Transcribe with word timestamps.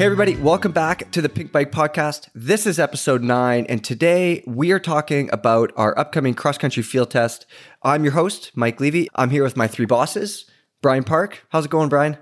Hey, 0.00 0.06
everybody, 0.06 0.34
welcome 0.36 0.72
back 0.72 1.10
to 1.10 1.20
the 1.20 1.28
Pink 1.28 1.52
Bike 1.52 1.70
Podcast. 1.72 2.30
This 2.34 2.66
is 2.66 2.78
episode 2.78 3.22
nine, 3.22 3.66
and 3.68 3.84
today 3.84 4.42
we 4.46 4.72
are 4.72 4.78
talking 4.78 5.28
about 5.30 5.72
our 5.76 5.96
upcoming 5.98 6.32
cross 6.32 6.56
country 6.56 6.82
field 6.82 7.10
test. 7.10 7.44
I'm 7.82 8.02
your 8.02 8.14
host, 8.14 8.50
Mike 8.54 8.80
Levy. 8.80 9.08
I'm 9.14 9.28
here 9.28 9.42
with 9.42 9.58
my 9.58 9.66
three 9.68 9.84
bosses, 9.84 10.46
Brian 10.80 11.04
Park. 11.04 11.44
How's 11.50 11.66
it 11.66 11.70
going, 11.70 11.90
Brian? 11.90 12.16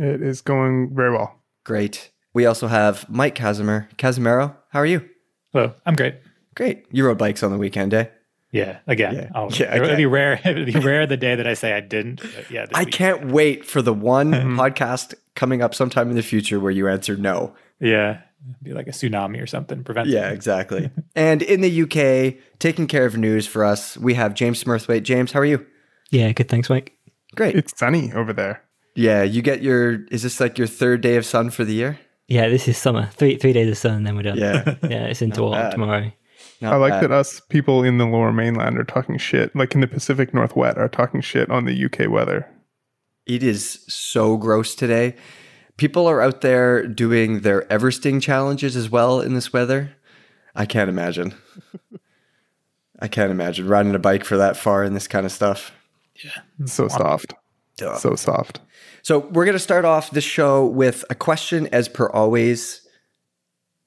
It 0.00 0.22
is 0.22 0.40
going 0.40 0.92
very 0.92 1.12
well. 1.12 1.38
Great. 1.62 2.10
We 2.34 2.46
also 2.46 2.66
have 2.66 3.08
Mike 3.08 3.36
Kazimer. 3.36 3.86
Casimiro, 3.96 4.56
how 4.70 4.80
are 4.80 4.86
you? 4.86 5.08
Hello, 5.52 5.72
I'm 5.86 5.94
great. 5.94 6.16
Great. 6.56 6.84
You 6.90 7.06
rode 7.06 7.18
bikes 7.18 7.44
on 7.44 7.52
the 7.52 7.58
weekend, 7.58 7.94
eh? 7.94 8.06
Yeah, 8.50 8.78
again. 8.88 9.14
Yeah. 9.14 9.30
I'll, 9.36 9.52
Yeah, 9.52 9.76
It'd 9.76 9.96
be 9.96 10.06
rare. 10.06 10.40
It'd 10.44 10.66
be 10.66 10.80
rare 10.80 11.06
the 11.06 11.16
day 11.16 11.36
that 11.36 11.46
I 11.46 11.54
say 11.54 11.74
I 11.74 11.80
didn't. 11.80 12.22
Yeah, 12.50 12.66
I 12.74 12.82
week- 12.84 12.92
can't 12.92 13.26
wait 13.30 13.64
for 13.64 13.82
the 13.82 13.94
one 13.94 14.32
Mm-hmm. 14.32 14.58
podcast 14.58 15.14
coming 15.40 15.62
up 15.62 15.74
sometime 15.74 16.10
in 16.10 16.16
the 16.16 16.22
future 16.22 16.60
where 16.60 16.70
you 16.70 16.86
answer 16.86 17.16
no. 17.16 17.54
Yeah, 17.80 18.20
It'd 18.44 18.62
be 18.62 18.72
like 18.74 18.86
a 18.86 18.90
tsunami 18.90 19.42
or 19.42 19.46
something. 19.46 19.82
Prevent. 19.82 20.08
Yeah, 20.08 20.30
exactly. 20.30 20.90
and 21.16 21.40
in 21.42 21.62
the 21.62 21.82
UK, 21.82 22.38
taking 22.58 22.86
care 22.86 23.06
of 23.06 23.16
news 23.16 23.46
for 23.46 23.64
us, 23.64 23.96
we 23.96 24.14
have 24.14 24.34
James 24.34 24.62
Smurthwaite. 24.62 25.02
James, 25.02 25.32
how 25.32 25.40
are 25.40 25.46
you? 25.46 25.66
Yeah, 26.10 26.30
good. 26.32 26.48
Thanks, 26.50 26.68
Mike. 26.68 26.94
Great. 27.34 27.56
It's 27.56 27.76
sunny 27.78 28.12
over 28.12 28.34
there. 28.34 28.62
yeah, 28.94 29.22
you 29.22 29.40
get 29.40 29.62
your. 29.62 30.04
Is 30.10 30.22
this 30.22 30.40
like 30.40 30.58
your 30.58 30.66
third 30.66 31.00
day 31.00 31.16
of 31.16 31.24
sun 31.24 31.48
for 31.50 31.64
the 31.64 31.72
year? 31.74 31.98
Yeah, 32.28 32.48
this 32.48 32.68
is 32.68 32.76
summer. 32.76 33.06
Three 33.12 33.36
three 33.36 33.54
days 33.54 33.70
of 33.70 33.78
sun, 33.78 33.94
and 33.94 34.06
then 34.06 34.16
we're 34.16 34.22
done. 34.22 34.38
Yeah. 34.38 34.76
yeah, 34.82 35.06
it's 35.06 35.22
into 35.22 35.42
autumn 35.42 35.62
bad. 35.62 35.70
tomorrow. 35.70 36.12
Not 36.60 36.74
I 36.74 36.76
like 36.76 36.92
bad. 36.92 37.04
that 37.04 37.12
us 37.12 37.40
people 37.48 37.82
in 37.82 37.96
the 37.98 38.06
lower 38.06 38.32
mainland 38.32 38.78
are 38.78 38.84
talking 38.84 39.16
shit, 39.16 39.54
like 39.56 39.74
in 39.74 39.80
the 39.80 39.86
Pacific 39.86 40.34
Northwest, 40.34 40.76
are 40.76 40.88
talking 40.88 41.22
shit 41.22 41.50
on 41.50 41.64
the 41.64 41.84
UK 41.84 42.10
weather. 42.10 42.46
It 43.30 43.44
is 43.44 43.84
so 43.86 44.36
gross 44.36 44.74
today. 44.74 45.14
People 45.76 46.08
are 46.08 46.20
out 46.20 46.40
there 46.40 46.84
doing 46.84 47.42
their 47.42 47.62
Everesting 47.68 48.20
challenges 48.20 48.74
as 48.74 48.90
well 48.90 49.20
in 49.20 49.34
this 49.34 49.52
weather. 49.52 49.94
I 50.56 50.66
can't 50.66 50.88
imagine. 50.88 51.36
I 52.98 53.06
can't 53.06 53.30
imagine 53.30 53.68
riding 53.68 53.94
a 53.94 54.00
bike 54.00 54.24
for 54.24 54.36
that 54.38 54.56
far 54.56 54.82
in 54.82 54.94
this 54.94 55.06
kind 55.06 55.24
of 55.24 55.30
stuff. 55.30 55.70
Yeah. 56.24 56.66
so 56.66 56.88
soft. 56.88 57.34
Duh. 57.76 57.96
So 57.98 58.16
soft. 58.16 58.62
So 59.02 59.20
we're 59.20 59.44
going 59.44 59.52
to 59.52 59.60
start 59.60 59.84
off 59.84 60.10
this 60.10 60.24
show 60.24 60.66
with 60.66 61.04
a 61.08 61.14
question, 61.14 61.68
as 61.68 61.88
per 61.88 62.10
always. 62.10 62.84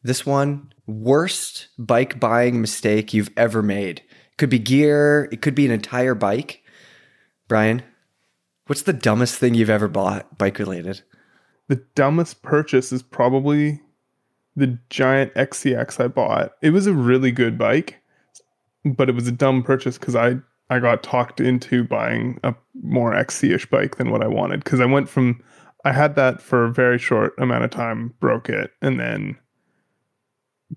This 0.03 0.25
one 0.25 0.72
worst 0.88 1.67
bike 1.78 2.17
buying 2.17 2.61
mistake 2.61 3.13
you've 3.13 3.31
ever 3.35 3.61
made. 3.61 4.03
Could 4.38 4.50
be 4.50 4.59
gear, 4.59 5.28
it 5.33 5.41
could 5.41 5.53
be 5.53 5.66
an 5.66 5.72
entire 5.72 6.16
bike. 6.16 6.63
Brian, 7.50 7.83
what's 8.67 8.83
the 8.83 8.94
dumbest 8.94 9.38
thing 9.38 9.53
you've 9.53 9.69
ever 9.69 9.88
bought 9.88 10.38
bike 10.38 10.59
related? 10.59 11.02
The 11.67 11.83
dumbest 11.95 12.42
purchase 12.42 12.92
is 12.92 13.02
probably 13.02 13.81
the 14.56 14.78
giant 14.89 15.33
XCX 15.33 16.03
I 16.03 16.08
bought. 16.08 16.53
It 16.61 16.72
was 16.72 16.88
a 16.88 16.94
really 16.94 17.31
good 17.31 17.58
bike, 17.58 18.02
but 18.86 19.09
it 19.09 19.16
was 19.16 19.28
a 19.28 19.31
dumb 19.31 19.64
purchase 19.64 19.97
because 19.97 20.16
I 20.16 20.36
I 20.69 20.80
got 20.80 21.03
talked 21.03 21.39
into 21.39 21.84
buying 21.84 22.39
a 22.44 22.56
more 22.81 23.14
XC-ish 23.14 23.69
bike 23.69 23.97
than 23.97 24.11
what 24.11 24.23
I 24.23 24.28
wanted 24.28 24.64
because 24.64 24.80
I 24.80 24.86
went 24.86 25.09
from 25.09 25.41
I 25.86 25.91
had 25.91 26.16
that 26.16 26.41
for 26.41 26.64
a 26.64 26.73
very 26.73 26.97
short 26.97 27.34
amount 27.38 27.66
of 27.66 27.72
time, 27.72 28.14
broke 28.19 28.50
it, 28.50 28.72
and 28.81 29.00
then 29.00 29.38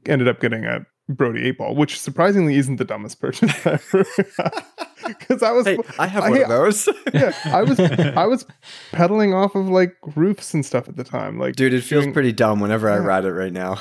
ended 0.06 0.28
up 0.28 0.40
getting 0.40 0.64
a 0.64 0.84
Brodie 1.08 1.44
eight 1.46 1.58
ball, 1.58 1.74
which 1.74 2.00
surprisingly 2.00 2.56
isn't 2.56 2.76
the 2.76 2.84
dumbest 2.84 3.20
purchase 3.20 3.54
ever. 3.66 4.04
Because 5.06 5.40
I 5.40 5.52
was 5.52 5.66
Hey, 5.66 5.78
I 6.00 6.08
have 6.08 6.24
one 6.24 6.42
of 6.42 6.48
those. 6.48 6.88
yeah, 7.14 7.32
I 7.44 7.62
was 7.62 7.78
I 7.78 8.26
was 8.26 8.44
pedaling 8.90 9.34
off 9.34 9.54
of 9.54 9.68
like 9.68 9.94
roofs 10.16 10.52
and 10.52 10.66
stuff 10.66 10.88
at 10.88 10.96
the 10.96 11.04
time. 11.04 11.38
Like, 11.38 11.54
Dude, 11.54 11.72
it 11.72 11.82
feels 11.84 12.02
doing- 12.04 12.12
pretty 12.12 12.32
dumb 12.32 12.58
whenever 12.58 12.90
I 12.90 12.98
ride 12.98 13.24
it 13.24 13.32
right 13.32 13.52
now. 13.52 13.80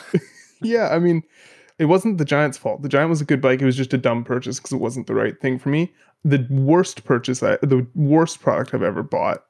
Yeah, 0.61 0.89
I 0.89 0.99
mean, 0.99 1.23
it 1.79 1.85
wasn't 1.85 2.19
the 2.19 2.25
Giant's 2.25 2.59
fault. 2.59 2.83
The 2.83 2.89
Giant 2.89 3.09
was 3.09 3.21
a 3.21 3.25
good 3.25 3.41
bike. 3.41 3.59
It 3.59 3.65
was 3.65 3.75
just 3.75 3.91
a 3.93 3.97
dumb 3.97 4.23
purchase 4.23 4.59
because 4.59 4.71
it 4.71 4.77
wasn't 4.79 5.07
the 5.07 5.15
right 5.15 5.39
thing 5.41 5.57
for 5.57 5.69
me. 5.69 5.91
The 6.23 6.45
worst 6.49 7.05
purchase, 7.05 7.41
I, 7.41 7.57
the 7.63 7.87
worst 7.95 8.39
product 8.39 8.75
I've 8.75 8.83
ever 8.83 9.01
bought 9.01 9.45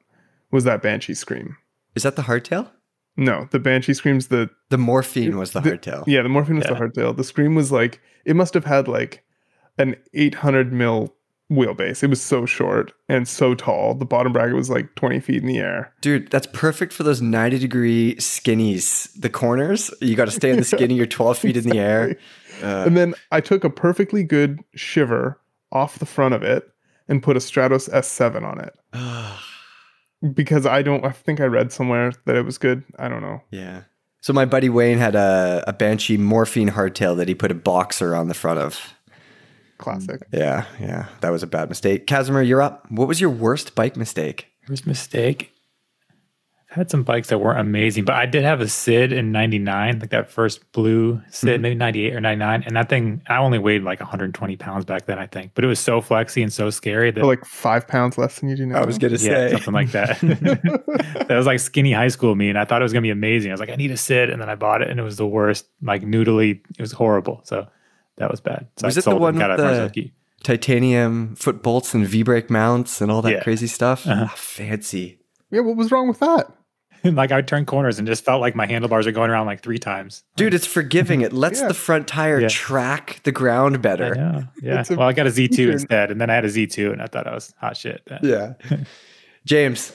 was 0.50 0.64
that 0.64 0.80
Banshee 0.80 1.12
Scream. 1.14 1.58
Is 1.94 2.04
that 2.04 2.16
the 2.16 2.22
hardtail? 2.22 2.70
No, 3.16 3.48
the 3.50 3.58
Banshee 3.58 3.94
Scream's 3.94 4.28
the 4.28 4.50
The 4.70 4.78
morphine 4.78 5.38
was 5.38 5.52
the, 5.52 5.60
The- 5.60 5.70
hardtail. 5.78 6.04
yeah, 6.06 6.22
the 6.22 6.28
Morphine 6.28 6.56
was 6.56 6.66
the 6.66 6.72
Yeah. 6.74 6.80
hardtail. 6.80 7.16
The 7.16 7.24
Scream 7.24 7.54
was 7.54 7.72
like 7.72 8.00
it 8.24 8.36
must 8.36 8.54
have 8.54 8.64
had 8.64 8.88
like 8.88 9.22
an 9.78 9.96
800 10.14 10.72
mil 10.72 11.14
wheelbase. 11.50 12.02
It 12.02 12.10
was 12.10 12.20
so 12.20 12.44
short 12.44 12.92
and 13.08 13.28
so 13.28 13.54
tall. 13.54 13.94
The 13.94 14.04
bottom 14.04 14.32
bracket 14.32 14.56
was 14.56 14.68
like 14.68 14.92
20 14.96 15.20
feet 15.20 15.42
in 15.42 15.46
the 15.46 15.58
air. 15.58 15.92
Dude, 16.00 16.28
that's 16.30 16.48
perfect 16.48 16.92
for 16.92 17.04
those 17.04 17.22
90 17.22 17.58
degree 17.60 18.16
skinnies. 18.16 19.08
The 19.20 19.30
corners, 19.30 19.90
you 20.00 20.16
got 20.16 20.24
to 20.24 20.32
stay 20.32 20.50
in 20.50 20.56
the 20.56 20.64
skinny, 20.64 20.94
you're 20.94 21.06
12 21.06 21.38
feet 21.44 21.56
in 21.56 21.62
the 21.68 21.78
air. 21.78 22.16
Uh, 22.62 22.82
And 22.86 22.96
then 22.96 23.14
I 23.30 23.40
took 23.40 23.62
a 23.62 23.70
perfectly 23.70 24.24
good 24.24 24.58
shiver 24.74 25.40
off 25.70 25.98
the 26.00 26.06
front 26.06 26.34
of 26.34 26.42
it 26.42 26.68
and 27.08 27.22
put 27.22 27.36
a 27.36 27.40
Stratos 27.40 27.88
S7 27.90 28.42
on 28.42 28.58
it 28.60 28.74
because 30.34 30.66
I 30.66 30.82
don't. 30.82 31.04
I 31.04 31.10
think 31.10 31.40
I 31.40 31.44
read 31.44 31.72
somewhere 31.72 32.12
that 32.24 32.36
it 32.36 32.44
was 32.44 32.58
good. 32.58 32.84
I 32.98 33.08
don't 33.08 33.22
know. 33.22 33.42
yeah. 33.50 33.82
So 34.22 34.32
my 34.32 34.44
buddy 34.44 34.68
Wayne 34.68 34.98
had 34.98 35.14
a, 35.14 35.62
a 35.68 35.72
Banshee 35.72 36.16
morphine 36.16 36.70
hardtail 36.70 37.16
that 37.18 37.28
he 37.28 37.34
put 37.36 37.52
a 37.52 37.54
Boxxer 37.54 38.18
on 38.18 38.26
the 38.26 38.34
front 38.34 38.58
of. 38.58 38.94
Classic. 39.78 40.20
Yeah, 40.32 40.64
yeah. 40.80 41.06
That 41.20 41.30
was 41.30 41.44
a 41.44 41.46
bad 41.46 41.68
mistake. 41.68 42.08
Kazimer, 42.08 42.44
you're 42.44 42.62
up. 42.62 42.90
What 42.90 43.06
was 43.06 43.20
your 43.20 43.30
worst 43.30 43.76
bike 43.76 43.96
mistake? 43.96 44.48
First 44.66 44.84
mistake. 44.84 45.52
I've 46.76 46.80
had 46.80 46.90
some 46.90 47.04
bikes 47.04 47.28
that 47.28 47.38
weren't 47.38 47.58
amazing, 47.58 48.04
but 48.04 48.16
I 48.16 48.26
did 48.26 48.44
have 48.44 48.60
a 48.60 48.68
Sid 48.68 49.10
in 49.10 49.32
'99, 49.32 49.98
like 49.98 50.10
that 50.10 50.30
first 50.30 50.70
blue 50.72 51.22
Sid, 51.30 51.54
Mm-hmm. 51.54 51.62
maybe 51.62 51.74
'98 51.74 52.14
or 52.14 52.20
'99, 52.20 52.64
and 52.66 52.76
that 52.76 52.90
thing. 52.90 53.22
I 53.28 53.38
only 53.38 53.58
weighed 53.58 53.82
like 53.82 53.98
120 54.00 54.56
pounds 54.56 54.84
back 54.84 55.06
then, 55.06 55.18
I 55.18 55.26
think, 55.26 55.52
but 55.54 55.64
it 55.64 55.68
was 55.68 55.80
so 55.80 56.02
flexy 56.02 56.42
and 56.42 56.52
so 56.52 56.68
scary 56.68 57.10
that 57.10 57.18
For 57.20 57.26
like 57.26 57.46
five 57.46 57.88
pounds 57.88 58.18
less 58.18 58.38
than 58.40 58.50
you 58.50 58.56
do 58.56 58.66
now. 58.66 58.82
I 58.82 58.84
was 58.84 58.98
going 58.98 59.16
to 59.16 59.24
yeah, 59.24 59.48
say. 59.48 59.50
something 59.52 59.72
like 59.72 59.92
that. 59.92 60.20
that 61.28 61.28
was 61.36 61.46
like 61.46 61.60
skinny 61.60 61.92
high 61.92 62.08
school 62.08 62.34
me, 62.34 62.50
and 62.50 62.58
I 62.58 62.66
thought 62.66 62.82
it 62.82 62.84
was 62.84 62.92
gonna 62.92 63.00
be 63.00 63.08
amazing. 63.10 63.50
I 63.50 63.54
was 63.54 63.60
like, 63.60 63.70
I 63.70 63.76
need 63.76 63.90
a 63.90 63.96
Sid, 63.96 64.28
and 64.28 64.38
then 64.42 64.50
I 64.50 64.54
bought 64.54 64.82
it, 64.82 64.90
and 64.90 65.00
it 65.00 65.02
was 65.02 65.16
the 65.16 65.26
worst, 65.26 65.66
like 65.80 66.02
noodly. 66.02 66.60
It 66.78 66.80
was 66.82 66.92
horrible. 66.92 67.40
So 67.44 67.66
that 68.18 68.30
was 68.30 68.40
bad. 68.42 68.66
So 68.76 68.86
Was 68.86 68.98
I 68.98 69.00
it 69.00 69.04
the 69.04 69.16
one 69.16 69.30
and 69.30 69.38
got 69.38 69.58
with 69.58 69.66
it 69.66 69.92
the- 69.94 70.12
Titanium 70.42 71.34
foot 71.36 71.62
bolts 71.62 71.94
and 71.94 72.06
V 72.06 72.22
brake 72.22 72.50
mounts 72.50 73.00
and 73.00 73.10
all 73.10 73.22
that 73.22 73.32
Yeah. 73.32 73.42
crazy 73.42 73.66
stuff. 73.66 74.06
Uh-huh. 74.06 74.26
Ah, 74.28 74.34
fancy. 74.36 75.18
Yeah. 75.50 75.60
What 75.60 75.76
was 75.76 75.90
wrong 75.90 76.08
with 76.08 76.20
that? 76.20 76.46
like 77.14 77.32
I 77.32 77.36
would 77.36 77.48
turn 77.48 77.64
corners 77.66 77.98
and 77.98 78.06
just 78.06 78.24
felt 78.24 78.40
like 78.40 78.54
my 78.54 78.66
handlebars 78.66 79.06
are 79.06 79.12
going 79.12 79.30
around 79.30 79.46
like 79.46 79.62
three 79.62 79.78
times. 79.78 80.24
Dude, 80.36 80.54
it's 80.54 80.66
forgiving. 80.66 81.20
It 81.20 81.32
lets 81.32 81.60
Yeah. 81.60 81.68
the 81.68 81.74
front 81.74 82.08
tire 82.08 82.40
Yeah. 82.40 82.48
track 82.48 83.20
the 83.24 83.32
ground 83.32 83.80
better. 83.82 84.14
know. 84.14 84.44
Yeah. 84.62 84.80
It's 84.80 84.90
a 84.90 84.96
well, 84.96 85.08
I 85.08 85.12
got 85.12 85.26
a 85.26 85.30
Z2 85.30 85.70
instead, 85.72 86.10
and 86.10 86.20
then 86.20 86.30
I 86.30 86.34
had 86.34 86.44
a 86.44 86.48
Z2, 86.48 86.92
and 86.92 87.00
I 87.02 87.06
thought 87.06 87.26
I 87.26 87.34
was 87.34 87.54
hot 87.60 87.76
shit. 87.76 88.02
then. 88.06 88.20
Yeah. 88.22 88.54
James, 89.44 89.92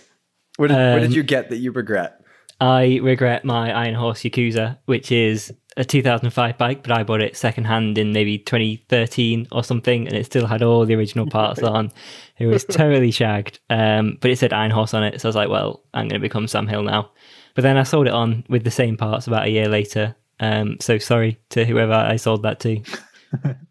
what 0.57 0.67
did, 0.67 0.75
what 0.75 0.99
did 0.99 1.05
Um, 1.07 1.11
you 1.11 1.23
get 1.23 1.49
that 1.49 1.57
you 1.57 1.71
regret? 1.71 2.17
I 2.59 2.99
regret 3.01 3.43
my 3.43 3.71
Iron 3.73 3.95
Horse 3.95 4.21
Yakuza, 4.21 4.77
which 4.85 5.11
is 5.11 5.51
a 5.77 5.85
2005 5.85 6.57
bike, 6.57 6.83
but 6.83 6.91
I 6.91 7.03
bought 7.03 7.21
it 7.21 7.37
secondhand 7.37 7.97
in 7.97 8.11
maybe 8.11 8.37
2013 8.37 9.47
or 9.51 9.63
something, 9.63 10.07
and 10.07 10.15
it 10.15 10.25
still 10.25 10.45
had 10.45 10.61
all 10.61 10.85
the 10.85 10.95
original 10.95 11.27
parts 11.27 11.63
on. 11.63 11.91
It 12.37 12.47
was 12.47 12.65
totally 12.69 13.11
shagged, 13.11 13.59
um, 13.69 14.17
but 14.19 14.31
it 14.31 14.37
said 14.37 14.53
Iron 14.53 14.71
Horse 14.71 14.93
on 14.93 15.03
it, 15.03 15.21
so 15.21 15.27
I 15.27 15.29
was 15.29 15.35
like, 15.35 15.49
well, 15.49 15.81
I'm 15.93 16.07
going 16.07 16.19
to 16.21 16.27
become 16.27 16.47
Sam 16.47 16.67
Hill 16.67 16.83
now. 16.83 17.11
But 17.55 17.63
then 17.63 17.77
I 17.77 17.83
sold 17.83 18.07
it 18.07 18.13
on 18.13 18.45
with 18.49 18.63
the 18.63 18.71
same 18.71 18.97
parts 18.97 19.27
about 19.27 19.45
a 19.45 19.51
year 19.51 19.67
later. 19.67 20.15
Um, 20.39 20.77
so 20.79 20.97
sorry 20.97 21.39
to 21.49 21.65
whoever 21.65 21.93
I 21.93 22.15
sold 22.15 22.43
that 22.43 22.59
to. 22.61 22.81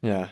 Yeah. 0.03 0.29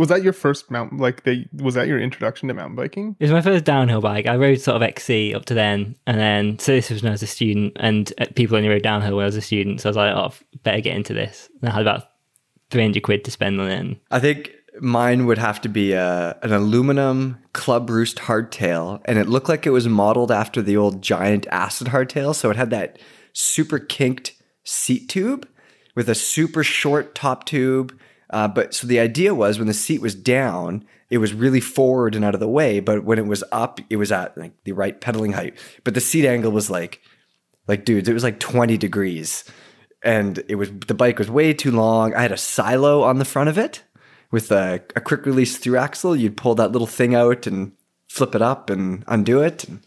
Was 0.00 0.08
that 0.08 0.22
your 0.22 0.32
first 0.32 0.70
mountain? 0.70 0.96
Like, 0.96 1.24
they 1.24 1.46
was 1.52 1.74
that 1.74 1.86
your 1.86 2.00
introduction 2.00 2.48
to 2.48 2.54
mountain 2.54 2.74
biking? 2.74 3.16
It 3.20 3.24
was 3.24 3.32
my 3.32 3.42
first 3.42 3.64
downhill 3.64 4.00
bike. 4.00 4.26
I 4.26 4.34
rode 4.36 4.58
sort 4.58 4.76
of 4.76 4.82
XC 4.82 5.34
up 5.34 5.44
to 5.44 5.52
then, 5.52 5.94
and 6.06 6.18
then 6.18 6.58
so 6.58 6.72
this 6.72 6.88
was 6.88 7.02
when 7.02 7.10
I 7.10 7.12
was 7.12 7.22
a 7.22 7.26
student, 7.26 7.74
and 7.76 8.10
uh, 8.18 8.24
people 8.34 8.56
only 8.56 8.70
rode 8.70 8.82
downhill 8.82 9.16
when 9.16 9.24
I 9.24 9.26
was 9.26 9.36
a 9.36 9.42
student. 9.42 9.82
So 9.82 9.88
I 9.88 9.90
was 9.90 9.96
like, 9.98 10.16
oh, 10.16 10.32
better 10.62 10.80
get 10.80 10.96
into 10.96 11.12
this. 11.12 11.50
And 11.60 11.68
I 11.68 11.74
had 11.74 11.82
about 11.82 12.12
three 12.70 12.80
hundred 12.80 13.02
quid 13.02 13.26
to 13.26 13.30
spend 13.30 13.60
on 13.60 13.70
it. 13.70 13.98
I 14.10 14.20
think 14.20 14.54
mine 14.80 15.26
would 15.26 15.36
have 15.36 15.60
to 15.60 15.68
be 15.68 15.92
a, 15.92 16.38
an 16.42 16.54
aluminum 16.54 17.36
club 17.52 17.90
roost 17.90 18.20
hardtail, 18.20 19.02
and 19.04 19.18
it 19.18 19.28
looked 19.28 19.50
like 19.50 19.66
it 19.66 19.70
was 19.70 19.86
modeled 19.86 20.32
after 20.32 20.62
the 20.62 20.78
old 20.78 21.02
giant 21.02 21.46
acid 21.50 21.88
hardtail. 21.88 22.34
So 22.34 22.48
it 22.48 22.56
had 22.56 22.70
that 22.70 22.98
super 23.34 23.78
kinked 23.78 24.32
seat 24.64 25.10
tube 25.10 25.46
with 25.94 26.08
a 26.08 26.14
super 26.14 26.64
short 26.64 27.14
top 27.14 27.44
tube. 27.44 27.94
Uh, 28.30 28.48
but 28.48 28.72
so 28.74 28.86
the 28.86 29.00
idea 29.00 29.34
was 29.34 29.58
when 29.58 29.68
the 29.68 29.74
seat 29.74 30.00
was 30.00 30.14
down, 30.14 30.84
it 31.10 31.18
was 31.18 31.34
really 31.34 31.60
forward 31.60 32.14
and 32.14 32.24
out 32.24 32.34
of 32.34 32.40
the 32.40 32.48
way. 32.48 32.80
But 32.80 33.04
when 33.04 33.18
it 33.18 33.26
was 33.26 33.42
up, 33.52 33.80
it 33.90 33.96
was 33.96 34.12
at 34.12 34.36
like 34.38 34.52
the 34.64 34.72
right 34.72 35.00
pedaling 35.00 35.32
height. 35.32 35.56
But 35.84 35.94
the 35.94 36.00
seat 36.00 36.26
angle 36.26 36.52
was 36.52 36.70
like, 36.70 37.00
like 37.66 37.84
dudes, 37.84 38.08
it 38.08 38.14
was 38.14 38.22
like 38.22 38.38
20 38.38 38.76
degrees. 38.78 39.44
And 40.02 40.42
it 40.48 40.54
was 40.54 40.70
the 40.86 40.94
bike 40.94 41.18
was 41.18 41.30
way 41.30 41.52
too 41.52 41.72
long. 41.72 42.14
I 42.14 42.22
had 42.22 42.32
a 42.32 42.36
silo 42.36 43.02
on 43.02 43.18
the 43.18 43.24
front 43.24 43.50
of 43.50 43.58
it 43.58 43.82
with 44.30 44.50
a, 44.50 44.80
a 44.96 45.00
quick 45.00 45.26
release 45.26 45.58
through 45.58 45.76
axle. 45.76 46.16
You'd 46.16 46.36
pull 46.36 46.54
that 46.54 46.72
little 46.72 46.86
thing 46.86 47.14
out 47.14 47.46
and 47.46 47.72
flip 48.08 48.34
it 48.34 48.42
up 48.42 48.70
and 48.70 49.04
undo 49.08 49.40
it. 49.42 49.64
And 49.64 49.80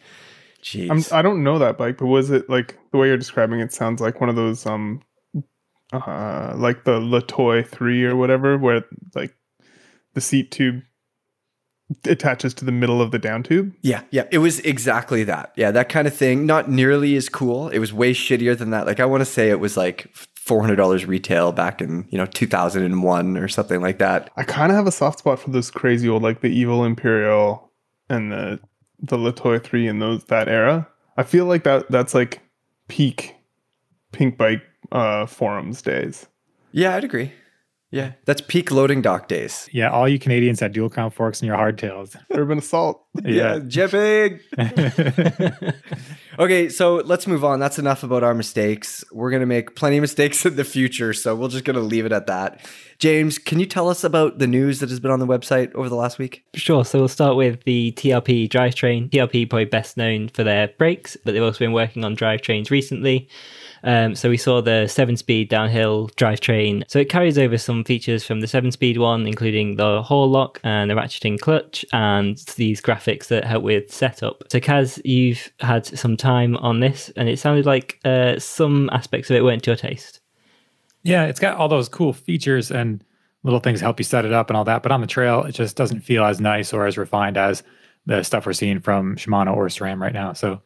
Jeez. 0.61 0.89
I'm, 0.89 1.17
I 1.17 1.21
don't 1.21 1.43
know 1.43 1.59
that 1.59 1.77
bike, 1.77 1.97
but 1.97 2.07
was 2.07 2.29
it 2.29 2.49
like 2.49 2.77
the 2.91 2.97
way 2.97 3.07
you're 3.07 3.17
describing 3.17 3.59
it? 3.59 3.73
Sounds 3.73 4.01
like 4.01 4.21
one 4.21 4.29
of 4.29 4.35
those 4.35 4.65
um, 4.65 5.01
uh, 5.93 6.53
like 6.55 6.83
the 6.83 6.99
Latoy 6.99 7.67
three 7.67 8.03
or 8.03 8.15
whatever, 8.15 8.57
where 8.57 8.83
like 9.15 9.35
the 10.13 10.21
seat 10.21 10.51
tube 10.51 10.81
attaches 12.05 12.53
to 12.55 12.65
the 12.65 12.71
middle 12.71 13.01
of 13.01 13.11
the 13.11 13.19
down 13.19 13.43
tube. 13.43 13.73
Yeah, 13.81 14.03
yeah, 14.11 14.25
it 14.31 14.39
was 14.39 14.59
exactly 14.61 15.23
that. 15.25 15.53
Yeah, 15.55 15.71
that 15.71 15.89
kind 15.89 16.07
of 16.07 16.15
thing. 16.15 16.45
Not 16.45 16.69
nearly 16.69 17.15
as 17.15 17.29
cool. 17.29 17.69
It 17.69 17.79
was 17.79 17.93
way 17.93 18.13
shittier 18.13 18.57
than 18.57 18.71
that. 18.71 18.87
Like 18.87 18.99
I 18.99 19.05
want 19.05 19.21
to 19.21 19.25
say 19.25 19.49
it 19.49 19.59
was 19.59 19.77
like 19.77 20.09
four 20.35 20.61
hundred 20.61 20.75
dollars 20.75 21.05
retail 21.05 21.51
back 21.51 21.81
in 21.81 22.05
you 22.09 22.17
know 22.17 22.25
two 22.25 22.47
thousand 22.47 22.83
and 22.83 23.03
one 23.03 23.37
or 23.37 23.47
something 23.47 23.81
like 23.81 23.99
that. 23.99 24.31
I 24.35 24.43
kind 24.43 24.71
of 24.71 24.75
have 24.75 24.87
a 24.87 24.91
soft 24.91 25.19
spot 25.19 25.39
for 25.39 25.51
those 25.51 25.71
crazy 25.71 26.09
old 26.09 26.23
like 26.23 26.41
the 26.41 26.49
Evil 26.49 26.83
Imperial 26.83 27.71
and 28.09 28.31
the 28.31 28.59
the 28.99 29.17
Latoy 29.17 29.63
three 29.63 29.87
in 29.87 29.99
those 29.99 30.25
that 30.25 30.47
era. 30.47 30.87
I 31.17 31.23
feel 31.23 31.45
like 31.45 31.63
that 31.63 31.89
that's 31.91 32.13
like 32.13 32.41
peak 32.87 33.35
pink 34.11 34.37
bike 34.37 34.61
uh, 34.93 35.25
forums 35.25 35.81
days. 35.81 36.27
Yeah, 36.71 36.95
I'd 36.95 37.03
agree. 37.03 37.33
Yeah, 37.91 38.13
that's 38.25 38.41
peak 38.41 38.71
loading 38.71 39.03
dock 39.03 39.27
days. 39.27 39.69
Yeah, 39.71 39.91
all 39.91 40.09
you 40.09 40.17
Canadians 40.17 40.59
had 40.59 40.71
dual 40.73 40.89
crown 40.89 41.11
forks 41.11 41.43
in 41.43 41.45
your 41.45 41.55
hardtails. 41.57 42.15
Urban 42.33 42.57
Assault. 42.57 43.01
Yeah. 43.23 43.59
jipping. 43.59 44.39
okay, 46.39 46.69
so 46.69 46.95
let's 46.95 47.27
move 47.27 47.45
on. 47.45 47.59
That's 47.59 47.77
enough 47.77 48.01
about 48.01 48.23
our 48.23 48.33
mistakes. 48.33 49.03
We're 49.11 49.29
gonna 49.29 49.45
make 49.45 49.75
plenty 49.75 49.97
of 49.97 50.01
mistakes 50.01 50.43
in 50.43 50.55
the 50.55 50.63
future, 50.63 51.13
so 51.13 51.35
we're 51.35 51.49
just 51.49 51.65
gonna 51.65 51.81
leave 51.81 52.07
it 52.07 52.11
at 52.11 52.25
that. 52.25 52.65
James, 52.97 53.37
can 53.37 53.59
you 53.59 53.67
tell 53.67 53.87
us 53.89 54.03
about 54.03 54.39
the 54.39 54.47
news 54.47 54.79
that 54.79 54.89
has 54.89 54.99
been 54.99 55.11
on 55.11 55.19
the 55.19 55.27
website 55.27 55.71
over 55.75 55.87
the 55.87 55.95
last 55.95 56.17
week? 56.17 56.43
Sure. 56.55 56.83
So 56.83 56.97
we'll 56.97 57.07
start 57.07 57.35
with 57.35 57.63
the 57.65 57.91
TRP 57.91 58.49
drivetrain. 58.49 59.11
TRP 59.11 59.47
probably 59.47 59.65
best 59.65 59.97
known 59.97 60.29
for 60.29 60.43
their 60.43 60.69
brakes, 60.69 61.15
but 61.23 61.33
they've 61.33 61.43
also 61.43 61.59
been 61.59 61.73
working 61.73 62.03
on 62.03 62.15
drivetrains 62.15 62.71
recently. 62.71 63.29
Um, 63.83 64.15
so 64.15 64.29
we 64.29 64.37
saw 64.37 64.61
the 64.61 64.87
seven 64.87 65.17
speed 65.17 65.49
downhill 65.49 66.09
drivetrain. 66.15 66.83
So 66.87 66.99
it 66.99 67.09
carries 67.09 67.37
over 67.37 67.57
some 67.57 67.83
features 67.83 68.25
from 68.25 68.39
the 68.39 68.47
seven 68.47 68.71
speed 68.71 68.97
one, 68.97 69.27
including 69.27 69.75
the 69.75 70.01
hall 70.01 70.29
lock 70.29 70.59
and 70.63 70.89
the 70.89 70.95
ratcheting 70.95 71.39
clutch 71.39 71.85
and 71.91 72.37
these 72.55 72.81
graphics 72.81 73.27
that 73.27 73.43
help 73.43 73.63
with 73.63 73.91
setup. 73.91 74.43
So 74.49 74.59
Kaz, 74.59 75.01
you've 75.03 75.51
had 75.59 75.85
some 75.85 76.15
time 76.15 76.55
on 76.57 76.79
this 76.79 77.11
and 77.17 77.27
it 77.27 77.39
sounded 77.39 77.65
like 77.65 77.99
uh, 78.05 78.39
some 78.39 78.89
aspects 78.91 79.29
of 79.29 79.35
it 79.35 79.43
weren't 79.43 79.63
to 79.63 79.71
your 79.71 79.77
taste. 79.77 80.21
Yeah, 81.03 81.25
it's 81.25 81.39
got 81.39 81.57
all 81.57 81.67
those 81.67 81.89
cool 81.89 82.13
features 82.13 82.71
and 82.71 83.03
little 83.43 83.59
things 83.59 83.81
help 83.81 83.99
you 83.99 84.05
set 84.05 84.23
it 84.23 84.31
up 84.31 84.49
and 84.49 84.55
all 84.55 84.63
that. 84.63 84.83
But 84.83 84.93
on 84.93 85.01
the 85.01 85.07
trail, 85.07 85.43
it 85.43 85.51
just 85.51 85.75
doesn't 85.75 85.99
feel 85.99 86.23
as 86.23 86.39
nice 86.39 86.71
or 86.71 86.87
as 86.87 86.97
refined 86.97 87.37
as 87.37 87.61
the 88.05 88.23
stuff 88.23 88.45
we're 88.45 88.53
seeing 88.53 88.79
from 88.79 89.17
Shimano 89.17 89.55
or 89.55 89.67
SRAM 89.67 89.99
right 89.99 90.13
now. 90.13 90.31
So 90.31 90.61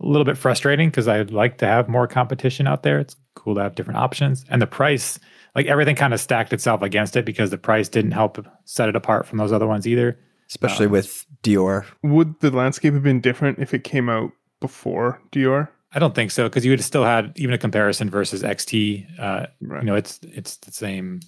a 0.00 0.06
little 0.06 0.24
bit 0.24 0.36
frustrating 0.38 0.88
because 0.88 1.08
I'd 1.08 1.30
like 1.30 1.58
to 1.58 1.66
have 1.66 1.88
more 1.88 2.06
competition 2.06 2.66
out 2.66 2.82
there. 2.82 2.98
It's 2.98 3.16
cool 3.34 3.54
to 3.54 3.62
have 3.62 3.74
different 3.74 3.98
options. 3.98 4.44
And 4.48 4.60
the 4.62 4.66
price, 4.66 5.18
like 5.54 5.66
everything 5.66 5.96
kind 5.96 6.14
of 6.14 6.20
stacked 6.20 6.52
itself 6.52 6.82
against 6.82 7.16
it 7.16 7.24
because 7.24 7.50
the 7.50 7.58
price 7.58 7.88
didn't 7.88 8.12
help 8.12 8.44
set 8.64 8.88
it 8.88 8.96
apart 8.96 9.26
from 9.26 9.38
those 9.38 9.52
other 9.52 9.66
ones 9.66 9.86
either. 9.86 10.18
Especially 10.48 10.86
with 10.86 11.26
Deore. 11.42 11.84
Would 12.02 12.40
the 12.40 12.50
landscape 12.50 12.94
have 12.94 13.02
been 13.04 13.20
different 13.20 13.58
if 13.60 13.72
it 13.72 13.84
came 13.84 14.08
out 14.08 14.32
before 14.60 15.20
Deore? 15.30 15.68
I 15.92 15.98
don't 15.98 16.14
think 16.14 16.30
so 16.30 16.48
because 16.48 16.64
you 16.64 16.72
would 16.72 16.78
have 16.80 16.86
still 16.86 17.04
had 17.04 17.32
even 17.36 17.52
a 17.54 17.58
comparison 17.58 18.10
versus 18.10 18.42
XT. 18.42 19.06
Uh, 19.18 19.46
Right. 19.60 19.82
You 19.82 19.86
know, 19.86 19.94
it's 19.96 20.18
it's 20.22 20.56
the 20.56 20.72
same. 20.72 21.20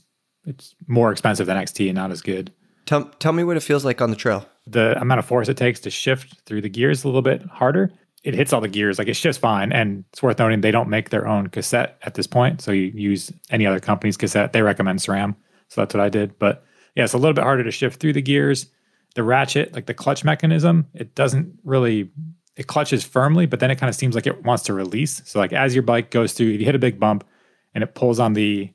It's 0.46 0.74
more 0.88 1.12
expensive 1.12 1.46
than 1.46 1.56
XT 1.56 1.86
and 1.88 1.94
not 1.96 2.10
as 2.10 2.20
good. 2.20 2.52
Tell, 2.86 3.04
tell 3.20 3.32
me 3.32 3.44
what 3.44 3.56
it 3.56 3.62
feels 3.62 3.84
like 3.84 4.00
on 4.00 4.10
the 4.10 4.16
trail. 4.16 4.44
the 4.66 5.00
amount 5.00 5.20
of 5.20 5.24
force 5.24 5.48
it 5.48 5.56
takes 5.56 5.78
to 5.80 5.90
shift 5.90 6.40
through 6.46 6.60
the 6.62 6.68
gears 6.68 7.04
a 7.04 7.08
little 7.08 7.22
bit 7.22 7.42
harder. 7.42 7.92
It 8.24 8.34
hits 8.34 8.52
all 8.52 8.60
the 8.60 8.68
gears, 8.68 8.98
like 8.98 9.08
it 9.08 9.14
shifts 9.14 9.38
fine. 9.38 9.72
And 9.72 10.04
it's 10.12 10.22
worth 10.22 10.38
noting 10.38 10.60
they 10.60 10.70
don't 10.70 10.88
make 10.88 11.10
their 11.10 11.26
own 11.26 11.48
cassette 11.48 11.98
at 12.02 12.14
this 12.14 12.26
point. 12.26 12.60
So 12.60 12.70
you 12.70 12.92
use 12.94 13.32
any 13.50 13.66
other 13.66 13.80
company's 13.80 14.16
cassette. 14.16 14.52
They 14.52 14.62
recommend 14.62 15.00
SRAM. 15.00 15.34
So 15.68 15.80
that's 15.80 15.94
what 15.94 16.00
I 16.00 16.08
did. 16.08 16.38
But 16.38 16.64
yeah, 16.94 17.04
it's 17.04 17.14
a 17.14 17.18
little 17.18 17.34
bit 17.34 17.44
harder 17.44 17.64
to 17.64 17.70
shift 17.70 18.00
through 18.00 18.12
the 18.12 18.22
gears. 18.22 18.66
The 19.14 19.22
ratchet, 19.22 19.74
like 19.74 19.86
the 19.86 19.94
clutch 19.94 20.24
mechanism, 20.24 20.86
it 20.94 21.14
doesn't 21.14 21.58
really 21.64 22.10
it 22.56 22.66
clutches 22.66 23.02
firmly, 23.02 23.46
but 23.46 23.60
then 23.60 23.70
it 23.70 23.76
kind 23.76 23.88
of 23.88 23.96
seems 23.96 24.14
like 24.14 24.26
it 24.26 24.44
wants 24.44 24.64
to 24.64 24.74
release. 24.74 25.22
So 25.24 25.38
like 25.38 25.52
as 25.52 25.74
your 25.74 25.82
bike 25.82 26.10
goes 26.10 26.32
through, 26.32 26.52
if 26.52 26.60
you 26.60 26.66
hit 26.66 26.74
a 26.74 26.78
big 26.78 27.00
bump 27.00 27.24
and 27.74 27.82
it 27.82 27.94
pulls 27.94 28.20
on 28.20 28.34
the 28.34 28.70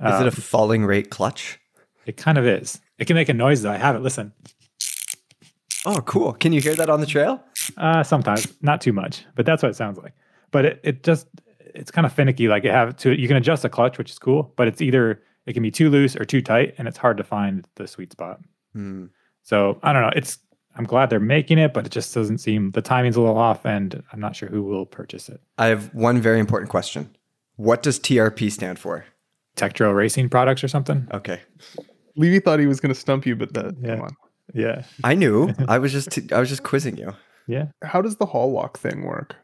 Is 0.00 0.20
it 0.20 0.24
a 0.24 0.28
uh, 0.28 0.30
falling 0.30 0.84
rate 0.84 1.10
clutch? 1.10 1.58
it 2.06 2.16
kind 2.16 2.38
of 2.38 2.46
is. 2.46 2.80
It 2.98 3.06
can 3.06 3.14
make 3.14 3.28
a 3.28 3.34
noise 3.34 3.62
though. 3.62 3.72
I 3.72 3.76
have 3.76 3.96
it. 3.96 4.00
Listen. 4.00 4.32
Oh, 5.86 6.00
cool. 6.02 6.32
Can 6.32 6.52
you 6.52 6.60
hear 6.60 6.74
that 6.74 6.88
on 6.88 7.00
the 7.00 7.06
trail? 7.06 7.42
Uh, 7.76 8.02
sometimes, 8.02 8.52
not 8.62 8.80
too 8.80 8.92
much, 8.92 9.24
but 9.34 9.46
that's 9.46 9.62
what 9.62 9.70
it 9.70 9.76
sounds 9.76 9.98
like. 9.98 10.12
But 10.50 10.64
it, 10.64 10.80
it 10.84 11.02
just 11.02 11.26
it's 11.74 11.90
kind 11.90 12.06
of 12.06 12.12
finicky. 12.12 12.48
Like 12.48 12.64
it 12.64 12.70
have 12.72 12.96
to 12.98 13.18
you 13.18 13.28
can 13.28 13.36
adjust 13.36 13.62
the 13.62 13.68
clutch, 13.68 13.98
which 13.98 14.10
is 14.10 14.18
cool, 14.18 14.52
but 14.56 14.68
it's 14.68 14.80
either 14.80 15.22
it 15.46 15.52
can 15.52 15.62
be 15.62 15.70
too 15.70 15.90
loose 15.90 16.16
or 16.16 16.24
too 16.24 16.40
tight, 16.42 16.74
and 16.78 16.86
it's 16.88 16.96
hard 16.98 17.16
to 17.18 17.24
find 17.24 17.66
the 17.76 17.86
sweet 17.86 18.12
spot. 18.12 18.40
Hmm. 18.74 19.06
So 19.42 19.78
I 19.82 19.92
don't 19.92 20.02
know. 20.02 20.12
It's 20.16 20.38
I'm 20.76 20.84
glad 20.84 21.10
they're 21.10 21.20
making 21.20 21.58
it, 21.58 21.72
but 21.74 21.86
it 21.86 21.92
just 21.92 22.14
doesn't 22.14 22.38
seem 22.38 22.70
the 22.72 22.82
timing's 22.82 23.16
a 23.16 23.20
little 23.20 23.38
off, 23.38 23.64
and 23.64 24.02
I'm 24.12 24.20
not 24.20 24.34
sure 24.36 24.48
who 24.48 24.62
will 24.62 24.86
purchase 24.86 25.28
it. 25.28 25.40
I 25.58 25.66
have 25.66 25.94
one 25.94 26.20
very 26.20 26.40
important 26.40 26.70
question. 26.70 27.14
What 27.56 27.82
does 27.82 28.00
TRP 28.00 28.50
stand 28.50 28.78
for? 28.78 29.04
Tektro 29.56 29.94
Racing 29.94 30.28
Products 30.30 30.64
or 30.64 30.68
something. 30.68 31.06
Okay. 31.12 31.40
Levy 32.16 32.40
thought 32.40 32.58
he 32.58 32.66
was 32.66 32.80
going 32.80 32.92
to 32.92 32.98
stump 32.98 33.24
you, 33.26 33.36
but 33.36 33.54
that 33.54 33.76
Yeah. 33.80 33.96
come 33.96 34.00
on. 34.06 34.16
Yeah, 34.52 34.82
I 35.02 35.14
knew. 35.14 35.52
I 35.68 35.78
was 35.78 35.92
just 35.92 36.32
I 36.32 36.38
was 36.40 36.48
just 36.48 36.62
quizzing 36.62 36.96
you. 36.96 37.14
Yeah. 37.46 37.66
How 37.82 38.00
does 38.02 38.16
the 38.16 38.26
hall 38.26 38.52
lock 38.52 38.78
thing 38.78 39.02
work? 39.04 39.36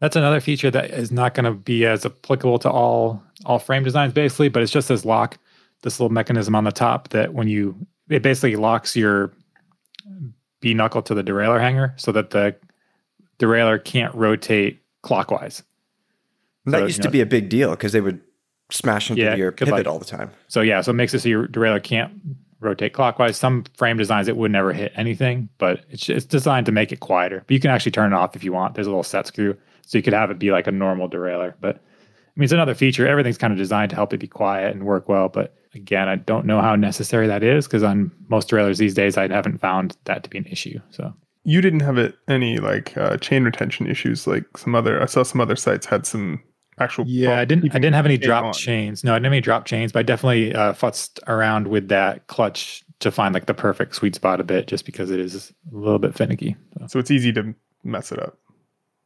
That's 0.00 0.16
another 0.16 0.40
feature 0.40 0.70
that 0.70 0.90
is 0.90 1.10
not 1.10 1.34
going 1.34 1.44
to 1.44 1.52
be 1.52 1.86
as 1.86 2.04
applicable 2.04 2.58
to 2.60 2.70
all 2.70 3.22
all 3.46 3.58
frame 3.58 3.82
designs, 3.84 4.12
basically. 4.12 4.48
But 4.48 4.62
it's 4.62 4.72
just 4.72 4.88
this 4.88 5.04
lock, 5.04 5.38
this 5.82 5.98
little 5.98 6.12
mechanism 6.12 6.54
on 6.54 6.64
the 6.64 6.72
top 6.72 7.08
that 7.10 7.32
when 7.34 7.48
you 7.48 7.74
it 8.10 8.22
basically 8.22 8.56
locks 8.56 8.94
your 8.94 9.32
B 10.60 10.74
knuckle 10.74 11.02
to 11.02 11.14
the 11.14 11.22
derailleur 11.24 11.60
hanger, 11.60 11.94
so 11.96 12.12
that 12.12 12.30
the 12.30 12.54
derailleur 13.38 13.82
can't 13.84 14.14
rotate 14.14 14.80
clockwise. 15.02 15.62
That 16.66 16.78
So, 16.80 16.84
used 16.86 16.98
you 16.98 17.02
to 17.04 17.10
be 17.10 17.20
a 17.20 17.26
big 17.26 17.48
deal 17.48 17.70
because 17.70 17.92
they 17.92 18.00
would 18.00 18.20
smash 18.70 19.10
into 19.10 19.22
Yeah, 19.22 19.34
your 19.36 19.52
could, 19.52 19.66
pivot 19.66 19.86
like- 19.86 19.86
all 19.86 19.98
the 19.98 20.04
time. 20.04 20.30
So 20.48 20.60
yeah, 20.60 20.80
so 20.82 20.90
it 20.90 20.94
makes 20.94 21.14
it 21.14 21.20
so 21.20 21.28
your 21.28 21.46
derailleur 21.48 21.82
can't 21.82 22.12
rotate 22.60 22.92
clockwise. 22.92 23.36
Some 23.36 23.64
frame 23.76 23.96
designs 23.96 24.28
it 24.28 24.36
would 24.36 24.50
never 24.50 24.72
hit 24.72 24.92
anything, 24.96 25.48
but 25.58 25.84
it's 25.90 26.08
it's 26.08 26.24
designed 26.24 26.66
to 26.66 26.72
make 26.72 26.92
it 26.92 27.00
quieter. 27.00 27.44
But 27.46 27.54
you 27.54 27.60
can 27.60 27.70
actually 27.70 27.92
turn 27.92 28.12
it 28.12 28.16
off 28.16 28.36
if 28.36 28.44
you 28.44 28.52
want. 28.52 28.74
There's 28.74 28.86
a 28.86 28.90
little 28.90 29.02
set 29.02 29.26
screw, 29.26 29.56
so 29.86 29.98
you 29.98 30.02
could 30.02 30.12
have 30.12 30.30
it 30.30 30.38
be 30.38 30.50
like 30.52 30.66
a 30.66 30.72
normal 30.72 31.08
derailleur. 31.08 31.54
But 31.60 31.76
I 31.76 31.80
mean, 32.36 32.44
it's 32.44 32.52
another 32.52 32.74
feature. 32.74 33.06
Everything's 33.06 33.38
kind 33.38 33.52
of 33.52 33.58
designed 33.58 33.90
to 33.90 33.96
help 33.96 34.12
it 34.12 34.20
be 34.20 34.28
quiet 34.28 34.74
and 34.74 34.84
work 34.84 35.08
well. 35.08 35.28
But 35.28 35.54
again, 35.74 36.08
I 36.08 36.16
don't 36.16 36.46
know 36.46 36.60
how 36.60 36.76
necessary 36.76 37.26
that 37.26 37.42
is 37.42 37.66
because 37.66 37.82
on 37.82 38.10
most 38.28 38.48
derailleurs 38.48 38.78
these 38.78 38.94
days, 38.94 39.16
I 39.16 39.28
haven't 39.28 39.58
found 39.58 39.96
that 40.04 40.22
to 40.24 40.30
be 40.30 40.38
an 40.38 40.46
issue. 40.46 40.78
So 40.90 41.14
You 41.44 41.60
didn't 41.60 41.80
have 41.80 41.98
it 41.98 42.16
any 42.28 42.58
like 42.58 42.96
uh, 42.96 43.16
chain 43.18 43.44
retention 43.44 43.86
issues 43.86 44.26
like 44.26 44.44
some 44.56 44.74
other. 44.74 45.02
I 45.02 45.06
saw 45.06 45.22
some 45.22 45.40
other 45.40 45.56
sites 45.56 45.86
had 45.86 46.06
some 46.06 46.42
actual. 46.78 47.04
Yeah, 47.06 47.38
I 47.40 47.44
didn't. 47.44 47.74
I 47.74 47.78
didn't 47.78 47.94
have 47.94 48.06
any 48.06 48.18
drop 48.18 48.44
on. 48.46 48.52
chains. 48.52 49.02
No, 49.04 49.12
I 49.12 49.16
didn't 49.16 49.24
have 49.26 49.32
any 49.32 49.40
drop 49.40 49.64
chains, 49.66 49.92
but 49.92 50.00
I 50.00 50.02
definitely 50.02 50.54
uh, 50.54 50.72
futzed 50.72 51.18
around 51.26 51.68
with 51.68 51.88
that 51.88 52.26
clutch 52.26 52.82
to 53.00 53.10
find 53.10 53.34
like 53.34 53.46
the 53.46 53.54
perfect 53.54 53.94
sweet 53.94 54.14
spot 54.14 54.40
a 54.40 54.44
bit, 54.44 54.66
just 54.66 54.84
because 54.86 55.10
it 55.10 55.20
is 55.20 55.52
a 55.72 55.76
little 55.76 55.98
bit 55.98 56.14
finicky. 56.14 56.56
So, 56.80 56.86
So 56.86 56.98
it's 56.98 57.10
easy 57.10 57.32
to 57.34 57.54
mess 57.84 58.10
it 58.12 58.18
up. 58.18 58.38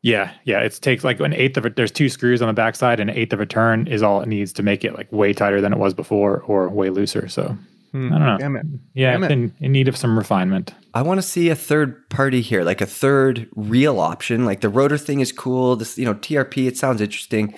yeah, 0.03 0.33
yeah, 0.45 0.61
it 0.61 0.79
takes 0.81 1.05
like 1.05 1.21
an 1.21 1.33
eighth 1.35 1.57
of 1.57 1.67
it. 1.67 1.77
There's 1.77 1.91
two 1.93 2.09
screws 2.09 2.41
on 2.41 2.49
the 2.49 2.55
backside, 2.55 3.01
and 3.01 3.11
an 3.11 3.17
eighth 3.17 3.33
of 3.33 3.41
a 3.41 3.47
turn 3.47 3.87
is 3.89 4.03
all 4.03 4.21
it 4.21 4.29
needs 4.29 4.53
to 4.55 4.63
make 4.63 4.85
it 4.85 4.95
like 4.95 5.11
way 5.13 5.33
tighter 5.33 5.61
than 5.61 5.73
it 5.73 5.79
was 5.79 5.93
before, 5.95 6.41
or 6.43 6.69
way 6.69 6.89
looser. 6.91 7.29
So 7.29 7.57
Hmm, 7.93 8.13
I 8.13 8.19
don't 8.19 8.27
know. 8.27 8.39
Damn 8.39 8.57
it. 8.57 8.67
yeah, 8.95 9.13
Damn 9.13 9.25
it. 9.25 9.31
in, 9.33 9.55
in 9.61 9.73
need 9.73 9.89
of 9.89 9.97
some 9.97 10.17
refinement. 10.17 10.75
I 10.95 11.03
want 11.03 11.19
to 11.19 11.23
see 11.27 11.49
a 11.49 11.57
third 11.57 12.09
party 12.11 12.41
here, 12.41 12.63
like 12.65 12.81
a 12.81 12.87
third 12.87 13.49
real 13.57 13.99
option. 14.01 14.45
Like 14.45 14.61
the 14.61 14.69
rotor 14.69 14.99
thing 14.99 15.21
is 15.21 15.33
cool. 15.33 15.77
This, 15.77 15.99
you 15.99 16.05
know, 16.05 16.15
TRP, 16.15 16.67
it 16.67 16.77
sounds 16.77 17.01
interesting. 17.01 17.55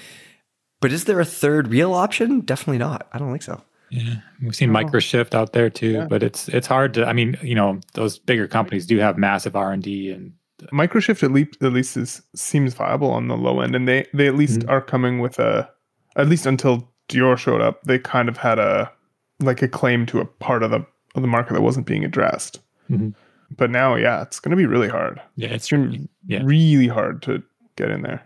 But 0.80 0.92
is 0.92 1.04
there 1.04 1.20
a 1.20 1.24
third 1.24 1.68
real 1.68 1.92
option? 1.94 2.40
Definitely 2.40 2.78
not. 2.78 3.06
I 3.12 3.18
don't 3.18 3.30
think 3.30 3.42
so. 3.42 3.62
Yeah, 3.90 4.16
we've 4.42 4.56
seen 4.56 4.70
Oh. 4.70 4.72
microshift 4.72 5.34
out 5.34 5.52
there 5.52 5.68
too, 5.68 5.90
Yeah. 5.92 6.06
but 6.06 6.22
it's 6.22 6.48
it's 6.48 6.66
hard 6.66 6.94
to. 6.94 7.06
I 7.06 7.12
mean, 7.12 7.36
you 7.42 7.54
know, 7.54 7.78
those 7.92 8.18
bigger 8.18 8.48
companies 8.48 8.86
do 8.86 8.96
have 8.98 9.18
massive 9.18 9.54
R 9.54 9.70
and 9.72 9.82
D 9.82 10.10
and 10.10 10.32
Microshift 10.72 11.22
at 11.24 11.30
least 11.32 11.62
at 11.62 11.72
least 11.72 11.96
is 11.96 12.22
seems 12.34 12.72
viable 12.72 13.10
on 13.10 13.28
the 13.28 13.36
low 13.36 13.60
end, 13.60 13.74
and 13.76 13.86
they 13.86 14.06
they 14.14 14.26
at 14.28 14.34
least 14.36 14.60
Mhm. 14.60 14.70
are 14.70 14.80
coming 14.80 15.18
with 15.18 15.38
a 15.38 15.68
at 16.16 16.28
least 16.28 16.46
until 16.46 16.88
Deore 17.08 17.36
showed 17.36 17.60
up, 17.60 17.82
they 17.82 17.98
kind 17.98 18.28
of 18.30 18.38
had 18.38 18.58
a 18.58 18.90
like 19.42 19.62
a 19.62 19.68
claim 19.68 20.06
to 20.06 20.20
a 20.20 20.24
part 20.24 20.62
of 20.62 20.70
the 20.70 20.84
of 21.14 21.22
the 21.22 21.28
market 21.28 21.52
that 21.54 21.62
wasn't 21.62 21.86
being 21.86 22.04
addressed. 22.04 22.60
Mhm. 22.90 23.14
But 23.56 23.70
now, 23.70 23.96
yeah, 23.96 24.22
it's 24.22 24.40
going 24.40 24.50
to 24.50 24.56
be 24.56 24.64
really 24.66 24.88
hard. 24.88 25.20
yeah, 25.36 25.48
It's 25.48 25.56
it's 25.64 25.70
going 25.70 25.92
to 25.92 26.08
Yeah. 26.26 26.40
really 26.42 26.88
hard 26.88 27.20
to 27.22 27.42
get 27.76 27.90
in 27.90 28.00
there. 28.02 28.22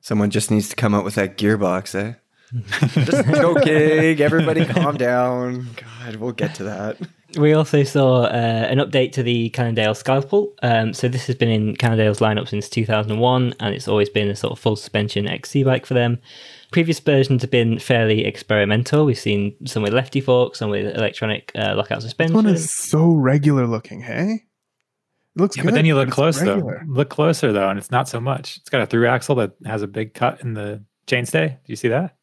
Someone 0.00 0.30
just 0.30 0.50
needs 0.50 0.68
to 0.68 0.76
come 0.76 0.94
up 0.94 1.04
with 1.04 1.14
that 1.14 1.36
gearbox, 1.38 1.94
eh? 1.94 2.14
just 3.04 3.26
joking. 3.36 4.20
Everybody 4.20 4.64
calm 4.64 4.96
down. 4.96 5.68
God, 5.76 6.16
we'll 6.16 6.32
get 6.32 6.54
to 6.56 6.64
that. 6.64 6.96
We 7.38 7.52
also 7.52 7.82
saw 7.84 8.22
uh, 8.22 8.28
an 8.70 8.78
update 8.78 9.12
to 9.12 9.22
the 9.22 9.50
Cannondale 9.50 9.94
Scalpel. 9.94 10.54
Um, 10.62 10.94
so 10.94 11.08
this 11.08 11.26
has 11.26 11.36
been 11.36 11.50
in 11.50 11.76
Cannondale's 11.76 12.20
lineup 12.20 12.48
since 12.48 12.68
2001, 12.70 13.54
and 13.60 13.74
it's 13.74 13.86
always 13.86 14.08
been 14.08 14.28
a 14.28 14.34
sort 14.36 14.52
of 14.52 14.58
full 14.58 14.76
suspension 14.76 15.28
XC 15.28 15.62
bike 15.64 15.84
for 15.84 15.94
them. 15.94 16.18
Previous 16.70 17.00
versions 17.00 17.42
have 17.42 17.50
been 17.50 17.78
fairly 17.78 18.24
experimental. 18.26 19.06
We've 19.06 19.18
seen 19.18 19.56
some 19.66 19.82
with 19.82 19.94
lefty 19.94 20.20
forks, 20.20 20.58
some 20.58 20.68
with 20.70 20.94
electronic 20.96 21.50
uh, 21.54 21.74
lockout 21.74 22.02
suspension. 22.02 22.34
This 22.36 22.44
one 22.44 22.54
is 22.54 22.72
so 22.74 23.12
regular 23.12 23.66
looking, 23.66 24.02
hey? 24.02 24.42
It 25.36 25.40
looks 25.40 25.56
Yeah, 25.56 25.62
good. 25.62 25.68
but 25.70 25.74
then 25.76 25.86
you 25.86 25.94
look 25.94 26.08
it's 26.08 26.14
close 26.14 26.40
though. 26.40 26.70
Look 26.86 27.08
closer 27.08 27.52
though, 27.52 27.68
and 27.70 27.78
it's 27.78 27.90
not 27.90 28.08
so 28.08 28.20
much. 28.20 28.58
It's 28.58 28.68
got 28.68 28.82
a 28.82 28.86
through 28.86 29.06
axle 29.08 29.34
that 29.36 29.52
has 29.64 29.80
a 29.82 29.86
big 29.86 30.12
cut 30.12 30.42
in 30.42 30.52
the 30.54 30.84
chainstay. 31.06 31.48
Do 31.48 31.56
you 31.66 31.76
see 31.76 31.88
that? 31.88 32.16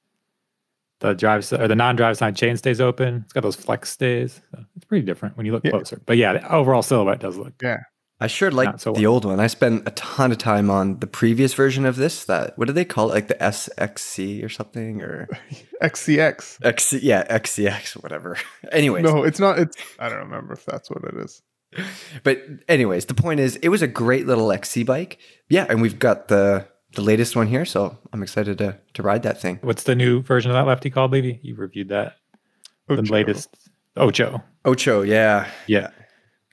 The 1.00 1.14
drive 1.14 1.52
or 1.52 1.68
the 1.68 1.75
non-drive 1.75 2.18
side 2.18 2.38
chainstay's 2.38 2.80
open. 2.80 3.22
It's 3.25 3.34
got 3.34 3.42
those 3.42 3.56
flex 3.56 3.90
stays. 3.90 4.42
So 4.52 4.64
it's 4.75 4.86
pretty 4.86 5.06
different 5.06 5.38
when 5.38 5.46
you 5.46 5.52
look 5.54 5.64
Yeah. 5.66 5.72
closer. 5.72 6.00
But 6.06 6.18
yeah, 6.18 6.34
the 6.34 6.54
overall 6.54 6.84
silhouette 6.84 7.20
does 7.20 7.36
look. 7.38 7.54
I 8.19 8.27
sure 8.27 8.50
like 8.50 8.79
so 8.79 8.93
the 8.93 9.05
old 9.05 9.25
one. 9.25 9.39
I 9.41 9.48
spent 9.48 9.88
a 9.88 9.91
ton 9.91 10.31
of 10.31 10.38
time 10.38 10.69
on 10.69 11.00
the 11.00 11.07
previous 11.07 11.53
version 11.53 11.86
of 11.86 11.98
this. 11.98 12.25
That 12.25 12.57
what 12.57 12.67
do 12.67 12.74
they 12.74 12.86
call 12.86 13.12
it? 13.12 13.13
Like 13.13 13.27
the 13.27 13.36
SXC 13.36 14.43
or 14.43 14.50
something 14.50 15.01
or 15.01 15.27
XCX. 15.84 16.63
XC? 16.65 17.00
Yeah, 17.03 17.25
XCX, 17.27 18.01
whatever. 18.01 18.38
anyways, 18.72 19.03
No, 19.03 19.24
it's 19.24 19.39
not. 19.39 19.60
It's 19.60 19.75
I 20.00 20.07
don't 20.10 20.19
remember 20.19 20.53
if 20.53 20.65
that's 20.65 20.89
what 20.89 21.03
it 21.03 21.15
is. 21.17 21.41
but 22.24 22.41
anyways, 22.69 23.05
the 23.07 23.13
point 23.13 23.41
is, 23.41 23.57
it 23.57 23.67
was 23.67 23.81
a 23.81 23.88
great 23.88 24.25
little 24.25 24.50
XC 24.51 24.84
bike. 24.84 25.17
Yeah, 25.50 25.65
and 25.67 25.81
we've 25.81 26.00
got 26.00 26.29
the 26.29 26.67
the 26.93 27.01
latest 27.01 27.36
one 27.36 27.48
here, 27.48 27.65
so 27.65 27.98
I'm 28.13 28.24
excited 28.24 28.57
to 28.60 28.77
to 28.93 29.03
ride 29.03 29.24
that 29.24 29.41
thing. 29.41 29.60
What's 29.62 29.84
the 29.84 29.95
new 29.95 30.22
version 30.22 30.51
of 30.51 30.55
that 30.55 30.65
lefty 30.67 30.89
called, 30.89 31.12
Levy? 31.12 31.39
You 31.43 31.55
reviewed 31.55 31.89
that. 31.89 32.15
The 32.88 33.01
latest 33.01 33.50
Ocho. 33.98 34.41
Ocho, 34.63 35.01
yeah, 35.01 35.50
Yeah. 35.67 35.89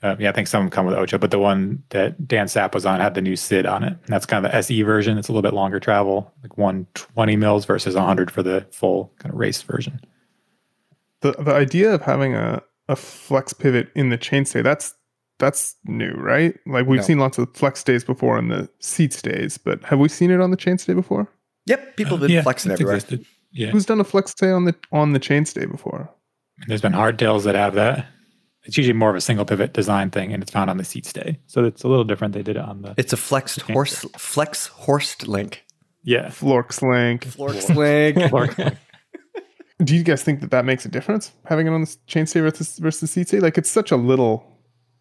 Uh, 0.03 0.15
yeah, 0.19 0.29
I 0.29 0.33
think 0.33 0.47
some 0.47 0.59
of 0.59 0.65
them 0.65 0.71
come 0.71 0.85
with 0.85 0.95
Ocho, 0.95 1.17
but 1.17 1.31
the 1.31 1.39
one 1.39 1.81
that 1.89 2.27
Dan 2.27 2.47
Sapp 2.47 2.73
was 2.73 2.85
on 2.85 2.99
had 2.99 3.13
the 3.15 3.21
new 3.21 3.37
Sid 3.37 3.65
on 3.65 3.83
it. 3.83 3.93
And 3.93 4.07
that's 4.07 4.25
kind 4.25 4.45
of 4.45 4.51
the 4.51 4.57
SE 4.57 4.81
version. 4.81 5.17
It's 5.17 5.29
a 5.29 5.31
little 5.31 5.41
bit 5.41 5.55
longer 5.55 5.79
travel, 5.79 6.29
like 6.43 6.57
120 6.57 7.35
mils 7.37 7.63
versus 7.65 7.95
100 7.95 8.29
for 8.29 8.43
the 8.43 8.67
full 8.71 9.13
kind 9.19 9.33
of 9.33 9.39
race 9.39 9.61
version. 9.61 10.01
The 11.21 11.31
the 11.39 11.53
idea 11.53 11.93
of 11.93 12.01
having 12.01 12.35
a 12.35 12.61
a 12.89 12.95
flex 12.97 13.53
pivot 13.53 13.89
in 13.95 14.09
the 14.09 14.17
chainstay 14.17 14.61
that's 14.61 14.93
that's 15.39 15.75
new, 15.85 16.11
right? 16.15 16.53
Like 16.67 16.85
we've 16.85 16.99
No. 16.99 17.05
seen 17.05 17.19
lots 17.19 17.37
of 17.37 17.47
flex 17.55 17.79
stays 17.79 18.03
before 18.03 18.37
in 18.37 18.49
the 18.49 18.69
seat 18.79 19.13
stays, 19.13 19.57
but 19.57 19.81
have 19.85 19.99
we 19.99 20.09
seen 20.09 20.31
it 20.31 20.41
on 20.41 20.51
the 20.51 20.57
chainstay 20.57 20.93
before? 20.95 21.29
yep. 21.65 21.95
People 21.95 22.17
have 22.17 22.27
been 22.27 22.43
flexing 22.43 22.71
it's 22.73 22.81
everywhere. 22.81 22.95
existed. 22.97 23.25
Yeah. 23.53 23.69
Who's 23.69 23.85
done 23.85 24.01
a 24.01 24.03
flex 24.03 24.31
stay 24.31 24.51
on 24.51 24.65
the 24.65 24.75
on 24.91 25.13
the 25.13 25.19
chainstay 25.19 25.69
before? 25.71 26.09
There's 26.67 26.81
been 26.81 26.91
hardtails 26.93 27.45
that 27.45 27.55
have 27.55 27.73
that. 27.75 28.05
It's 28.65 28.77
usually 28.77 28.93
more 28.93 29.09
of 29.09 29.15
a 29.15 29.21
single 29.21 29.45
pivot 29.45 29.73
design 29.73 30.09
thing, 30.09 30.31
and 30.33 30.41
it's 30.41 30.51
found 30.51 30.69
on 30.69 30.77
the 30.77 30.83
seat 30.85 31.05
stay. 31.05 31.37
So 31.47 31.65
it's 31.65 31.83
a 31.83 31.87
little 31.87 32.05
different. 32.05 32.33
They 32.33 32.43
did 32.43 32.55
it 32.55 32.61
on 32.63 32.81
the. 32.81 32.93
It's 32.97 33.11
a 33.13 33.17
flexed 33.17 33.63
Okay. 33.63 33.73
horse, 33.73 34.05
flex 34.17 34.67
horsed 34.67 35.27
link. 35.27 35.63
Yeah. 36.03 36.27
Florx 36.27 36.81
link. 36.81 37.25
Florx 37.25 37.75
link. 38.65 38.77
Do 39.83 39.95
you 39.95 40.03
guys 40.03 40.23
think 40.23 40.39
that 40.41 40.51
that 40.51 40.65
makes 40.65 40.85
a 40.85 40.89
difference 40.89 41.31
having 41.45 41.67
it 41.67 41.71
on 41.71 41.81
the 41.81 41.87
chainstay 42.07 42.41
versus 42.41 42.77
versus 42.77 43.11
seat 43.11 43.27
stay? 43.27 43.39
Like 43.39 43.57
it's 43.57 43.69
such 43.71 43.91
a 43.91 43.95
little. 43.97 44.45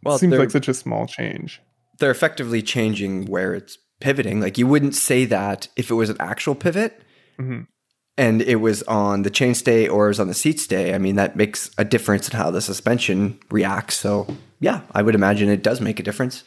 Well, 0.05 0.19
seems 0.19 0.35
like 0.35 0.51
such 0.51 0.67
a 0.69 0.75
small 0.75 1.07
change. 1.07 1.61
they're 1.99 2.11
effectively 2.11 2.63
changing 2.63 3.27
where 3.27 3.55
it's 3.55 3.79
pivoting. 4.01 4.41
Like 4.41 4.59
you 4.59 4.67
wouldn't 4.67 4.97
say 4.97 5.25
that 5.27 5.69
if 5.77 5.89
it 5.91 5.95
was 5.95 6.11
an 6.11 6.17
actual 6.19 6.57
pivot 6.57 7.01
Mhm. 7.39 7.69
And 8.17 8.43
it 8.43 8.57
was 8.57 8.83
on 8.85 9.23
the 9.23 9.31
chainstay 9.31 9.91
or 9.91 10.07
it 10.07 10.09
was 10.09 10.21
on 10.21 10.29
the 10.29 10.35
seat 10.35 10.61
stay. 10.61 10.95
I 10.95 10.99
mean, 10.99 11.17
that 11.17 11.37
makes 11.37 11.71
a 11.79 11.85
difference 11.85 12.29
in 12.29 12.37
how 12.37 12.51
the 12.51 12.61
suspension 12.61 13.39
reacts. 13.51 13.97
So 13.97 14.27
yeah, 14.61 14.83
I 14.93 15.03
would 15.03 15.15
imagine 15.15 15.49
it 15.49 15.63
does 15.63 15.81
make 15.81 15.99
a 15.99 16.03
difference. 16.03 16.45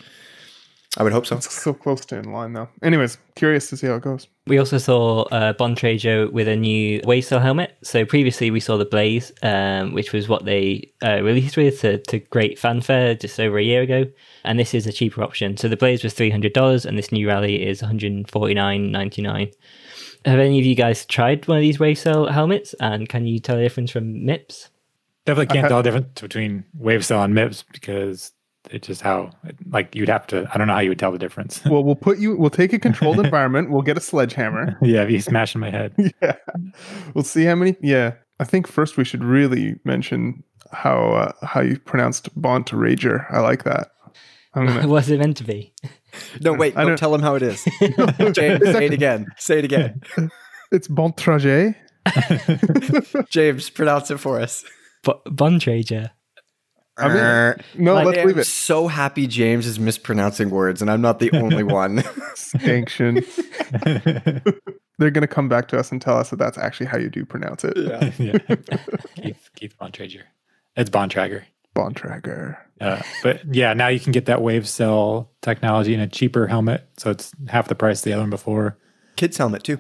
I 0.97 1.03
would 1.03 1.11
hope 1.11 1.25
so. 1.25 1.35
It's 1.35 1.53
so 1.53 1.73
close 1.73 2.05
to 2.05 2.17
in 2.17 2.31
line 2.31 2.53
though. 2.53 2.69
Anyways, 2.81 3.17
curious 3.35 3.69
to 3.69 3.77
see 3.77 3.87
how 3.87 3.95
it 3.95 4.03
goes. 4.03 4.27
We 4.47 4.59
also 4.59 4.77
saw 4.77 5.23
uh, 5.23 5.53
Bontrager 5.53 6.31
with 6.31 6.47
a 6.47 6.55
new 6.55 7.01
Wavecell 7.01 7.41
helmet. 7.41 7.75
So 7.81 8.05
previously 8.05 8.49
we 8.49 8.61
saw 8.61 8.77
the 8.77 8.85
Blaze, 8.85 9.33
um, 9.41 9.93
which 9.93 10.13
was 10.13 10.29
what 10.29 10.45
they 10.45 10.91
uh, 11.03 11.21
released 11.21 11.57
with 11.57 11.81
to, 11.81 11.97
to 11.97 12.19
great 12.19 12.57
fanfare 12.57 13.15
just 13.15 13.39
over 13.39 13.57
a 13.57 13.63
year 13.63 13.81
ago. 13.81 14.05
And 14.45 14.57
this 14.57 14.73
is 14.73 14.87
a 14.87 14.93
cheaper 14.93 15.21
option. 15.21 15.57
So 15.57 15.67
the 15.67 15.75
Blaze 15.75 16.03
was 16.03 16.13
$300 16.13 16.85
and 16.85 16.97
this 16.97 17.11
new 17.11 17.27
Rally 17.27 17.65
is 17.67 17.81
$149.99. 17.81 19.53
Have 20.25 20.39
any 20.39 20.59
of 20.59 20.65
you 20.65 20.75
guys 20.75 21.05
tried 21.05 21.47
one 21.47 21.57
of 21.57 21.61
these 21.61 21.77
Wavecell 21.77 22.31
helmets? 22.31 22.73
And 22.79 23.07
can 23.07 23.25
you 23.25 23.39
tell 23.39 23.55
the 23.57 23.61
difference 23.63 23.91
from 23.91 24.25
MIPS? 24.25 24.69
Definitely 25.25 25.53
can't 25.53 25.65
ha- 25.65 25.69
tell 25.69 25.77
the 25.77 25.83
difference 25.83 26.21
between 26.21 26.65
Wavecell 26.79 27.23
and 27.23 27.33
MIPS 27.33 27.63
because 27.71 28.31
it's 28.71 28.87
just 28.87 29.01
how, 29.01 29.31
like, 29.69 29.95
you'd 29.95 30.09
have 30.09 30.25
to, 30.27 30.49
I 30.53 30.57
don't 30.57 30.67
know 30.67 30.73
how 30.73 30.79
you 30.79 30.89
would 30.89 30.99
tell 30.99 31.11
the 31.11 31.19
difference. 31.19 31.63
Well, 31.65 31.83
we'll 31.83 31.95
put 31.95 32.17
you. 32.17 32.35
We'll 32.35 32.49
take 32.49 32.73
a 32.73 32.79
controlled 32.79 33.19
environment. 33.23 33.69
We'll 33.69 33.83
get 33.83 33.97
a 33.97 34.01
sledgehammer. 34.01 34.77
yeah, 34.81 35.03
if 35.03 35.11
you 35.11 35.21
smashing 35.21 35.61
my 35.61 35.69
head. 35.69 35.93
yeah, 36.21 36.35
we'll 37.13 37.23
see 37.23 37.45
how 37.45 37.55
many. 37.55 37.75
Yeah, 37.81 38.13
I 38.39 38.43
think 38.43 38.67
first 38.67 38.97
we 38.97 39.05
should 39.05 39.23
really 39.23 39.79
mention 39.83 40.43
how 40.71 41.11
uh, 41.13 41.31
how 41.45 41.61
you 41.61 41.79
pronounced 41.79 42.29
Bont 42.39 42.67
Rager. 42.71 43.31
I 43.31 43.39
like 43.39 43.63
that. 43.63 43.91
I'm 44.55 44.65
gonna. 44.65 44.87
What's 44.87 45.09
it 45.09 45.19
meant 45.19 45.37
to 45.37 45.43
be? 45.43 45.73
No, 46.41 46.53
wait, 46.53 46.75
I 46.75 46.81
don't 46.81 46.89
don't- 46.91 46.97
tell 46.97 47.13
him 47.15 47.21
how 47.21 47.35
it 47.35 47.43
is. 47.43 47.63
James, 48.33 48.63
say 48.63 48.85
it 48.85 48.93
again. 48.93 49.27
Say 49.37 49.59
it 49.59 49.65
again. 49.65 50.01
it's 50.71 50.87
Bont 50.87 51.15
Trajet. 51.17 51.75
James, 53.29 53.69
pronounce 53.69 54.11
it 54.11 54.17
for 54.19 54.39
us. 54.39 54.63
Bo- 55.03 55.21
Bontrager. 55.25 56.11
I 56.97 57.07
mean, 57.09 57.83
no, 57.83 57.97
I 57.97 58.03
let's 58.05 58.17
am 58.19 58.27
leave 58.27 58.37
it. 58.37 58.45
so 58.45 58.87
happy 58.87 59.27
James 59.27 59.67
is 59.67 59.77
mispronouncing 59.79 60.49
words, 60.49 60.81
and 60.81 60.89
I'm 60.89 61.01
not 61.01 61.19
the 61.19 61.29
only 61.33 61.63
one. 61.63 62.01
Sanction. 62.35 63.21
They're 64.97 65.11
gonna 65.11 65.27
come 65.27 65.49
back 65.49 65.67
to 65.69 65.77
us 65.77 65.91
and 65.91 66.01
tell 66.01 66.17
us 66.17 66.29
that 66.29 66.37
that's 66.37 66.57
actually 66.57 66.85
how 66.85 66.97
you 66.97 67.09
do 67.09 67.25
pronounce 67.25 67.65
it. 67.65 67.75
yeah. 67.75 68.11
yeah. 68.17 68.55
Keith, 69.15 69.49
Keith 69.57 69.75
Bontrager. 69.77 70.21
It's 70.77 70.89
Bontrager. 70.89 71.43
Bontrager. 71.75 72.57
Uh, 72.81 73.01
but 73.23 73.41
yeah, 73.53 73.73
now 73.73 73.87
you 73.87 73.99
can 73.99 74.11
get 74.11 74.25
that 74.25 74.41
wave 74.41 74.67
cell 74.67 75.31
technology 75.41 75.93
in 75.93 75.99
a 75.99 76.07
cheaper 76.07 76.47
helmet. 76.47 76.87
So 76.97 77.11
it's 77.11 77.31
half 77.47 77.67
the 77.67 77.75
price 77.75 77.99
of 77.99 78.05
the 78.05 78.13
other 78.13 78.23
one 78.23 78.29
before. 78.29 78.77
Kids 79.15 79.37
helmet 79.37 79.63
too. 79.63 79.79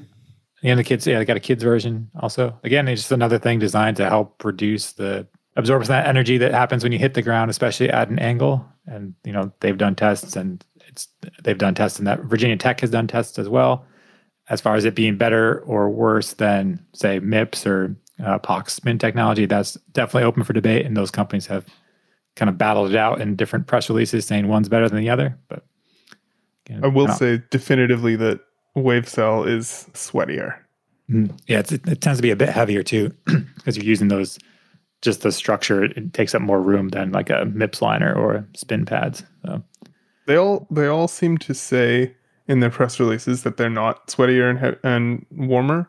And 0.63 0.79
the 0.79 0.83
kids, 0.83 1.05
yeah, 1.05 1.19
they 1.19 1.25
got 1.25 1.37
a 1.37 1.41
kids 1.41 1.63
version 1.63 2.09
also. 2.19 2.57
Again, 2.63 2.87
it's 2.87 3.01
just 3.01 3.11
another 3.11 3.37
thing 3.37 3.59
designed 3.59 3.97
to 3.97 4.09
help 4.09 4.43
reduce 4.43 4.93
the 4.93 5.27
absorption 5.55 5.93
of 5.93 5.97
that 6.03 6.07
energy 6.07 6.37
that 6.37 6.53
happens 6.53 6.83
when 6.83 6.91
you 6.91 6.99
hit 6.99 7.13
the 7.13 7.21
ground, 7.21 7.51
especially 7.51 7.89
at 7.89 8.09
an 8.09 8.19
angle. 8.19 8.65
And 8.87 9.13
you 9.23 9.31
know, 9.31 9.51
they've 9.59 9.77
done 9.77 9.95
tests 9.95 10.35
and 10.35 10.63
it's 10.87 11.07
they've 11.43 11.57
done 11.57 11.75
tests 11.75 11.99
and 11.99 12.07
that 12.07 12.21
Virginia 12.21 12.57
Tech 12.57 12.81
has 12.81 12.89
done 12.89 13.07
tests 13.07 13.37
as 13.37 13.49
well. 13.49 13.85
As 14.47 14.61
far 14.61 14.75
as 14.75 14.85
it 14.85 14.95
being 14.95 15.17
better 15.17 15.59
or 15.61 15.89
worse 15.89 16.33
than 16.33 16.85
say 16.93 17.19
MIPS 17.19 17.65
or 17.65 17.95
uh, 18.23 18.39
POC 18.39 18.69
spin 18.69 18.99
technology, 18.99 19.45
that's 19.45 19.73
definitely 19.91 20.23
open 20.23 20.43
for 20.43 20.53
debate. 20.53 20.85
And 20.85 20.95
those 20.95 21.11
companies 21.11 21.47
have 21.47 21.65
kind 22.35 22.49
of 22.49 22.57
battled 22.57 22.91
it 22.91 22.95
out 22.97 23.21
in 23.21 23.35
different 23.35 23.67
press 23.67 23.89
releases 23.89 24.25
saying 24.25 24.47
one's 24.47 24.69
better 24.69 24.89
than 24.89 24.99
the 24.99 25.09
other. 25.09 25.37
But 25.47 25.63
again, 26.65 26.83
I 26.83 26.87
will 26.87 27.07
don't- 27.07 27.17
say 27.17 27.41
definitively 27.49 28.15
that 28.17 28.39
Wave 28.75 29.07
Cell 29.07 29.43
is 29.43 29.87
sweatier. 29.93 30.57
Mm, 31.09 31.37
Yeah, 31.47 31.59
it's, 31.59 31.71
it 31.71 32.01
tends 32.01 32.17
to 32.17 32.21
be 32.23 32.31
a 32.31 32.35
bit 32.35 32.49
heavier 32.49 32.83
too 32.83 33.13
because 33.55 33.77
you're 33.77 33.85
using 33.85 34.07
those. 34.09 34.37
Just 35.01 35.21
the 35.21 35.31
structure, 35.31 35.83
it 35.83 36.13
takes 36.13 36.33
up 36.33 36.41
more 36.41 36.59
room 36.59 36.89
than 36.89 37.11
like 37.11 37.29
a 37.29 37.45
MIPS 37.45 37.79
liner 37.81 38.13
or 38.15 38.47
spin 38.55 38.85
pads. 38.85 39.23
So, 39.45 39.61
They 40.25 40.35
all 40.35 40.65
they 40.71 40.87
all 40.87 41.07
seem 41.07 41.37
to 41.39 41.53
say 41.53 42.15
in 42.47 42.59
their 42.59 42.71
press 42.71 42.99
releases 42.99 43.43
that 43.43 43.57
they're 43.57 43.69
not 43.69 44.07
sweatier 44.07 44.49
and 44.49 44.59
he- 44.59 44.79
and 44.83 45.25
warmer. 45.31 45.87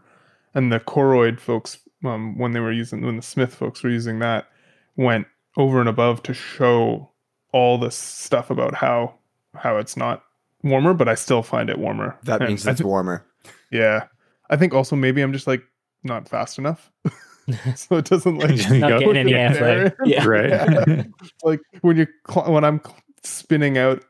And 0.55 0.71
the 0.71 0.81
Koroyd 0.81 1.41
folks, 1.41 1.79
um, 2.05 2.37
when 2.37 2.53
they 2.53 2.61
were 2.61 2.73
using 2.73 3.01
when 3.07 3.17
the 3.17 3.23
Smith 3.23 3.55
folks 3.55 3.83
were 3.83 3.89
using 3.91 4.19
that, 4.19 4.49
went 4.97 5.27
over 5.57 5.81
and 5.81 5.89
above 5.89 6.23
to 6.25 6.35
show 6.35 7.11
all 7.53 7.79
this 7.79 7.97
stuff 7.97 8.51
about 8.51 8.75
how 8.75 9.15
how 9.55 9.77
it's 9.79 9.97
not 9.97 10.23
warmer, 10.63 10.93
but 10.95 11.09
I 11.09 11.15
still 11.15 11.43
find 11.43 11.71
it 11.71 11.79
warmer. 11.79 12.17
That 12.25 12.41
And 12.41 12.49
means 12.49 12.67
I 12.67 12.73
it's 12.73 12.81
thi- 12.81 12.87
warmer. 12.87 13.25
yeah. 13.71 14.05
I 14.51 14.57
think 14.57 14.75
also 14.75 14.95
maybe 14.97 15.23
I'm 15.23 15.33
just 15.33 15.47
like 15.47 15.63
not 16.05 16.29
fast 16.29 16.59
enough, 16.59 16.91
so 17.75 17.97
it 17.97 18.05
doesn't 18.05 18.39
like 18.39 18.51
You 18.71 18.79
Not 18.79 18.89
go- 18.91 18.99
getting 19.01 19.17
any 19.17 19.31
Yeah. 19.33 19.53
airflow. 19.55 19.97
Yeah. 20.05 20.25
right. 20.27 21.07
like 21.43 21.61
when 21.81 21.97
you're 21.97 22.09
cl- 22.31 22.53
when 22.53 22.65
I'm 22.65 22.81
cl- 22.85 22.97
spinning 23.25 23.77
out 23.79 24.05